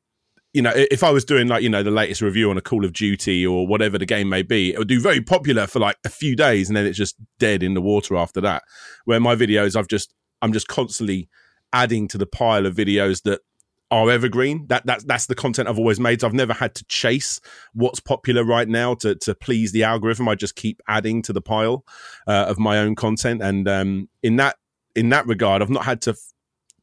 [0.54, 2.86] you know, if I was doing like, you know, the latest review on a Call
[2.86, 5.98] of Duty or whatever the game may be, it would do very popular for like
[6.06, 8.64] a few days and then it's just dead in the water after that.
[9.06, 11.28] Where my videos, I've just, I'm just constantly
[11.74, 13.42] adding to the pile of videos that
[13.90, 14.66] are evergreen.
[14.68, 16.22] That that's that's the content I've always made.
[16.22, 17.40] So I've never had to chase
[17.74, 20.28] what's popular right now to to please the algorithm.
[20.28, 21.86] I just keep adding to the pile
[22.28, 24.58] uh, of my own content, and um, in that
[24.96, 26.16] in that regard, I've not had to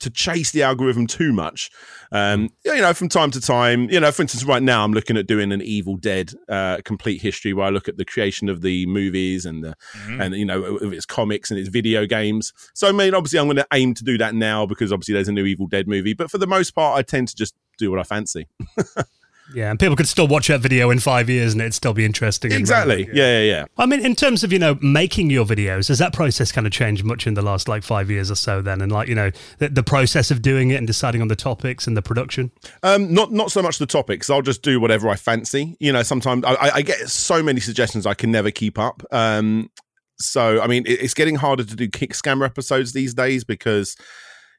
[0.00, 1.70] to chase the algorithm too much.
[2.12, 5.16] Um, you know, from time to time, you know, for instance, right now I'm looking
[5.16, 8.62] at doing an Evil Dead uh, complete history where I look at the creation of
[8.62, 10.20] the movies and the mm-hmm.
[10.20, 12.52] and you know of its comics and its video games.
[12.74, 15.28] So I mean, obviously, I'm going to aim to do that now because obviously there's
[15.28, 16.14] a new Evil Dead movie.
[16.14, 18.48] But for the most part, I tend to just do what I fancy.
[19.54, 22.04] Yeah, and people could still watch that video in five years and it'd still be
[22.04, 22.52] interesting.
[22.52, 23.08] Exactly.
[23.12, 23.38] Yeah.
[23.38, 26.52] yeah, yeah, I mean, in terms of, you know, making your videos, has that process
[26.52, 28.80] kind of changed much in the last like five years or so then?
[28.80, 31.86] And like, you know, the, the process of doing it and deciding on the topics
[31.86, 32.50] and the production?
[32.82, 34.30] Um, not not so much the topics.
[34.30, 35.76] I'll just do whatever I fancy.
[35.80, 39.02] You know, sometimes I, I get so many suggestions I can never keep up.
[39.10, 39.70] Um,
[40.18, 43.96] so, I mean, it's getting harder to do kick scammer episodes these days because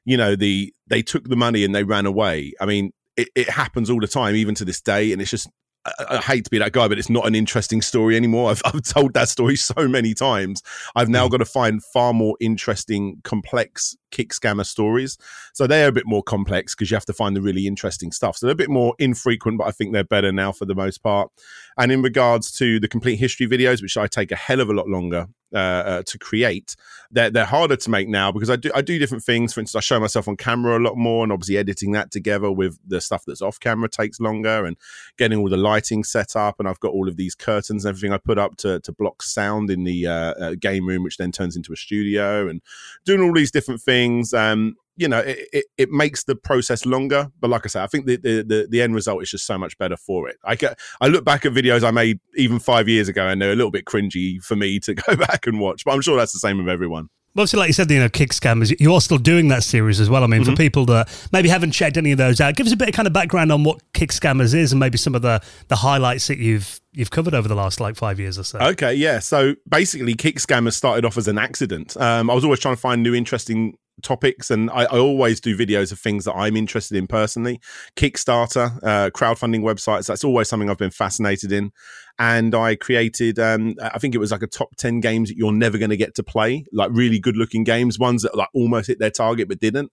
[0.04, 3.50] you know the they took the money and they ran away i mean it, it
[3.50, 5.48] happens all the time, even to this day, and it's just
[5.84, 8.50] I, I, hate to be that guy, but it's not an interesting story anymore.
[8.50, 10.62] I've, I've told that story so many times.
[10.94, 11.30] I've now mm.
[11.30, 15.16] got to find far more interesting, complex kick scammer stories.
[15.54, 18.36] So they're a bit more complex because you have to find the really interesting stuff.
[18.36, 20.98] So they're a bit more infrequent, but I think they're better now for the most
[20.98, 21.30] part.
[21.78, 24.74] And in regards to the complete history videos, which I take a hell of a
[24.74, 26.76] lot longer uh, uh, to create.
[27.10, 29.52] They're they're harder to make now because I do I do different things.
[29.52, 32.50] For instance, I show myself on camera a lot more, and obviously editing that together
[32.50, 34.76] with the stuff that's off camera takes longer, and
[35.18, 36.56] getting all the lighting set up.
[36.58, 39.22] And I've got all of these curtains and everything I put up to to block
[39.22, 42.62] sound in the uh, uh, game room, which then turns into a studio, and
[43.04, 44.32] doing all these different things.
[44.32, 47.28] Um, you know, it, it, it, makes the process longer.
[47.40, 49.56] But like I said, I think the, the, the, the, end result is just so
[49.56, 50.36] much better for it.
[50.44, 53.52] I get, I look back at videos I made even five years ago and they're
[53.52, 55.84] a little bit cringy for me to go back and watch.
[55.84, 57.08] But I'm sure that's the same with everyone.
[57.34, 58.78] Well, obviously, like you said, you know, kick scammers.
[58.78, 60.22] You are still doing that series as well.
[60.22, 60.50] I mean, mm-hmm.
[60.50, 62.94] for people that maybe haven't checked any of those out, give us a bit of
[62.94, 66.26] kind of background on what kick scammers is, and maybe some of the the highlights
[66.26, 68.58] that you've you've covered over the last like five years or so.
[68.58, 69.18] Okay, yeah.
[69.18, 71.96] So basically, kick scammers started off as an accident.
[71.96, 75.56] Um, I was always trying to find new, interesting topics and I, I, always do
[75.56, 77.60] videos of things that i'm interested in personally
[77.96, 81.72] kickstarter uh, crowdfunding websites that's always something i've been fascinated in
[82.18, 85.52] and i created um, i think it was like a top 10 games that you're
[85.52, 88.88] never going to get to play like really good looking games ones that like almost
[88.88, 89.92] hit their target but didn't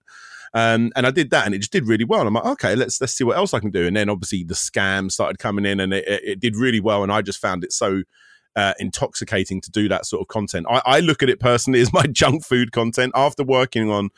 [0.52, 2.20] um, and I did that, and it just did really well.
[2.20, 3.86] And I'm like, okay, let's let's see what else I can do.
[3.86, 7.02] And then obviously the scams started coming in, and it, it did really well.
[7.02, 8.02] And I just found it so
[8.56, 10.66] uh, intoxicating to do that sort of content.
[10.68, 14.10] I, I look at it personally as my junk food content after working on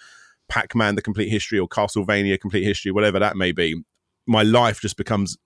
[0.49, 3.83] Pac Man, The Complete History, or Castlevania, Complete History, whatever that may be.
[4.27, 5.37] My life just becomes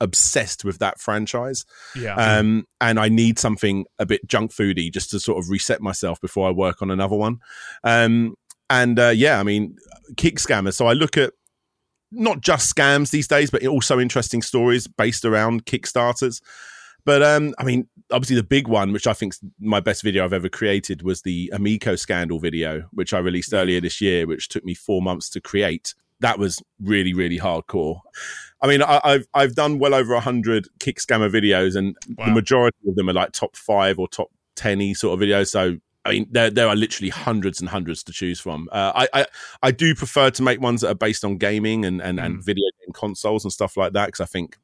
[0.00, 1.64] obsessed with that franchise.
[1.96, 2.14] Yeah.
[2.14, 6.20] Um, and I need something a bit junk foody just to sort of reset myself
[6.20, 7.38] before I work on another one.
[7.84, 8.34] Um,
[8.70, 9.76] and uh, yeah, I mean,
[10.16, 10.74] kick scammers.
[10.74, 11.32] So I look at
[12.10, 16.40] not just scams these days, but also interesting stories based around Kickstarters.
[17.04, 20.32] But um, I mean, obviously the big one, which I think my best video I've
[20.32, 24.64] ever created, was the Amico scandal video, which I released earlier this year, which took
[24.64, 25.94] me four months to create.
[26.20, 28.00] That was really, really hardcore.
[28.60, 32.26] I mean, I, have I've done well over hundred kick scammer videos, and wow.
[32.26, 35.48] the majority of them are like top five or top ten sort of videos.
[35.48, 38.68] So I mean, there there are literally hundreds and hundreds to choose from.
[38.72, 39.26] Uh, I, I,
[39.62, 42.24] I do prefer to make ones that are based on gaming and and, mm.
[42.24, 44.58] and video game consoles and stuff like that because I think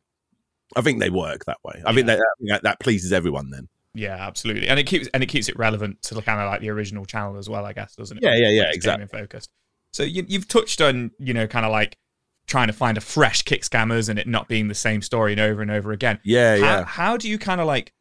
[0.77, 1.83] I think they work that way.
[1.85, 1.95] I yeah.
[1.95, 3.69] think that, that, that pleases everyone then.
[3.95, 6.61] Yeah, absolutely, and it keeps and it keeps it relevant to the kind of like
[6.61, 8.23] the original channel as well, I guess, doesn't it?
[8.23, 9.07] Yeah, yeah, yeah, exactly.
[9.07, 9.51] Focused.
[9.93, 11.97] So you, you've touched on you know kind of like
[12.47, 15.41] trying to find a fresh kick scammers and it not being the same story and
[15.41, 16.21] over and over again.
[16.23, 16.85] Yeah, how, yeah.
[16.85, 17.93] How do you kind of like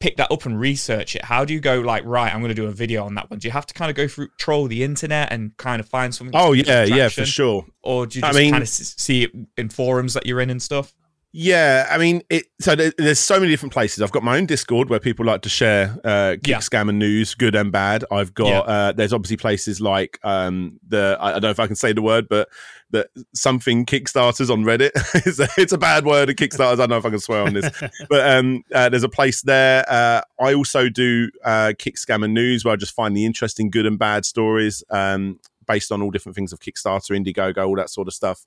[0.00, 1.24] pick that up and research it?
[1.24, 2.32] How do you go like right?
[2.32, 3.38] I'm going to do a video on that one.
[3.38, 6.14] Do you have to kind of go through troll the internet and kind of find
[6.14, 6.34] something?
[6.34, 7.66] Oh yeah, yeah, for sure.
[7.82, 10.50] Or do you just I mean, kind of see it in forums that you're in
[10.50, 10.94] and stuff?
[11.36, 12.46] Yeah, I mean, it.
[12.60, 14.02] So there's so many different places.
[14.02, 16.58] I've got my own Discord where people like to share uh, kick yeah.
[16.58, 18.04] scam and news, good and bad.
[18.08, 18.46] I've got.
[18.46, 18.60] Yeah.
[18.60, 21.16] Uh, there's obviously places like um, the.
[21.18, 22.48] I, don't know if I can say the word, but
[22.90, 24.92] the something Kickstarters on Reddit.
[25.26, 26.28] it's, a, it's a bad word.
[26.28, 26.74] Kickstarters.
[26.74, 27.68] I don't know if I can swear on this,
[28.08, 29.84] but um, uh, there's a place there.
[29.88, 33.86] Uh, I also do uh, kick Scammer news where I just find the interesting good
[33.86, 34.84] and bad stories.
[34.88, 38.44] Um, based on all different things of Kickstarter, Indiegogo, all that sort of stuff.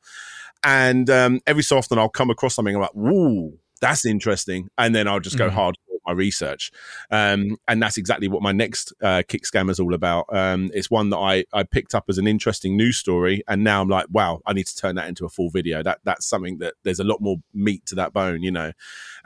[0.64, 4.94] And um, every so often I'll come across something I'm like, "Whoa, that's interesting," and
[4.94, 5.54] then I'll just go mm.
[5.54, 5.76] hard
[6.08, 6.72] my research.
[7.12, 10.26] Um, and that's exactly what my next uh, kick scam is all about.
[10.30, 13.82] Um, it's one that I, I picked up as an interesting news story, and now
[13.82, 15.84] I'm like, wow, I need to turn that into a full video.
[15.84, 18.72] That that's something that there's a lot more meat to that bone, you know.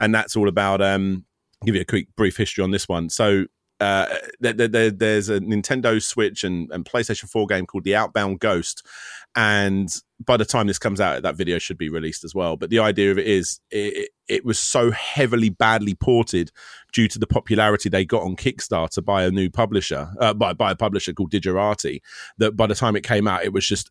[0.00, 0.82] And that's all about.
[0.82, 1.24] Um,
[1.64, 3.08] give you a quick brief history on this one.
[3.08, 3.44] So
[3.82, 4.06] uh,
[4.40, 8.86] there, there, there's a Nintendo Switch and, and, PlayStation 4 game called The Outbound Ghost.
[9.34, 9.92] And
[10.24, 12.56] by the time this comes out, that video should be released as well.
[12.56, 16.52] But the idea of it is it, it was so heavily badly ported
[16.92, 20.70] due to the popularity they got on Kickstarter by a new publisher, uh, by, by
[20.70, 22.00] a publisher called Digerati,
[22.38, 23.90] that by the time it came out, it was just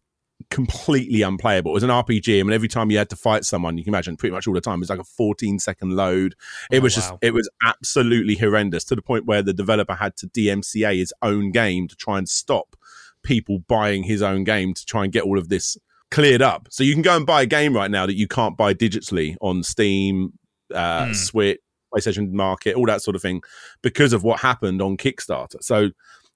[0.50, 1.72] completely unplayable.
[1.72, 4.18] It was an RPG, and every time you had to fight someone, you can imagine
[4.18, 6.36] pretty much all the time, it was like a 14 second load.
[6.72, 7.20] It oh, was just, wow.
[7.22, 11.52] it was absolutely horrendous to the point where the developer had to DMCA his own
[11.52, 12.76] game to try and stop
[13.24, 15.78] people buying his own game to try and get all of this
[16.10, 16.68] cleared up.
[16.70, 19.36] So you can go and buy a game right now that you can't buy digitally
[19.42, 20.34] on Steam,
[20.74, 21.16] uh, mm.
[21.16, 21.60] Switch,
[21.94, 23.42] PlayStation Market, all that sort of thing,
[23.82, 25.62] because of what happened on Kickstarter.
[25.62, 25.90] So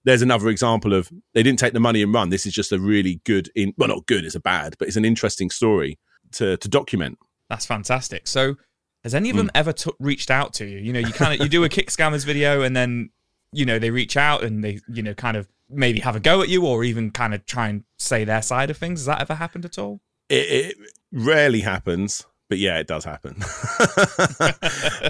[0.06, 2.30] there's another example of they didn't take the money and run.
[2.30, 4.98] This is just a really good, in well, not good, it's a bad, but it's
[4.98, 6.00] an interesting story
[6.34, 7.18] to to document.
[7.50, 8.28] That's fantastic.
[8.28, 8.56] So,
[9.04, 9.52] has any of them mm.
[9.56, 10.78] ever t- reached out to you?
[10.78, 13.10] You know, you kind of you do a kick scammers video, and then
[13.52, 16.42] you know they reach out and they you know kind of maybe have a go
[16.42, 19.02] at you, or even kind of try and say their side of things.
[19.02, 20.02] Has that ever happened at all?
[20.30, 20.78] It, it
[21.12, 23.36] rarely happens but yeah, it does happen.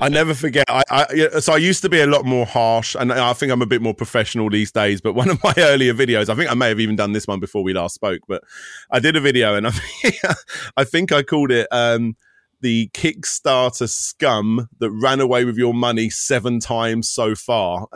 [0.01, 0.65] I never forget.
[0.69, 3.61] I, I, so I used to be a lot more harsh, and I think I'm
[3.61, 5.01] a bit more professional these days.
[5.01, 7.39] But one of my earlier videos, I think I may have even done this one
[7.39, 8.43] before we last spoke, but
[8.89, 9.71] I did a video, and I,
[10.77, 12.15] I think I called it um,
[12.65, 17.87] the Kickstarter scum that ran away with your money seven times so far.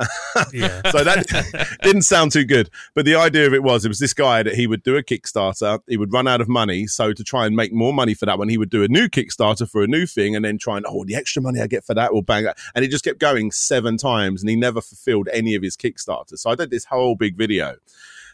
[0.54, 0.82] Yeah.
[0.92, 2.70] so that didn't sound too good.
[2.94, 5.04] But the idea of it was, it was this guy that he would do a
[5.04, 6.86] Kickstarter, he would run out of money.
[6.86, 9.08] So to try and make more money for that one, he would do a new
[9.08, 11.84] Kickstarter for a new thing and then try and, oh, the extra money I get
[11.84, 12.58] for that will bang that.
[12.76, 16.40] And it just kept going seven times and he never fulfilled any of his Kickstarters.
[16.40, 17.76] So I did this whole big video.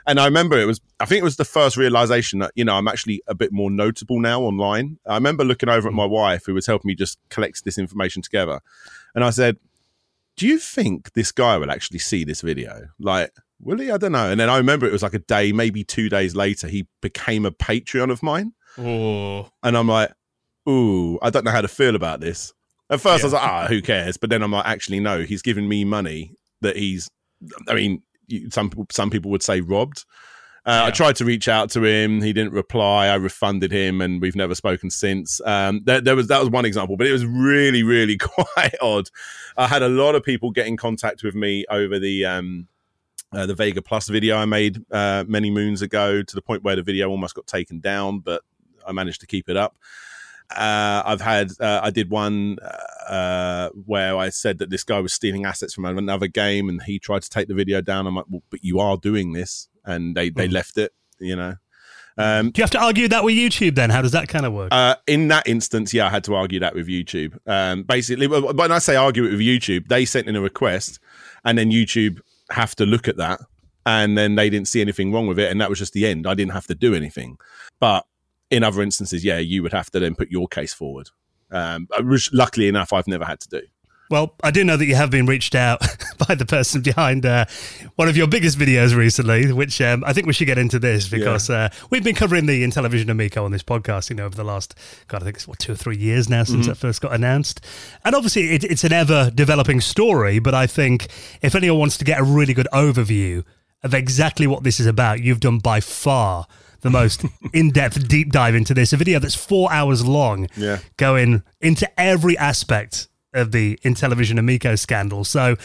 [0.07, 2.75] And I remember it was, I think it was the first realization that, you know,
[2.75, 4.99] I'm actually a bit more notable now online.
[5.05, 5.97] I remember looking over at mm.
[5.97, 8.61] my wife, who was helping me just collect this information together.
[9.15, 9.57] And I said,
[10.37, 12.89] Do you think this guy will actually see this video?
[12.99, 13.89] Like, will he?
[13.89, 14.29] I don't know.
[14.29, 17.45] And then I remember it was like a day, maybe two days later, he became
[17.45, 18.53] a Patreon of mine.
[18.77, 19.49] Oh.
[19.63, 20.11] And I'm like,
[20.67, 22.53] Ooh, I don't know how to feel about this.
[22.89, 23.25] At first, yeah.
[23.25, 24.17] I was like, ah, who cares?
[24.17, 27.09] But then I'm like, actually, no, he's giving me money that he's,
[27.67, 28.03] I mean,
[28.49, 30.05] some some people would say robbed.
[30.65, 30.85] Uh, yeah.
[30.85, 32.23] I tried to reach out to him.
[32.23, 33.07] He didn't reply.
[33.07, 35.39] I refunded him, and we've never spoken since.
[35.45, 39.09] Um, there, there, was that was one example, but it was really, really quite odd.
[39.57, 42.67] I had a lot of people get in contact with me over the um,
[43.31, 46.75] uh, the Vega Plus video I made uh, many moons ago, to the point where
[46.75, 48.41] the video almost got taken down, but
[48.87, 49.77] I managed to keep it up.
[50.51, 52.57] Uh, I've had uh, I did one
[53.07, 56.99] uh, where I said that this guy was stealing assets from another game, and he
[56.99, 58.07] tried to take the video down.
[58.07, 60.53] I'm like, well, but you are doing this, and they they mm.
[60.53, 60.93] left it.
[61.19, 61.55] You know.
[62.17, 63.89] Um, Do you have to argue that with YouTube then?
[63.89, 64.69] How does that kind of work?
[64.71, 67.37] Uh, in that instance, yeah, I had to argue that with YouTube.
[67.45, 70.99] Um, basically, when I say argue it with YouTube, they sent in a request,
[71.43, 72.21] and then YouTube
[72.51, 73.41] have to look at that,
[73.85, 76.25] and then they didn't see anything wrong with it, and that was just the end.
[76.25, 77.37] I didn't have to do anything,
[77.79, 78.05] but
[78.55, 81.09] in other instances, yeah, you would have to then put your case forward.
[81.51, 83.61] Um, which luckily enough, I've never had to do.
[84.09, 85.81] Well, I do know that you have been reached out
[86.27, 87.45] by the person behind uh,
[87.95, 91.07] one of your biggest videos recently, which um, I think we should get into this
[91.07, 91.55] because yeah.
[91.55, 94.75] uh, we've been covering the Intellivision Amico on this podcast, you know, over the last,
[95.07, 96.71] God, I think it's what, two or three years now since mm-hmm.
[96.71, 97.65] it first got announced.
[98.03, 101.07] And obviously, it, it's an ever developing story, but I think
[101.41, 103.43] if anyone wants to get a really good overview
[103.81, 106.45] of exactly what this is about, you've done by far
[106.85, 108.93] the most in-depth deep dive into this.
[108.93, 110.79] A video that's four hours long, yeah.
[110.95, 115.25] going into every aspect of the Intellivision Amico scandal.
[115.25, 115.57] So,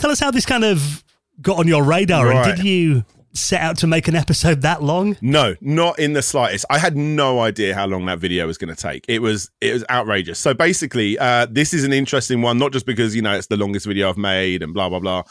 [0.00, 1.04] tell us how this kind of
[1.40, 2.48] got on your radar, right.
[2.48, 3.04] and did you
[3.34, 5.16] set out to make an episode that long?
[5.20, 6.64] No, not in the slightest.
[6.68, 9.04] I had no idea how long that video was going to take.
[9.08, 10.38] It was it was outrageous.
[10.38, 13.56] So basically, uh, this is an interesting one, not just because you know it's the
[13.58, 15.22] longest video I've made and blah blah blah,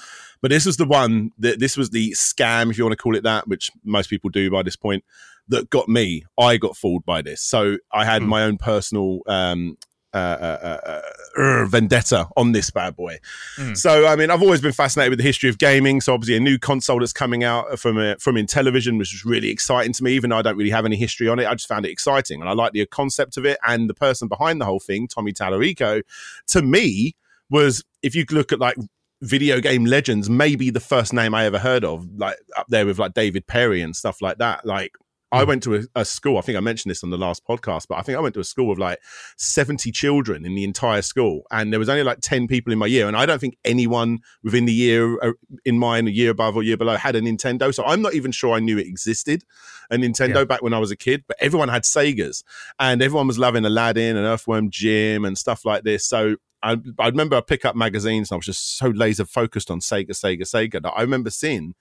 [0.41, 3.15] but this was the one that this was the scam, if you want to call
[3.15, 5.03] it that, which most people do by this point
[5.51, 6.23] that got me.
[6.39, 7.41] I got fooled by this.
[7.41, 8.27] So I had mm.
[8.27, 9.77] my own personal um,
[10.13, 11.01] uh, uh,
[11.37, 13.17] uh, vendetta on this bad boy.
[13.57, 13.77] Mm.
[13.77, 16.01] So, I mean, I've always been fascinated with the history of gaming.
[16.01, 19.93] So, obviously, a new console that's coming out from from Intellivision, which was really exciting
[19.93, 20.11] to me.
[20.13, 22.41] Even though I don't really have any history on it, I just found it exciting,
[22.41, 23.57] and I like the concept of it.
[23.65, 26.01] And the person behind the whole thing, Tommy Tallarico,
[26.47, 27.15] to me
[27.49, 28.75] was if you look at like
[29.21, 32.99] video game legends, maybe the first name I ever heard of, like up there with
[32.99, 34.65] like David Perry and stuff like that.
[34.65, 34.91] Like
[35.31, 35.47] I hmm.
[35.47, 36.37] went to a, a, school.
[36.37, 38.39] I think I mentioned this on the last podcast, but I think I went to
[38.39, 38.99] a school with like
[39.37, 41.43] 70 children in the entire school.
[41.51, 43.07] And there was only like 10 people in my year.
[43.07, 45.33] And I don't think anyone within the year uh,
[45.65, 47.73] in mine, a year above or year below, had a Nintendo.
[47.73, 49.43] So I'm not even sure I knew it existed,
[49.89, 50.45] a Nintendo yeah.
[50.45, 51.23] back when I was a kid.
[51.27, 52.43] But everyone had Segas
[52.79, 56.05] and everyone was loving Aladdin and Earthworm Jim and stuff like this.
[56.05, 59.71] So I, I remember I pick up magazines and I was just so laser focused
[59.71, 61.73] on Sega, Sega, Sega that I remember seeing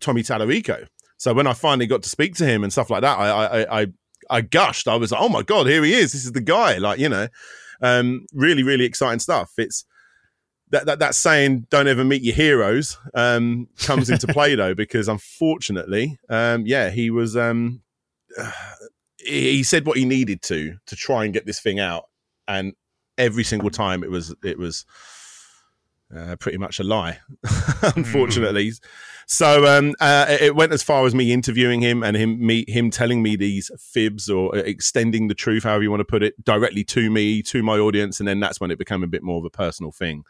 [0.00, 0.86] Tommy Tallarico
[1.18, 3.80] so when I finally got to speak to him and stuff like that, I I
[3.80, 3.86] I,
[4.30, 4.88] I gushed.
[4.88, 6.12] I was like, oh my god, here he is.
[6.12, 6.78] This is the guy.
[6.78, 7.28] Like you know,
[7.82, 9.52] um, really really exciting stuff.
[9.58, 9.84] It's
[10.70, 15.08] that, that that saying "don't ever meet your heroes" um, comes into play though, because
[15.08, 17.82] unfortunately, um, yeah, he was um,
[19.18, 22.04] he said what he needed to to try and get this thing out,
[22.46, 22.74] and
[23.16, 24.86] every single time it was it was
[26.16, 27.18] uh, pretty much a lie,
[27.96, 28.72] unfortunately.
[29.30, 32.90] So um, uh, it went as far as me interviewing him and him me him
[32.90, 36.82] telling me these fibs or extending the truth, however you want to put it, directly
[36.84, 39.44] to me, to my audience, and then that's when it became a bit more of
[39.44, 40.24] a personal thing.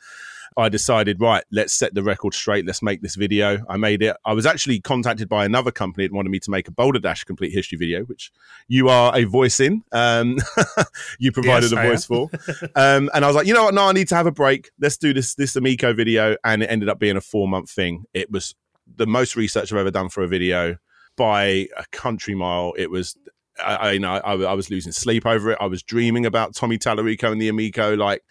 [0.56, 2.66] I decided, right, let's set the record straight.
[2.66, 3.64] Let's make this video.
[3.68, 4.16] I made it.
[4.24, 7.22] I was actually contacted by another company that wanted me to make a Boulder Dash
[7.22, 8.32] complete history video, which
[8.66, 9.84] you are a voice in.
[9.92, 10.38] Um,
[11.20, 12.30] you provided yes, a voice for.
[12.74, 13.74] um, and I was like, you know what?
[13.74, 14.70] No, I need to have a break.
[14.80, 16.34] Let's do this this Amico video.
[16.42, 18.06] And it ended up being a four month thing.
[18.12, 18.56] It was
[18.96, 20.76] the most research I've ever done for a video
[21.16, 22.74] by a country mile.
[22.76, 23.16] It was
[23.62, 25.58] I, I you know I, I, was losing sleep over it.
[25.60, 27.96] I was dreaming about Tommy Tallarico and the Amico.
[27.96, 28.22] Like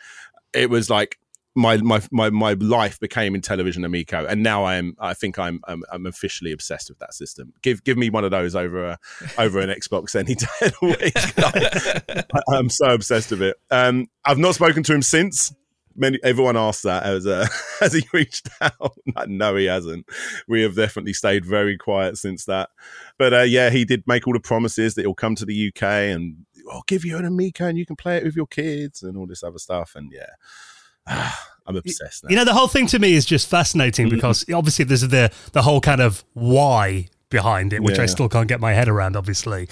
[0.54, 1.20] it was like
[1.58, 5.84] my my my my life became Intellivision Amico, and now I'm I think I'm I'm,
[5.92, 7.52] I'm officially obsessed with that system.
[7.64, 9.00] Give give me one of those over a,
[9.38, 12.26] over an Xbox any day of the week.
[12.54, 13.58] I, am so obsessed with it.
[13.72, 15.54] Um, I've not spoken to him since.
[15.98, 17.48] Many everyone asked that as uh,
[17.82, 18.98] as he reached out.
[19.28, 20.06] no, he hasn't.
[20.48, 22.70] We have definitely stayed very quiet since that.
[23.18, 25.84] But uh, yeah, he did make all the promises that he'll come to the UK
[25.84, 29.18] and I'll give you an Amico and you can play it with your kids and
[29.18, 29.94] all this other stuff.
[29.96, 30.28] And yeah
[31.66, 32.24] I'm obsessed.
[32.24, 32.30] Now.
[32.30, 34.16] You know, the whole thing to me is just fascinating mm-hmm.
[34.16, 38.04] because obviously there's the the whole kind of why behind it, which yeah.
[38.04, 39.68] I still can't get my head around, obviously.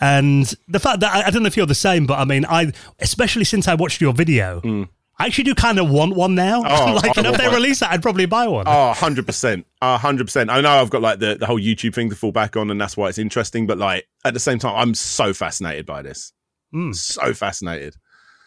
[0.00, 2.44] And the fact that I, I, don't know if you're the same, but I mean,
[2.44, 4.60] I especially since I watched your video.
[4.60, 4.88] Mm.
[5.20, 6.62] I actually do kind of want one now.
[6.66, 8.66] Oh, like, if they release that, I'd probably buy one.
[8.66, 9.64] Oh, 100%.
[9.82, 10.50] Uh, 100%.
[10.50, 12.80] I know I've got like the, the whole YouTube thing to fall back on, and
[12.80, 13.66] that's why it's interesting.
[13.66, 16.32] But like at the same time, I'm so fascinated by this.
[16.74, 16.94] Mm.
[16.94, 17.96] So fascinated.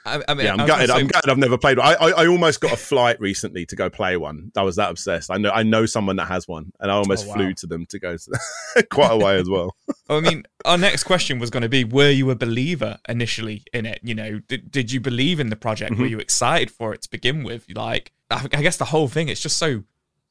[0.06, 0.90] I, I mean, yeah, I'm gutted.
[0.90, 1.30] Say, I'm gutted.
[1.30, 1.88] I've never played one.
[1.88, 4.52] I, I, I, almost got a flight recently to go play one.
[4.56, 5.32] I was that obsessed.
[5.32, 7.36] I know I know someone that has one, and I almost oh, wow.
[7.36, 9.76] flew to them to go to quite a way as well.
[10.10, 13.86] I mean, our next question was going to be: Were you a believer initially in
[13.86, 14.02] it?
[14.04, 15.94] You know, did, did you believe in the project?
[15.94, 16.02] Mm-hmm.
[16.02, 17.66] Were you excited for it to begin with?
[17.74, 19.30] Like, I, I guess the whole thing.
[19.30, 19.84] It's just so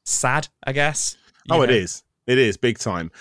[0.03, 0.49] sad.
[0.63, 1.17] I guess.
[1.49, 1.63] Oh, know?
[1.63, 2.03] it is.
[2.27, 3.11] It is big time.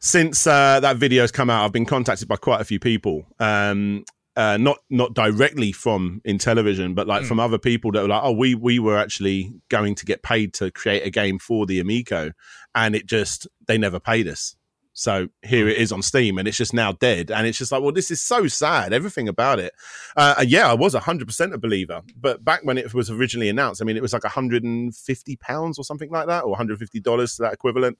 [0.00, 3.24] Since uh, that video's come out, I've been contacted by quite a few people.
[3.38, 4.04] Um,
[4.36, 7.26] uh, not not directly from Intellivision, but like mm.
[7.26, 10.54] from other people that were like, oh, we we were actually going to get paid
[10.54, 12.32] to create a game for the Amico,
[12.74, 14.56] and it just they never paid us.
[14.94, 17.30] So here it is on Steam, and it's just now dead.
[17.30, 18.92] And it's just like, well, this is so sad.
[18.92, 19.72] Everything about it.
[20.16, 23.80] Uh, yeah, I was hundred percent a believer, but back when it was originally announced,
[23.80, 26.58] I mean, it was like hundred and fifty pounds or something like that, or one
[26.58, 27.98] hundred fifty dollars to that equivalent,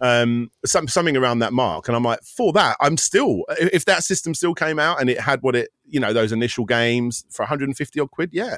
[0.00, 1.88] um, some, something around that mark.
[1.88, 3.44] And I'm like, for that, I'm still.
[3.58, 6.64] If that system still came out and it had what it, you know, those initial
[6.64, 8.56] games for one hundred and fifty odd quid, yeah.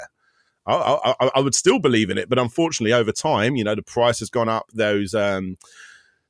[0.64, 3.82] I, I, I, would still believe in it, but unfortunately, over time, you know, the
[3.82, 4.66] price has gone up.
[4.72, 5.56] Those um,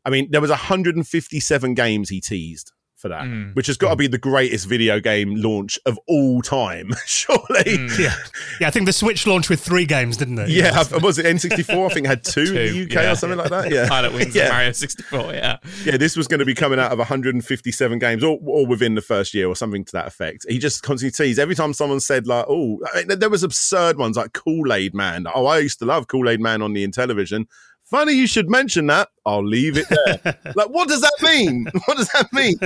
[0.04, 2.72] I mean, there was 157 games he teased
[3.02, 3.54] for that, mm.
[3.54, 7.76] which has got to be the greatest video game launch of all time, surely.
[7.76, 7.98] Mm.
[7.98, 8.14] Yeah,
[8.60, 8.68] yeah.
[8.68, 10.48] I think the Switch launched with three games, didn't it?
[10.48, 10.98] Yeah, yeah.
[10.98, 11.90] was it N64?
[11.90, 13.42] I think had two, two in the UK yeah, or something yeah.
[13.42, 13.70] like that.
[13.70, 14.48] Yeah, Pilotwings yeah.
[14.48, 15.34] Mario 64.
[15.34, 15.96] Yeah, yeah.
[15.96, 19.34] This was going to be coming out of 157 games, or, all within the first
[19.34, 20.46] year or something to that effect.
[20.48, 23.98] He just constantly teased every time someone said like, "Oh," I mean, there was absurd
[23.98, 25.26] ones like Kool Aid Man.
[25.34, 27.46] Oh, I used to love Kool Aid Man on the Intellivision.
[27.92, 29.10] Funny you should mention that.
[29.26, 30.38] I'll leave it there.
[30.56, 31.66] like, what does that mean?
[31.84, 32.56] What does that mean?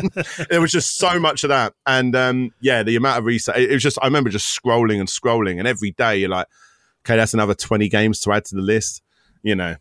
[0.50, 1.72] there was just so much of that.
[1.84, 5.08] And um, yeah, the amount of research, it was just, I remember just scrolling and
[5.08, 5.58] scrolling.
[5.58, 6.46] And every day you're like,
[7.04, 9.02] okay, that's another 20 games to add to the list.
[9.42, 9.74] You know,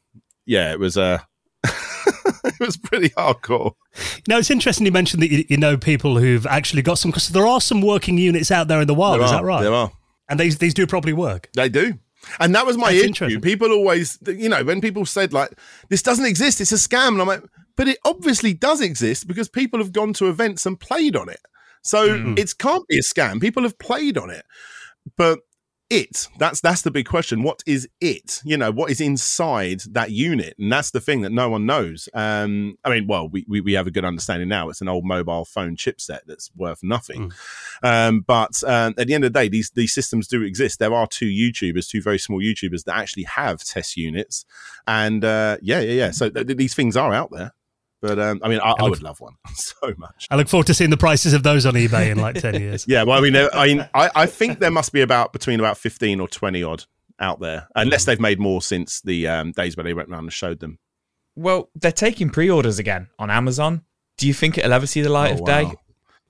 [0.48, 1.20] yeah, it was, uh,
[1.64, 3.74] it was pretty hardcore.
[4.28, 7.30] Now it's interesting you mentioned that you, you, know people who've actually got some because
[7.30, 9.20] there are some working units out there in the wild.
[9.20, 9.62] There is are, that right?
[9.62, 9.92] There are,
[10.28, 11.50] and these these do probably work.
[11.56, 12.00] They do.
[12.40, 13.40] And that was my That's issue.
[13.40, 15.52] People always, you know, when people said like
[15.90, 17.44] this doesn't exist, it's a scam, and I'm like,
[17.76, 21.42] but it obviously does exist because people have gone to events and played on it.
[21.82, 22.40] So mm.
[22.40, 23.40] it can't be a scam.
[23.40, 24.46] People have played on it.
[25.18, 25.40] But
[25.90, 26.28] it.
[26.38, 27.44] That's that's the big question.
[27.44, 28.42] What is it?
[28.44, 30.56] You know what is inside that unit?
[30.58, 32.10] And that's the thing that no one knows.
[32.14, 34.70] Um i mean well we we, we have a good understanding now.
[34.70, 37.34] It's an old mobile phone chipset that's worth nothing.
[37.84, 38.08] Mm.
[38.08, 40.80] um but um, at the end of the day these these systems do exist.
[40.80, 44.46] There are two youtubers two very small youtubers that actually have test units.
[44.88, 46.12] And uh yeah yeah yeah.
[46.12, 47.54] So th- these things are out there
[48.06, 50.28] but um, I mean, I, I, would love one so much.
[50.30, 52.86] I look forward to seeing the prices of those on eBay in like ten years.
[52.88, 55.78] yeah, well, I mean, I mean, I, I, think there must be about between about
[55.78, 56.86] fifteen or twenty odd
[57.20, 60.34] out there, unless they've made more since the um, days where they went around and
[60.34, 60.78] showed them.
[61.36, 63.84] Well, they're taking pre-orders again on Amazon.
[64.18, 65.46] Do you think it'll ever see the light oh, of wow.
[65.48, 65.74] day?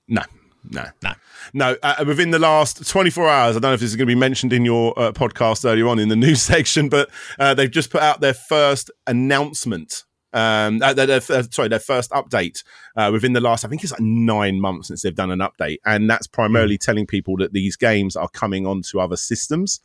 [0.08, 0.22] No,
[0.70, 1.12] no, no,
[1.52, 1.76] no.
[1.82, 4.18] Uh, within the last 24 hours, I don't know if this is going to be
[4.18, 7.90] mentioned in your uh, podcast earlier on in the news section, but uh, they've just
[7.90, 12.62] put out their first announcement um, uh, their, their, sorry, their first update
[12.96, 15.78] uh, within the last, I think it's like nine months since they've done an update.
[15.84, 16.84] And that's primarily mm.
[16.84, 19.80] telling people that these games are coming onto other systems.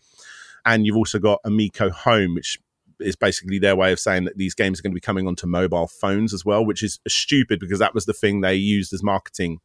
[0.65, 2.59] And you've also got Amico Home, which
[2.99, 5.47] is basically their way of saying that these games are going to be coming onto
[5.47, 9.01] mobile phones as well, which is stupid because that was the thing they used as
[9.03, 9.59] marketing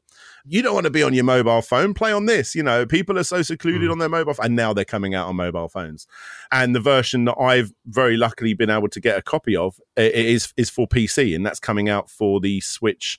[0.49, 1.95] you don't want to be on your mobile phone.
[1.95, 2.55] Play on this.
[2.55, 3.93] You know, people are so secluded mm.
[3.93, 6.07] on their mobile, phone, and now they're coming out on mobile phones.
[6.53, 10.53] And the version that I've very luckily been able to get a copy of is
[10.57, 13.19] is for PC, and that's coming out for the Switch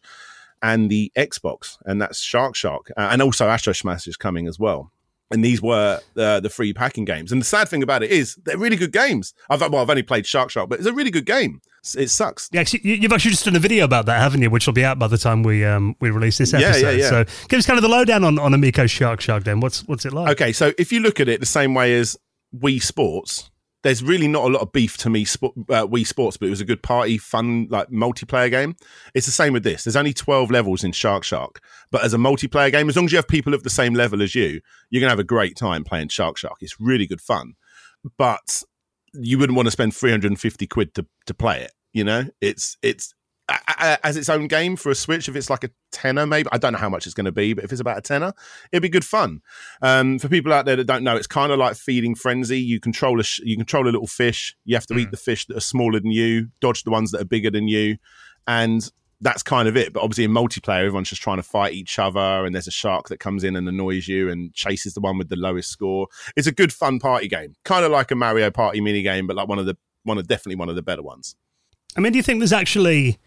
[0.62, 4.58] and the Xbox, and that's Shark Shark, uh, and also Astro Smash is coming as
[4.58, 4.92] well
[5.32, 7.32] and these were uh, the free packing games.
[7.32, 9.34] And the sad thing about it is they're really good games.
[9.50, 11.62] I've well, I've only played Shark Shark, but it's a really good game.
[11.96, 12.50] It sucks.
[12.52, 14.50] Yeah, actually, you've actually just done a video about that, haven't you?
[14.50, 16.82] Which will be out by the time we um, we release this episode.
[16.82, 17.10] Yeah, yeah, yeah.
[17.10, 19.44] So give us kind of the lowdown on on Amico Shark Shark.
[19.44, 20.30] Then what's what's it like?
[20.32, 22.18] Okay, so if you look at it the same way as
[22.56, 23.50] Wii Sports,
[23.84, 26.50] there's really not a lot of beef to me, sport, uh, Wii Sports, but it
[26.50, 28.76] was a good party, fun, like multiplayer game.
[29.14, 29.84] It's the same with this.
[29.84, 31.62] There's only 12 levels in Shark Shark,
[31.92, 34.22] but as a multiplayer game, as long as you have people of the same level
[34.22, 36.58] as you, you're going to have a great time playing Shark Shark.
[36.60, 37.54] It's really good fun.
[38.18, 38.64] But
[39.14, 41.72] you wouldn't want to spend 350 quid to, to play it.
[41.94, 43.14] You know, it's, it's,
[43.50, 45.30] as its own game for a Switch.
[45.30, 47.54] If it's like a tenner, maybe I don't know how much it's going to be,
[47.54, 48.34] but if it's about a tenner,
[48.72, 49.42] it'd be good fun.
[49.82, 52.60] Um, for people out there that don't know, it's kind of like feeding frenzy.
[52.60, 54.56] You control a sh- you control a little fish.
[54.66, 55.00] You have to mm.
[55.00, 57.68] eat the fish that are smaller than you, dodge the ones that are bigger than
[57.68, 57.98] you,
[58.48, 58.90] and
[59.22, 59.94] that's kind of it.
[59.94, 63.08] But obviously in multiplayer, everyone's just trying to fight each other, and there's a shark
[63.10, 66.08] that comes in and annoys you and chases the one with the lowest score.
[66.36, 69.38] It's a good fun party game, kind of like a Mario Party mini game, but
[69.38, 71.36] like one of the one of definitely one of the better ones.
[71.98, 73.18] I mean, do you think there's actually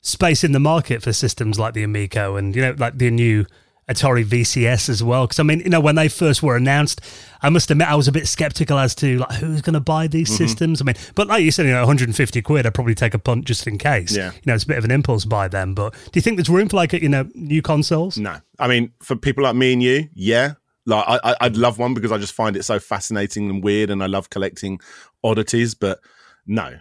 [0.00, 3.44] space in the market for systems like the Amico and you know like the new
[3.88, 5.26] Atari VCS as well.
[5.26, 7.00] Because I mean, you know, when they first were announced,
[7.40, 10.06] I must admit I was a bit skeptical as to like who's going to buy
[10.08, 10.36] these mm-hmm.
[10.36, 10.82] systems.
[10.82, 13.46] I mean, but like you said, you know, 150 quid, I'd probably take a punt
[13.46, 14.14] just in case.
[14.14, 15.72] Yeah, you know, it's a bit of an impulse buy then.
[15.72, 18.18] But do you think there's room for like you know new consoles?
[18.18, 20.54] No, I mean, for people like me and you, yeah.
[20.84, 24.02] Like I, I'd love one because I just find it so fascinating and weird, and
[24.02, 24.80] I love collecting
[25.22, 25.74] oddities.
[25.74, 26.00] But
[26.46, 26.78] no,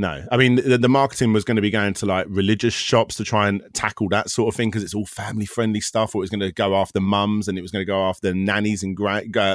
[0.00, 3.16] no, I mean the, the, marketing was going to be going to like religious shops
[3.16, 6.14] to try and tackle that sort of thing because it's all family friendly stuff.
[6.14, 8.32] Or it was going to go after mums and it was going to go after
[8.32, 8.96] nannies and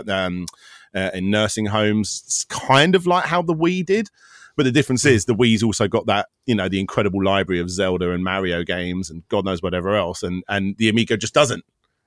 [0.10, 0.46] um,
[0.94, 2.24] uh, in nursing homes.
[2.26, 4.10] It's kind of like how the Wii did,
[4.58, 7.70] but the difference is the Wii's also got that you know the incredible library of
[7.70, 11.64] Zelda and Mario games and God knows whatever else, and and the Amico just doesn't.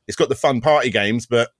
[0.06, 1.52] It's got the fun party games, but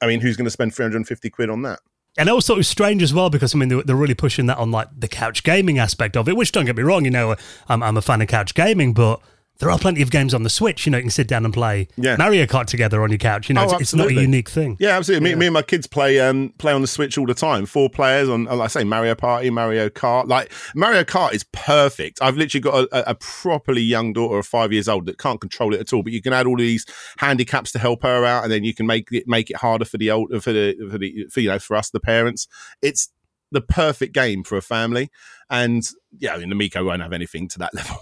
[0.00, 1.80] I mean, who's going to spend three hundred and fifty quid on that?
[2.18, 4.46] And I always thought it was strange as well because I mean they're, really pushing
[4.46, 6.36] that on like the couch gaming aspect of it.
[6.36, 7.36] Which don't get me wrong, you know,
[7.68, 9.20] I'm, I'm a fan of couch gaming, but
[9.58, 10.86] there are plenty of games on the Switch.
[10.86, 12.16] You know, you can sit down and play yeah.
[12.16, 13.48] Mario Kart together on your couch.
[13.48, 14.76] You know, oh, it's, it's, not a unique thing.
[14.78, 15.30] Yeah, absolutely.
[15.30, 15.36] Yeah.
[15.36, 17.64] Me, me, and my kids play um, play on the Switch all the time.
[17.66, 20.28] Four players on, like I say, Mario Party, Mario Kart.
[20.28, 22.20] Like Mario Kart is perfect.
[22.20, 25.74] I've literally got a, a, properly young daughter of five years old that can't control
[25.74, 26.02] it at all.
[26.02, 26.84] But you can add all these
[27.18, 29.96] handicaps to help her out, and then you can make it make it harder for
[29.96, 32.46] the old for the for the for, you know for us the parents.
[32.82, 33.10] It's
[33.52, 35.10] the perfect game for a family,
[35.48, 35.88] and
[36.18, 37.96] yeah, I mean, the Amico won't have anything to that level.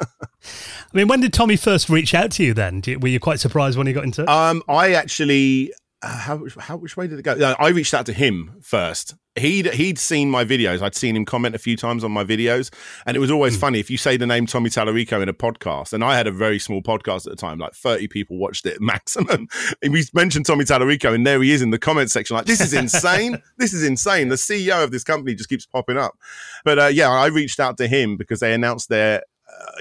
[0.00, 2.54] I mean, when did Tommy first reach out to you?
[2.54, 4.30] Then were you quite surprised when he got into?
[4.30, 5.72] Um, I actually,
[6.02, 7.32] uh, how how which way did it go?
[7.32, 9.14] Uh, I reached out to him first.
[9.36, 10.80] He'd he'd seen my videos.
[10.80, 12.72] I'd seen him comment a few times on my videos,
[13.06, 13.60] and it was always mm.
[13.60, 15.92] funny if you say the name Tommy Tallarico in a podcast.
[15.92, 18.76] And I had a very small podcast at the time, like thirty people watched it
[18.80, 19.48] maximum.
[19.82, 22.60] and we mentioned Tommy Tallarico, and there he is in the comment section, like this
[22.60, 23.42] is insane.
[23.58, 24.28] this is insane.
[24.28, 26.16] The CEO of this company just keeps popping up.
[26.64, 29.22] But uh, yeah, I reached out to him because they announced their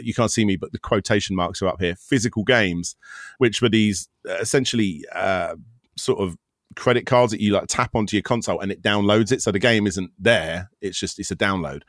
[0.01, 1.95] you can't see me, but the quotation marks are up here.
[1.95, 2.95] Physical games,
[3.37, 5.55] which were these uh, essentially uh,
[5.97, 6.37] sort of
[6.75, 9.41] credit cards that you like tap onto your console and it downloads it.
[9.41, 11.83] So the game isn't there; it's just it's a download.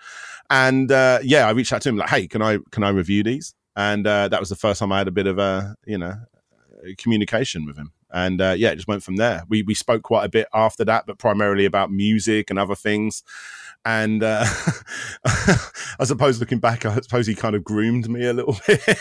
[0.50, 3.22] And uh, yeah, I reached out to him like, "Hey, can I can I review
[3.22, 5.98] these?" And uh, that was the first time I had a bit of a you
[5.98, 6.14] know
[6.98, 7.92] communication with him.
[8.10, 9.42] And uh, yeah, it just went from there.
[9.48, 13.22] We we spoke quite a bit after that, but primarily about music and other things
[13.84, 14.44] and uh,
[15.24, 18.80] I suppose looking back, I suppose he kind of groomed me a little bit.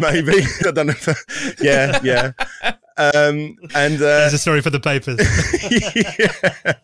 [0.00, 0.94] Maybe I don't know.
[0.94, 2.32] If, yeah, yeah.
[2.96, 5.20] Um, and uh, there's a story for the papers.
[5.96, 6.74] yeah.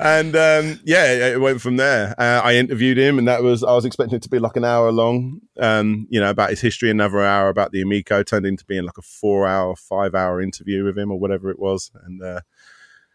[0.00, 2.14] And um, yeah, it went from there.
[2.18, 4.64] Uh, I interviewed him, and that was I was expecting it to be like an
[4.64, 5.40] hour long.
[5.58, 8.24] Um, you know, about his history, another hour about the Amico.
[8.24, 12.22] Turned into being like a four-hour, five-hour interview with him, or whatever it was, and.
[12.22, 12.40] Uh,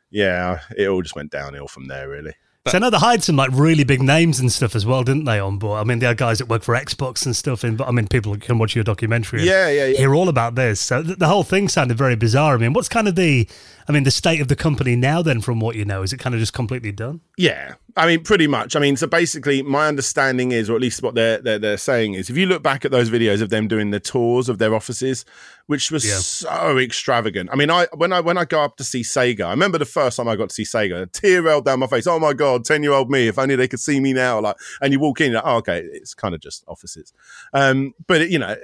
[0.10, 2.34] yeah, it all just went downhill from there, really.
[2.68, 5.24] So I know they hired some like really big names and stuff as well, didn't
[5.24, 5.40] they?
[5.40, 5.80] On board.
[5.80, 7.64] I mean, they had guys that work for Xbox and stuff.
[7.64, 9.44] And but I mean, people can watch your documentary.
[9.44, 9.98] Yeah, yeah, yeah.
[9.98, 10.80] Hear all about this.
[10.80, 12.54] So the, the whole thing sounded very bizarre.
[12.54, 13.48] I mean, what's kind of the
[13.90, 16.18] I mean, the state of the company now, then, from what you know, is it
[16.18, 17.22] kind of just completely done?
[17.38, 18.76] Yeah, I mean, pretty much.
[18.76, 22.14] I mean, so basically, my understanding is, or at least what they're they're, they're saying
[22.14, 24.76] is, if you look back at those videos of them doing the tours of their
[24.76, 25.26] offices,
[25.66, 26.18] which was yeah.
[26.18, 27.50] so extravagant.
[27.52, 29.86] I mean, I when I when I go up to see Sega, I remember the
[29.86, 32.06] first time I got to see Sega, a tear rolled down my face.
[32.06, 33.28] Oh my god, ten year old me!
[33.28, 34.40] If only they could see me now.
[34.40, 37.12] Like, and you walk in, like, oh, okay, it's kind of just offices.
[37.54, 38.56] Um, but it, you know,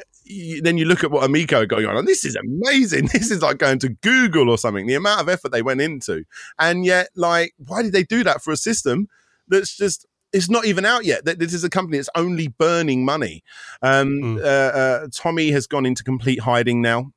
[0.62, 3.10] then you look at what Amico are going on, and this is amazing.
[3.14, 4.88] This is like going to Google or something.
[4.88, 6.26] The amount of effort they went into,
[6.60, 9.08] and yet, like, why did they do that for a system
[9.48, 11.26] that's just it's not even out yet.
[11.26, 13.44] That this is a company that's only burning money.
[13.82, 14.40] Um, mm.
[14.40, 17.12] uh, uh, Tommy has gone into complete hiding now.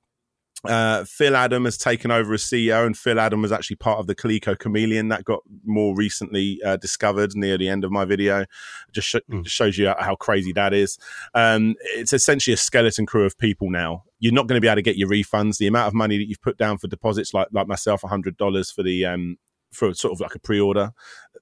[0.65, 4.07] Uh, Phil Adam has taken over as CEO, and Phil Adam was actually part of
[4.07, 8.45] the Coleco Chameleon that got more recently uh, discovered near the end of my video.
[8.93, 9.47] Just, sh- mm.
[9.47, 10.99] shows you how crazy that is.
[11.35, 14.05] Um, it's essentially a skeleton crew of people now.
[14.19, 15.59] You're not going to be able to get your refunds.
[15.59, 18.71] The amount of money that you've put down for deposits, like like myself, hundred dollars
[18.71, 19.39] for the um,
[19.73, 20.93] for sort of like a pre-order.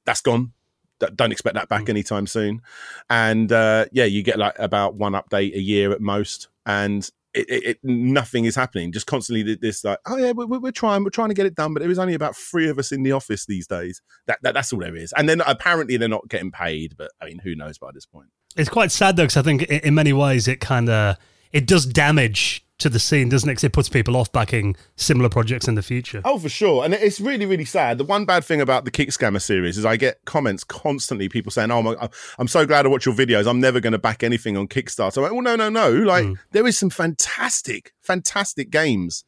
[0.05, 0.53] That's gone.
[0.99, 1.91] Don't expect that back mm.
[1.91, 2.61] anytime soon.
[3.09, 7.49] And uh, yeah, you get like about one update a year at most, and it,
[7.49, 8.93] it, it, nothing is happening.
[8.93, 11.75] Just constantly this like, oh yeah, we're, we're, trying, we're trying to get it done,
[11.75, 14.01] but there is only about three of us in the office these days.
[14.27, 15.13] That, that that's all there is.
[15.17, 18.29] And then apparently they're not getting paid, but I mean, who knows by this point?
[18.57, 21.17] It's quite sad though, because I think in many ways it kind of
[21.53, 23.53] it does damage to the scene, doesn't it?
[23.53, 26.21] Because it puts people off backing similar projects in the future.
[26.25, 26.85] Oh, for sure.
[26.85, 27.99] And it's really, really sad.
[27.99, 31.51] The one bad thing about the Kick Scammer series is I get comments constantly, people
[31.51, 32.09] saying, "Oh my,
[32.39, 33.47] I'm so glad I watch your videos.
[33.47, 35.91] I'm never going to back anything on Kickstarter." I'm like, well, no, no, no.
[35.91, 36.39] Like mm.
[36.53, 39.25] there is some fantastic, fantastic games.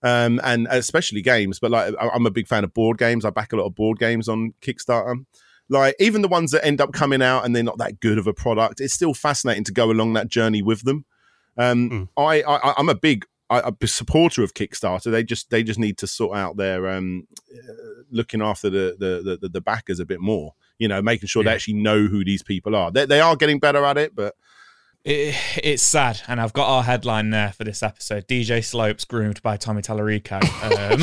[0.00, 3.24] Um, and especially games, but like I'm a big fan of board games.
[3.24, 5.24] I back a lot of board games on Kickstarter
[5.68, 8.26] like even the ones that end up coming out and they're not that good of
[8.26, 11.04] a product it's still fascinating to go along that journey with them
[11.58, 12.08] um, mm.
[12.16, 15.10] I, I am a big I, a supporter of Kickstarter.
[15.10, 19.38] They just they just need to sort out their um, uh, looking after the, the
[19.40, 20.54] the, the backers a bit more.
[20.78, 21.50] You know, making sure yeah.
[21.50, 22.90] they actually know who these people are.
[22.92, 24.36] They, they are getting better at it, but
[25.08, 29.42] it, it's sad, and I've got our headline there for this episode: DJ Slopes groomed
[29.42, 30.42] by Tommy Tallarico.
[30.62, 31.00] Um,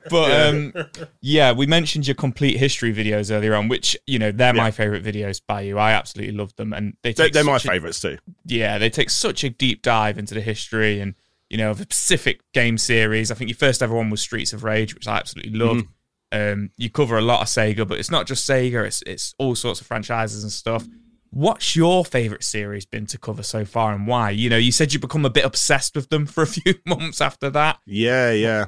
[0.10, 0.44] but yeah.
[0.44, 0.72] Um,
[1.20, 4.62] yeah, we mentioned your complete history videos earlier on, which you know they're yeah.
[4.62, 5.78] my favorite videos by you.
[5.78, 8.18] I absolutely love them, and they they're, they're my favorites too.
[8.46, 11.16] Yeah, they take such a deep dive into the history and
[11.48, 13.32] you know of a specific game series.
[13.32, 15.78] I think your first ever one was Streets of Rage, which I absolutely love.
[15.78, 15.88] Mm.
[16.32, 19.56] Um, you cover a lot of Sega, but it's not just Sega; it's it's all
[19.56, 20.86] sorts of franchises and stuff.
[21.30, 24.30] What's your favorite series been to cover so far and why?
[24.30, 27.20] You know, you said you become a bit obsessed with them for a few months
[27.20, 27.78] after that.
[27.86, 28.66] Yeah, yeah.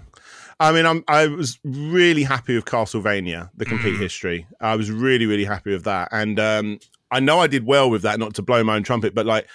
[0.60, 4.00] I mean, I'm, I was really happy with Castlevania, the complete mm.
[4.00, 4.46] history.
[4.60, 6.08] I was really, really happy with that.
[6.12, 6.78] And um,
[7.10, 9.48] I know I did well with that, not to blow my own trumpet, but like,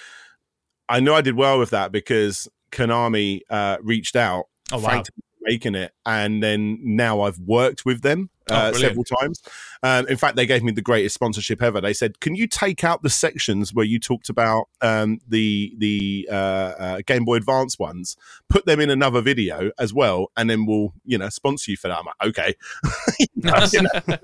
[0.89, 4.47] I know I did well with that because Konami uh, reached out.
[4.71, 5.01] Oh, wow.
[5.41, 5.93] Making it.
[6.05, 9.41] And then now I've worked with them oh, uh, oh, several times.
[9.84, 11.81] Um, in fact, they gave me the greatest sponsorship ever.
[11.81, 16.27] They said, "Can you take out the sections where you talked about um, the the
[16.31, 18.18] uh, uh, Game Boy Advance ones,
[18.49, 21.88] put them in another video as well, and then we'll you know sponsor you for
[21.88, 22.55] that?" I'm like, "Okay."
[23.19, 23.97] you, know,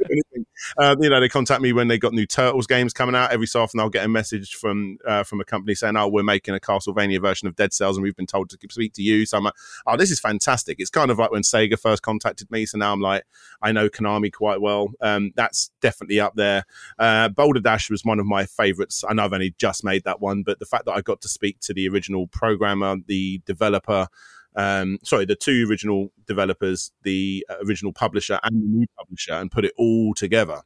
[0.77, 3.31] uh, you know, they contact me when they got new Turtles games coming out.
[3.31, 6.23] Every so often, I'll get a message from uh, from a company saying, "Oh, we're
[6.23, 9.25] making a Castlevania version of Dead Cells, and we've been told to speak to you."
[9.25, 9.55] So I'm like,
[9.85, 12.65] "Oh, this is fantastic!" It's kind of like when Sega first contacted me.
[12.65, 13.23] So now I'm like,
[13.61, 14.89] I know Konami quite well.
[15.01, 16.65] Um, that's definitely up there.
[16.97, 19.03] Uh, Boulder Dash was one of my favorites.
[19.07, 21.27] I know I've only just made that one, but the fact that I got to
[21.27, 24.07] speak to the original programmer, the developer,
[24.55, 29.51] um, sorry, the two original developers, the uh, original publisher, and the new publisher, and
[29.51, 30.61] put it all together.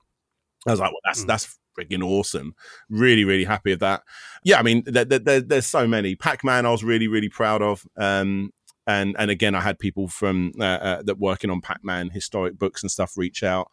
[0.67, 1.27] I was like, well, that's mm.
[1.27, 2.55] that's freaking awesome.
[2.89, 4.03] Really, really happy with that.
[4.43, 6.15] Yeah, I mean, there, there, there's so many.
[6.15, 7.85] Pac Man, I was really, really proud of.
[7.97, 8.51] Um,
[8.85, 12.57] and and again, I had people from uh, uh, that working on Pac Man historic
[12.57, 13.69] books and stuff reach out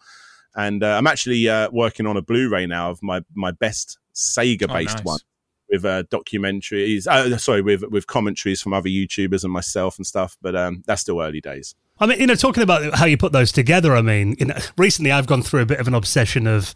[0.57, 4.69] and uh, I'm actually uh, working on a Blu-ray now of my my best Sega-based
[4.69, 5.05] oh, nice.
[5.05, 5.19] one
[5.75, 7.07] with uh, documentaries.
[7.07, 10.37] Uh, sorry, with with commentaries from other YouTubers and myself and stuff.
[10.41, 11.75] But um, that's still early days.
[11.99, 13.95] I mean, you know, talking about how you put those together.
[13.95, 16.75] I mean, you know, recently I've gone through a bit of an obsession of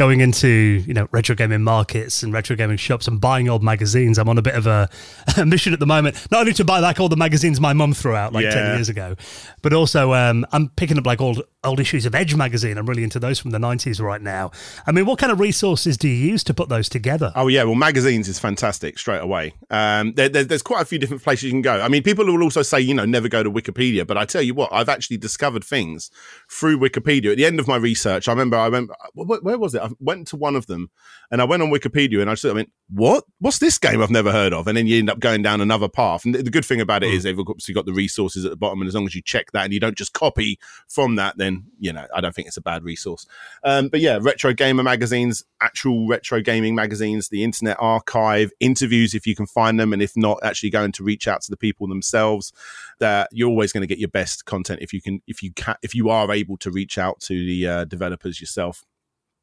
[0.00, 4.16] going into you know retro gaming markets and retro gaming shops and buying old magazines.
[4.16, 4.88] I'm on a bit of a,
[5.36, 7.92] a mission at the moment, not only to buy like all the magazines my mum
[7.92, 8.54] threw out like yeah.
[8.54, 9.14] ten years ago,
[9.60, 12.78] but also um, I'm picking up like old old issues of Edge magazine.
[12.78, 14.50] I'm really into those from the 90s right now.
[14.86, 17.32] I mean, what kind of resources do you use to put those together?
[17.36, 19.52] Oh yeah, well magazines is fantastic straight away.
[19.68, 21.78] Um, there, there, there's quite a few different places you can go.
[21.78, 24.40] I mean, people will also say you know never go to Wikipedia, but I tell
[24.40, 26.10] you what, I've actually discovered things
[26.48, 27.32] through Wikipedia.
[27.32, 29.82] At the end of my research, I remember I went where, where was it?
[29.82, 30.90] I went to one of them
[31.30, 33.24] and I went on Wikipedia and I just I went, what?
[33.38, 34.66] What's this game I've never heard of?
[34.66, 36.24] And then you end up going down another path.
[36.24, 37.14] And the, the good thing about it mm.
[37.14, 39.52] is they've obviously got the resources at the bottom, and as long as you check
[39.52, 40.58] that and you don't just copy
[40.88, 43.26] from that, then you know I don't think it's a bad resource.
[43.62, 49.26] Um, but yeah, retro gamer magazines, actual retro gaming magazines, the Internet Archive, interviews if
[49.26, 51.86] you can find them, and if not, actually going to reach out to the people
[51.86, 52.52] themselves.
[52.98, 55.76] That you're always going to get your best content if you can, if you can,
[55.82, 58.84] if you are able to reach out to the uh, developers yourself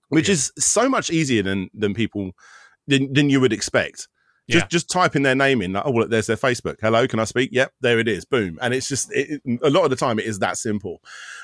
[0.09, 0.33] which yeah.
[0.33, 2.31] is so much easier than than people
[2.87, 4.07] than, than you would expect.
[4.49, 4.67] Just yeah.
[4.69, 6.77] just typing their name in, like, oh, well, there's their Facebook.
[6.81, 7.49] Hello, can I speak?
[7.51, 8.23] Yep, there it is.
[8.23, 11.01] Boom, and it's just it, a lot of the time it is that simple.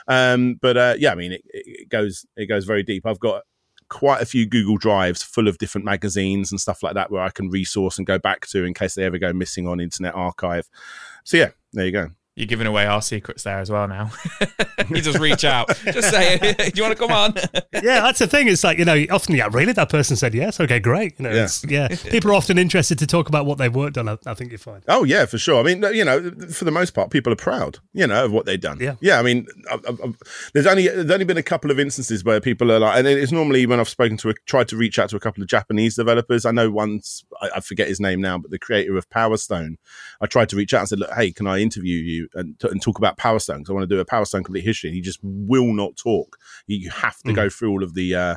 [0.08, 3.06] Um, but uh, yeah, I mean, it, it goes it goes very deep.
[3.06, 3.44] I've got
[3.90, 7.30] quite a few Google Drives full of different magazines and stuff like that where I
[7.30, 10.70] can resource and go back to in case they ever go missing on Internet Archive.
[11.26, 12.08] So yeah, there you go.
[12.36, 14.10] You're giving away our secrets there as well now.
[14.90, 17.34] you just reach out, just say, "Do you want to come on?"
[17.74, 18.48] yeah, that's the thing.
[18.48, 20.60] It's like you know, often yeah, really, that person said yes.
[20.60, 21.14] Okay, great.
[21.20, 21.48] You know, yeah.
[21.68, 21.88] yeah.
[22.10, 24.10] People are often interested to talk about what they've worked on.
[24.10, 24.82] I, I, think you're fine.
[24.88, 25.60] Oh yeah, for sure.
[25.60, 28.48] I mean, you know, for the most part, people are proud, you know, of what
[28.48, 28.80] they've done.
[28.80, 29.20] Yeah, yeah.
[29.20, 30.14] I mean, I, I,
[30.56, 33.32] there's only there's only been a couple of instances where people are like, and it's
[33.32, 35.98] normally when I've spoken to a, tried to reach out to a couple of Japanese
[35.98, 36.48] developers.
[36.48, 39.78] I know once I, forget his name now, but the creator of Power Stone.
[40.20, 42.82] I tried to reach out and said, look, hey, can I interview you and, and
[42.82, 43.60] talk about Power Stone?
[43.60, 44.90] Because I want to do a Power Stone complete history.
[44.90, 46.38] And he just will not talk.
[46.68, 47.36] You have to mm.
[47.36, 48.36] go through all of the, uh,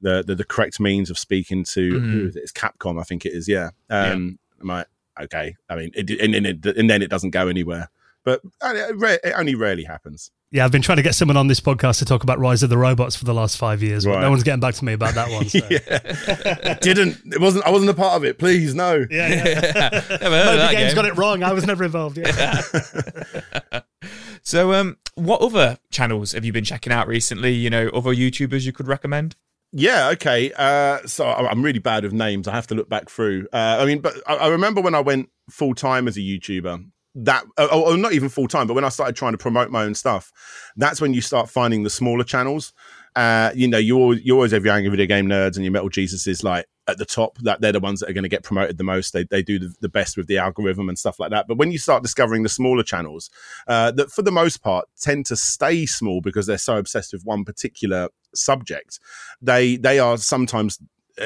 [0.00, 2.28] the, the, the correct means of speaking to mm.
[2.28, 2.36] it?
[2.36, 3.48] It's Capcom, I think it is.
[3.48, 3.70] Yeah.
[3.90, 4.62] Um, yeah.
[4.62, 4.86] I'm like,
[5.22, 5.56] okay.
[5.68, 7.90] I mean, it, and, and, it, and then it doesn't go anywhere.
[8.24, 10.30] But uh, it only rarely happens.
[10.50, 12.70] Yeah, I've been trying to get someone on this podcast to talk about Rise of
[12.70, 14.06] the Robots for the last five years.
[14.06, 14.20] Right.
[14.20, 15.48] no one's getting back to me about that one.
[15.48, 15.58] So.
[15.70, 16.74] yeah.
[16.80, 17.20] didn't.
[17.34, 17.66] It wasn't.
[17.66, 18.38] I wasn't a part of it.
[18.38, 19.04] Please, no.
[19.10, 19.40] Yeah, yeah.
[20.22, 20.94] no, the game's game.
[20.94, 21.42] got it wrong.
[21.42, 22.18] I was never involved.
[22.18, 22.60] Yeah.
[24.42, 27.52] so, um, what other channels have you been checking out recently?
[27.52, 29.34] You know, other YouTubers you could recommend?
[29.72, 30.52] Yeah, okay.
[30.56, 32.46] Uh, so I'm really bad with names.
[32.46, 33.48] I have to look back through.
[33.52, 37.44] Uh, I mean, but I remember when I went full time as a YouTuber, that
[37.58, 39.94] or, or not even full time but when i started trying to promote my own
[39.94, 40.32] stuff
[40.76, 42.72] that's when you start finding the smaller channels
[43.16, 45.72] uh, you know, you always, you always have your angry video game nerds and your
[45.72, 47.38] metal Jesus is like at the top.
[47.38, 49.12] That they're the ones that are going to get promoted the most.
[49.12, 51.46] They they do the, the, best with the algorithm and stuff like that.
[51.46, 53.30] But when you start discovering the smaller channels,
[53.68, 57.22] uh, that for the most part tend to stay small because they're so obsessed with
[57.24, 58.98] one particular subject,
[59.40, 60.80] they they are sometimes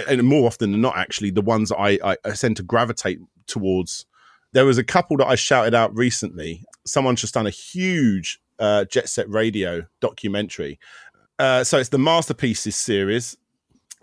[0.07, 4.05] and more often than not actually the ones I, I, I tend to gravitate towards
[4.59, 6.65] there was a couple that I shouted out recently.
[6.85, 10.81] Someone's just done a huge uh, Jet Set Radio documentary.
[11.39, 13.37] Uh, so it's the Masterpieces series.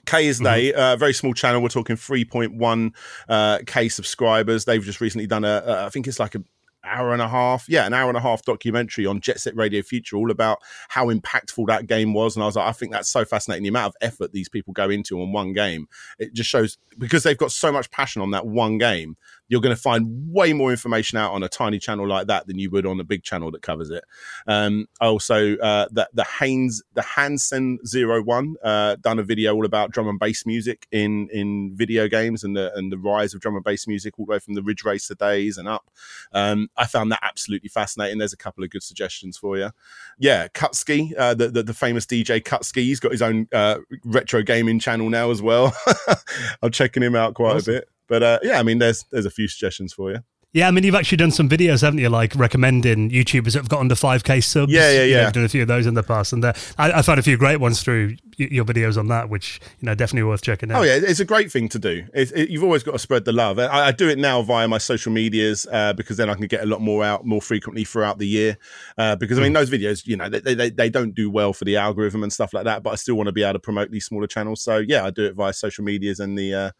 [0.05, 0.79] K is they, mm-hmm.
[0.79, 1.61] uh, very small channel.
[1.61, 2.95] We're talking 3.1
[3.27, 4.63] uh, K subscribers.
[4.63, 6.43] They've just recently done a, a I think it's like a
[6.85, 9.81] hour and a half, yeah, an hour and a half documentary on Jet Set Radio
[9.81, 12.37] Future, all about how impactful that game was.
[12.37, 13.63] And I was like, I think that's so fascinating.
[13.63, 15.87] The amount of effort these people go into on one game,
[16.17, 19.75] it just shows because they've got so much passion on that one game you're going
[19.75, 22.85] to find way more information out on a tiny channel like that than you would
[22.85, 24.03] on a big channel that covers it.
[24.47, 29.65] Um, also, uh, the the Haynes the Hansen Zero One uh, done a video all
[29.65, 33.41] about drum and bass music in in video games and the and the rise of
[33.41, 35.89] drum and bass music all the way from the Ridge Racer days and up.
[36.33, 38.17] Um, I found that absolutely fascinating.
[38.17, 39.71] There's a couple of good suggestions for you.
[40.17, 44.41] Yeah, Kutski, uh, the, the, the famous DJ Kutski, he's got his own uh, retro
[44.41, 45.73] gaming channel now as well.
[46.61, 47.75] I'm checking him out quite awesome.
[47.75, 47.89] a bit.
[48.07, 50.19] But uh, yeah, I mean, there's there's a few suggestions for you.
[50.55, 52.07] Yeah, I mean, you've actually done some videos, haven't you?
[52.07, 54.71] Like recommending YouTubers that have got under 5k subs.
[54.71, 55.23] Yeah, yeah, yeah.
[55.25, 57.23] You've done a few of those in the past, and uh, I, I, found a
[57.23, 60.79] few great ones through your videos on that, which you know definitely worth checking out.
[60.79, 62.05] Oh yeah, it's a great thing to do.
[62.13, 63.59] It, you've always got to spread the love.
[63.59, 66.63] I, I do it now via my social medias uh, because then I can get
[66.63, 68.57] a lot more out more frequently throughout the year.
[68.97, 69.55] Uh, because I mean, mm.
[69.55, 72.53] those videos, you know, they, they they don't do well for the algorithm and stuff
[72.53, 74.61] like that, but I still want to be able to promote these smaller channels.
[74.61, 76.71] So yeah, I do it via social medias and the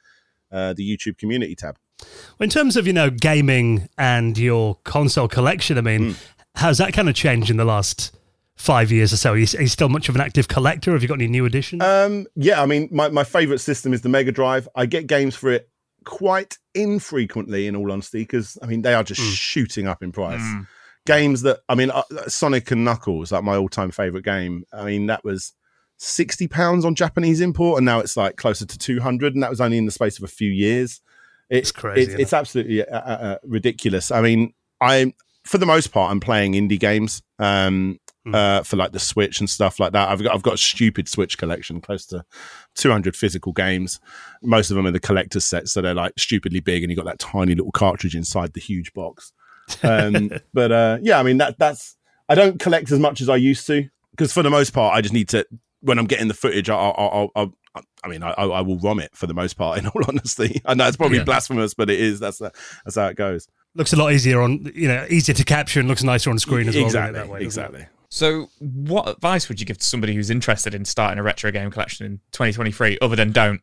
[0.51, 1.77] uh, the YouTube community tab.
[2.39, 6.23] In terms of you know gaming and your console collection, I mean, mm.
[6.55, 8.15] how's that kind of changed in the last
[8.55, 9.33] five years or so?
[9.33, 10.91] Are you, are you, still much of an active collector?
[10.91, 11.83] Have you got any new additions?
[11.83, 14.67] Um, yeah, I mean, my, my favorite system is the Mega Drive.
[14.75, 15.69] I get games for it
[16.05, 19.33] quite infrequently, in all honesty, because I mean they are just mm.
[19.33, 20.41] shooting up in price.
[20.41, 20.67] Mm.
[21.05, 24.63] Games that I mean, uh, Sonic and Knuckles, like my all-time favorite game.
[24.73, 25.53] I mean, that was
[25.97, 29.49] sixty pounds on Japanese import, and now it's like closer to two hundred, and that
[29.49, 31.01] was only in the space of a few years.
[31.49, 32.13] It's crazy.
[32.13, 34.11] It, it's absolutely uh, uh, uh, ridiculous.
[34.11, 35.13] I mean, I
[35.45, 38.35] for the most part, I'm playing indie games um, mm.
[38.35, 40.09] uh, for like the Switch and stuff like that.
[40.09, 42.25] I've got I've got a stupid Switch collection, close to
[42.75, 43.99] 200 physical games.
[44.41, 47.05] Most of them are the collector's sets, so they're like stupidly big, and you got
[47.05, 49.31] that tiny little cartridge inside the huge box.
[49.83, 51.95] Um, but uh, yeah, I mean that that's
[52.27, 55.01] I don't collect as much as I used to because for the most part, I
[55.01, 55.45] just need to
[55.85, 57.53] when I'm getting the footage, I'll, I'll, I'll,
[58.03, 59.77] I mean, I, I will rom it for the most part.
[59.77, 61.23] In all honesty, I know it's probably yeah.
[61.23, 62.19] blasphemous, but it is.
[62.19, 63.47] That's that's how it goes.
[63.75, 66.67] Looks a lot easier on you know easier to capture and looks nicer on screen
[66.67, 67.29] as exactly, well.
[67.29, 67.87] Way, exactly.
[68.09, 71.69] So, what advice would you give to somebody who's interested in starting a retro game
[71.69, 73.59] collection in 2023, other than don't?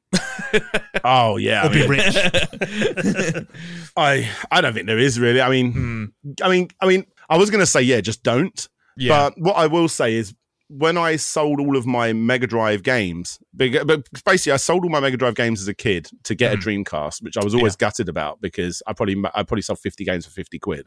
[1.05, 2.17] oh yeah, or I mean, be rich.
[3.97, 5.41] I I don't think there is really.
[5.41, 6.43] I mean, mm.
[6.43, 8.69] I mean, I mean, I was going to say yeah, just don't.
[8.97, 9.31] Yeah.
[9.31, 10.35] But what I will say is
[10.75, 15.01] when I sold all of my Mega Drive games, but basically I sold all my
[15.01, 16.55] Mega Drive games as a kid to get mm.
[16.55, 17.87] a Dreamcast, which I was always yeah.
[17.87, 20.87] gutted about because I probably I probably sold fifty games for fifty quid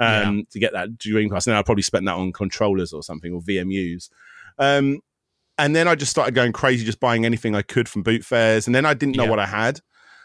[0.00, 0.42] um, yeah.
[0.50, 3.40] to get that Dreamcast, and then I probably spent that on controllers or something or
[3.40, 4.10] VMUs.
[4.58, 5.00] Um,
[5.58, 8.66] and then I just started going crazy, just buying anything I could from boot fairs,
[8.66, 9.30] and then I didn't know yeah.
[9.30, 9.80] what I had.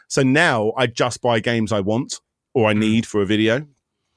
[0.08, 2.20] So now I just buy games I want
[2.54, 2.78] or I mm.
[2.78, 3.66] need for a video.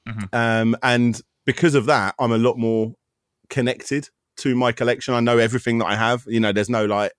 [0.08, 0.34] Mm-hmm.
[0.34, 2.94] Um, and because of that, I'm a lot more
[3.48, 4.08] connected
[4.40, 5.14] to my collection.
[5.14, 6.24] I know everything that I have.
[6.26, 7.12] You know, there's no like,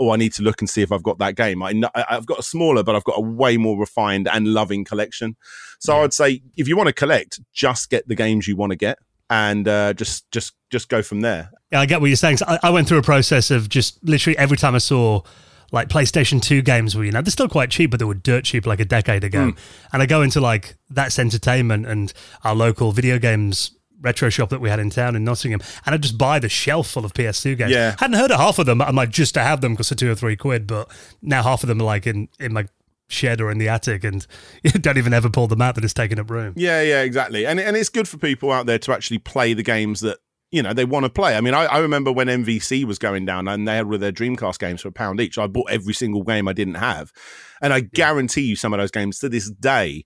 [0.00, 1.62] oh, I need to look and see if I've got that game.
[1.62, 4.84] I know, I've got a smaller, but I've got a way more refined and loving
[4.84, 5.36] collection.
[5.80, 6.04] So yeah.
[6.04, 8.98] I'd say if you want to collect, just get the games you want to get
[9.30, 11.50] and uh, just just just go from there.
[11.70, 12.38] Yeah, I get what you're saying.
[12.38, 15.22] So I, I, went through a process of just literally every time I saw
[15.70, 18.44] like PlayStation 2 games were, you know, they're still quite cheap, but they were dirt
[18.44, 19.52] cheap like a decade ago.
[19.52, 19.58] Mm.
[19.92, 24.60] And I go into like That's Entertainment and our local video games retro shop that
[24.60, 27.58] we had in town in Nottingham, and I'd just buy the shelf full of PS2
[27.58, 27.72] games.
[27.72, 27.96] Yeah.
[27.98, 28.80] Hadn't heard of half of them.
[28.80, 30.90] I'm like, just to have them because they're two or three quid, but
[31.22, 32.66] now half of them are like in, in my
[33.08, 34.26] shed or in the attic and
[34.80, 36.54] don't even ever pull them out that it's taking up room.
[36.56, 37.46] Yeah, yeah, exactly.
[37.46, 40.18] And and it's good for people out there to actually play the games that
[40.50, 41.36] you know they want to play.
[41.36, 44.12] I mean, I, I remember when MVC was going down and they had with their
[44.12, 45.38] Dreamcast games for a pound each.
[45.38, 47.12] I bought every single game I didn't have,
[47.60, 50.04] and I guarantee you some of those games to this day.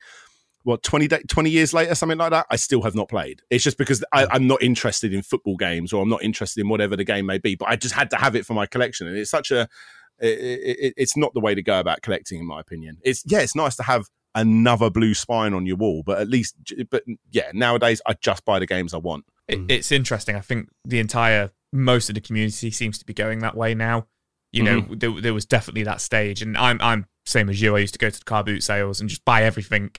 [0.64, 3.42] What 20, 20 years later, something like that, I still have not played.
[3.50, 6.68] It's just because I, I'm not interested in football games or I'm not interested in
[6.68, 7.56] whatever the game may be.
[7.56, 9.68] But I just had to have it for my collection, and it's such a
[10.18, 12.98] it, it, it's not the way to go about collecting, in my opinion.
[13.02, 16.56] It's yeah, it's nice to have another blue spine on your wall, but at least,
[16.90, 19.24] but yeah, nowadays I just buy the games I want.
[19.48, 19.70] It, mm.
[19.70, 20.36] it's interesting.
[20.36, 24.06] I think the entire most of the community seems to be going that way now.
[24.52, 24.98] You know, mm-hmm.
[24.98, 27.74] there, there was definitely that stage, and I'm I'm same as you.
[27.74, 29.90] I used to go to the car boot sales and just buy everything,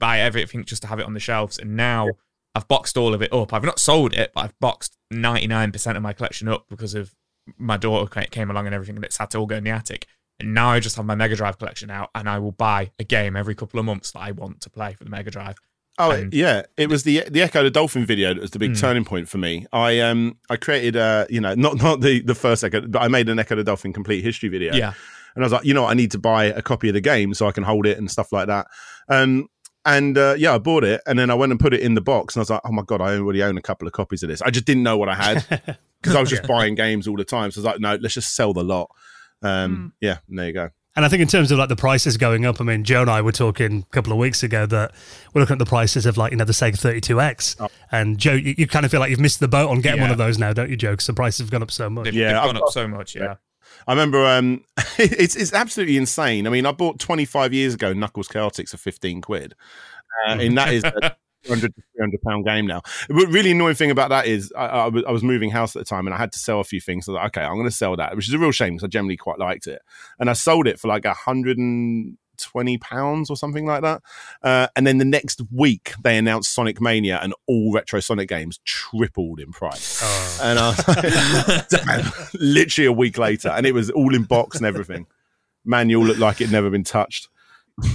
[0.00, 1.58] buy everything just to have it on the shelves.
[1.58, 2.12] And now yeah.
[2.56, 3.54] I've boxed all of it up.
[3.54, 7.14] I've not sold it, but I've boxed 99% of my collection up because of
[7.56, 10.06] my daughter came along and everything, and it's had to all go in the attic.
[10.40, 13.04] And now I just have my Mega Drive collection out, and I will buy a
[13.04, 15.56] game every couple of months that I want to play for the Mega Drive.
[15.98, 18.72] Oh and yeah, it was the the Ecco the Dolphin video that was the big
[18.72, 18.80] mm.
[18.80, 19.66] turning point for me.
[19.70, 23.08] I um I created uh you know not not the the first Ecco, but I
[23.08, 24.72] made an Ecco the Dolphin complete history video.
[24.72, 24.94] Yeah,
[25.34, 27.00] and I was like, you know, what, I need to buy a copy of the
[27.00, 28.66] game so I can hold it and stuff like that.
[29.08, 29.48] Um,
[29.84, 32.00] and uh, yeah, I bought it, and then I went and put it in the
[32.00, 34.22] box, and I was like, "Oh my god, I already own a couple of copies
[34.22, 35.46] of this." I just didn't know what I had
[36.00, 36.48] because I was just yeah.
[36.48, 37.50] buying games all the time.
[37.50, 38.90] So I was like, "No, let's just sell the lot."
[39.42, 39.92] Um, mm.
[40.00, 40.70] Yeah, there you go.
[40.96, 43.10] And I think in terms of like the prices going up, I mean, Joe and
[43.10, 44.92] I were talking a couple of weeks ago that
[45.32, 47.68] we're looking at the prices of like you know the Sega 32X, oh.
[47.92, 50.04] and Joe, you, you, kind of feel like you've missed the boat on getting yeah.
[50.04, 50.90] one of those now, don't you, Joe?
[50.90, 52.04] Because the prices have gone up so much.
[52.04, 53.14] They've, yeah, they've gone up so much.
[53.14, 53.36] Yeah.
[53.86, 54.64] I remember um,
[54.98, 56.46] it's it's absolutely insane.
[56.46, 59.54] I mean, I bought 25 years ago Knuckles Chaotix for 15 quid,
[60.26, 62.82] uh, and that is a 200 to 300 pound game now.
[63.08, 65.80] The really annoying thing about that is I, I, was, I, was, moving house at
[65.80, 67.06] the time and I had to sell a few things.
[67.06, 68.88] So, like, okay, I'm going to sell that, which is a real shame because I
[68.88, 69.80] generally quite liked it.
[70.18, 74.02] And I sold it for like a hundred and twenty pounds or something like that.
[74.42, 78.58] Uh, and then the next week they announced Sonic Mania and all retro Sonic games
[78.64, 80.00] tripled in price.
[80.02, 80.40] Oh.
[80.42, 84.66] And I was like, literally a week later, and it was all in box and
[84.66, 85.06] everything.
[85.64, 87.28] Manual looked like it'd never been touched.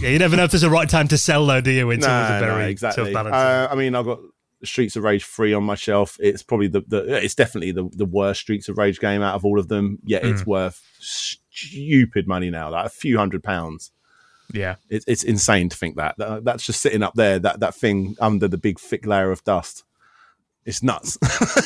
[0.02, 1.90] Yeah, you never know if there's a right time to sell though, do you?
[1.92, 3.16] It's nah, a very nah, exactly.
[3.16, 4.20] Uh, I mean, I've got
[4.64, 6.18] Streets of Rage free on my shelf.
[6.20, 9.46] It's probably the, the it's definitely the, the worst Streets of Rage game out of
[9.46, 10.00] all of them.
[10.04, 10.32] Yet mm.
[10.32, 13.92] it's worth stupid money now, like a few hundred pounds.
[14.54, 16.16] Yeah, it, it's insane to think that.
[16.18, 17.40] that that's just sitting up there.
[17.40, 19.84] That that thing under the big thick layer of dust.
[20.66, 21.18] It's nuts.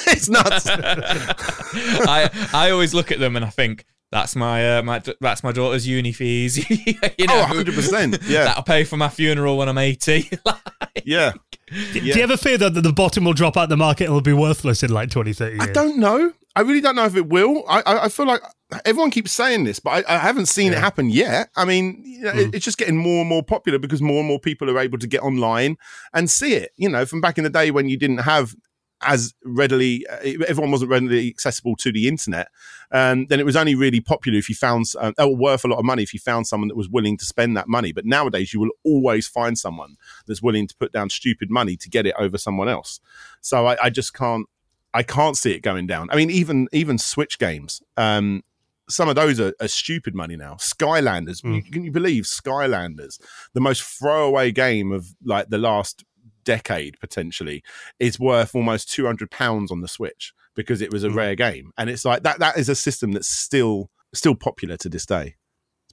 [0.07, 0.67] it's nuts.
[0.69, 5.51] I I always look at them and I think that's my uh, my that's my
[5.51, 6.57] daughter's uni fees.
[6.69, 8.27] you know, oh, 100%.
[8.27, 8.45] Yeah.
[8.45, 10.29] That'll pay for my funeral when I'm 80.
[10.45, 10.57] like,
[11.05, 11.33] yeah.
[11.67, 12.13] Do, yeah.
[12.13, 14.33] do you ever fear that the bottom will drop out the market and will be
[14.33, 15.69] worthless in like 20, 30 years?
[15.69, 16.33] I don't know.
[16.55, 17.63] I really don't know if it will.
[17.69, 18.41] I, I, I feel like
[18.85, 20.77] everyone keeps saying this, but I, I haven't seen yeah.
[20.77, 21.49] it happen yet.
[21.55, 22.47] I mean, you know, mm.
[22.47, 24.99] it, it's just getting more and more popular because more and more people are able
[24.99, 25.77] to get online
[26.13, 26.71] and see it.
[26.77, 28.55] You know, from back in the day when you didn't have
[29.01, 30.17] as readily uh,
[30.47, 32.49] everyone wasn't readily accessible to the internet
[32.91, 35.79] um, then it was only really popular if you found uh, or worth a lot
[35.79, 38.53] of money if you found someone that was willing to spend that money but nowadays
[38.53, 39.95] you will always find someone
[40.27, 42.99] that's willing to put down stupid money to get it over someone else
[43.41, 44.47] so i, I just can't
[44.93, 48.43] i can't see it going down i mean even even switch games um,
[48.89, 50.55] some of those are, are, stupid money now.
[50.55, 51.71] Skylanders, mm.
[51.71, 53.19] can you believe Skylanders,
[53.53, 56.03] the most throwaway game of like the last
[56.43, 57.63] decade potentially
[57.99, 61.15] is worth almost 200 pounds on the switch because it was a mm.
[61.15, 64.89] rare game and it's like that that is a system that's still still popular to
[64.89, 65.35] this day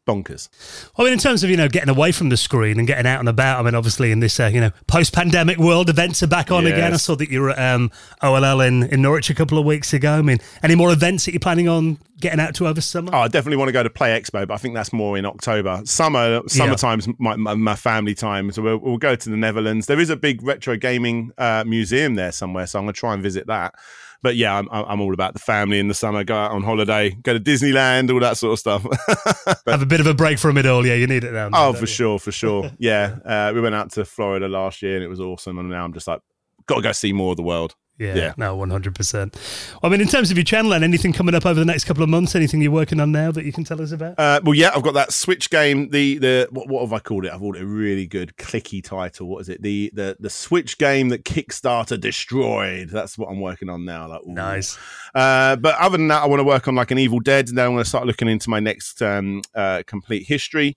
[0.07, 0.49] bonkers.
[0.97, 3.20] I mean, in terms of you know getting away from the screen and getting out
[3.20, 3.61] and about.
[3.61, 6.73] I mean, obviously in this uh, you know post-pandemic world, events are back on yes.
[6.73, 6.95] again.
[6.95, 7.91] I saw that you were at um,
[8.23, 10.12] OLL in, in Norwich a couple of weeks ago.
[10.12, 13.11] I mean, any more events that you're planning on getting out to over summer?
[13.15, 15.27] Oh, I definitely want to go to Play Expo, but I think that's more in
[15.27, 15.83] October.
[15.85, 17.12] Summer, summertime's yeah.
[17.19, 19.87] my, my, my, family time, so we'll, we'll, go to the Netherlands.
[19.87, 23.12] There is a big retro gaming uh, museum there somewhere, so I'm going to try
[23.12, 23.74] and visit that
[24.23, 26.25] but yeah, I'm, I'm all about the family in the summer.
[26.25, 28.83] Go out on holiday, go to Disneyland, all that sort of stuff.
[29.47, 30.87] but, Have a bit of a break from it all.
[30.87, 31.51] Yeah, you need it now.
[31.53, 31.87] Oh, for you?
[31.87, 32.71] sure, for sure.
[32.79, 35.59] Yeah, uh, we went out to Florida last year and it was awesome.
[35.59, 36.21] And now I'm just like
[36.67, 37.75] got to go see more of the world.
[37.98, 39.39] Yeah, yeah, no, one hundred percent.
[39.82, 42.02] I mean, in terms of your channel and anything coming up over the next couple
[42.02, 44.18] of months, anything you're working on now that you can tell us about?
[44.18, 45.89] Uh, well, yeah, I've got that Switch game.
[45.89, 47.32] The the what, what have I called it?
[47.32, 49.28] I've called it a really good clicky title.
[49.28, 49.62] What is it?
[49.62, 52.90] The the the Switch game that Kickstarter destroyed.
[52.90, 54.09] That's what I'm working on now.
[54.09, 54.77] Like, nice.
[55.14, 57.56] Uh, but other than that, I want to work on like an Evil Dead, and
[57.56, 60.77] then I'm going to start looking into my next um, uh, complete history.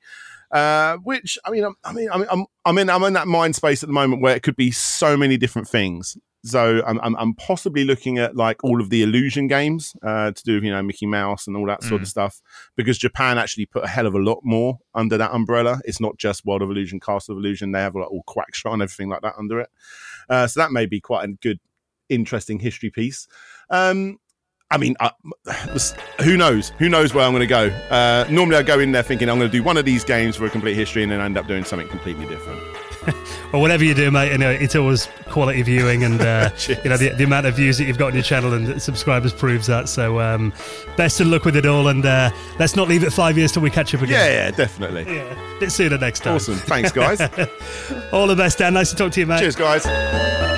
[0.51, 3.27] Uh, which I mean, I'm, I mean, I mean, I'm, I'm in, I'm in that
[3.27, 6.17] mind space at the moment where it could be so many different things.
[6.43, 10.43] So I'm, I'm, I'm possibly looking at like all of the illusion games uh, to
[10.43, 12.03] do with you know Mickey Mouse and all that sort mm.
[12.03, 12.41] of stuff
[12.77, 15.81] because Japan actually put a hell of a lot more under that umbrella.
[15.83, 17.71] It's not just World of Illusion, Castle of Illusion.
[17.71, 19.69] They have like all Quackshot and everything like that under it.
[20.29, 21.59] Uh, so that may be quite a good,
[22.07, 23.27] interesting history piece.
[23.69, 24.19] Um,
[24.71, 25.09] I mean, uh,
[26.23, 26.69] who knows?
[26.77, 27.67] Who knows where I'm going to go?
[27.89, 30.35] Uh, normally, I go in there thinking I'm going to do one of these games
[30.35, 32.61] for a complete history, and then I end up doing something completely different.
[33.53, 34.31] or whatever you do, mate.
[34.31, 37.77] You know, it's always quality viewing, and uh, you know the, the, amount of views
[37.77, 39.89] that you've got on your channel and subscribers proves that.
[39.89, 40.53] So, um,
[40.97, 43.61] best of luck with it all, and uh, let's not leave it five years till
[43.61, 44.19] we catch up again.
[44.19, 45.15] Yeah, yeah, definitely.
[45.15, 46.35] Yeah, bit sooner next time.
[46.35, 46.55] Awesome.
[46.55, 47.21] Thanks, guys.
[48.11, 48.73] all the best, Dan.
[48.73, 49.39] Nice to talk to you, mate.
[49.39, 50.48] Cheers, guys.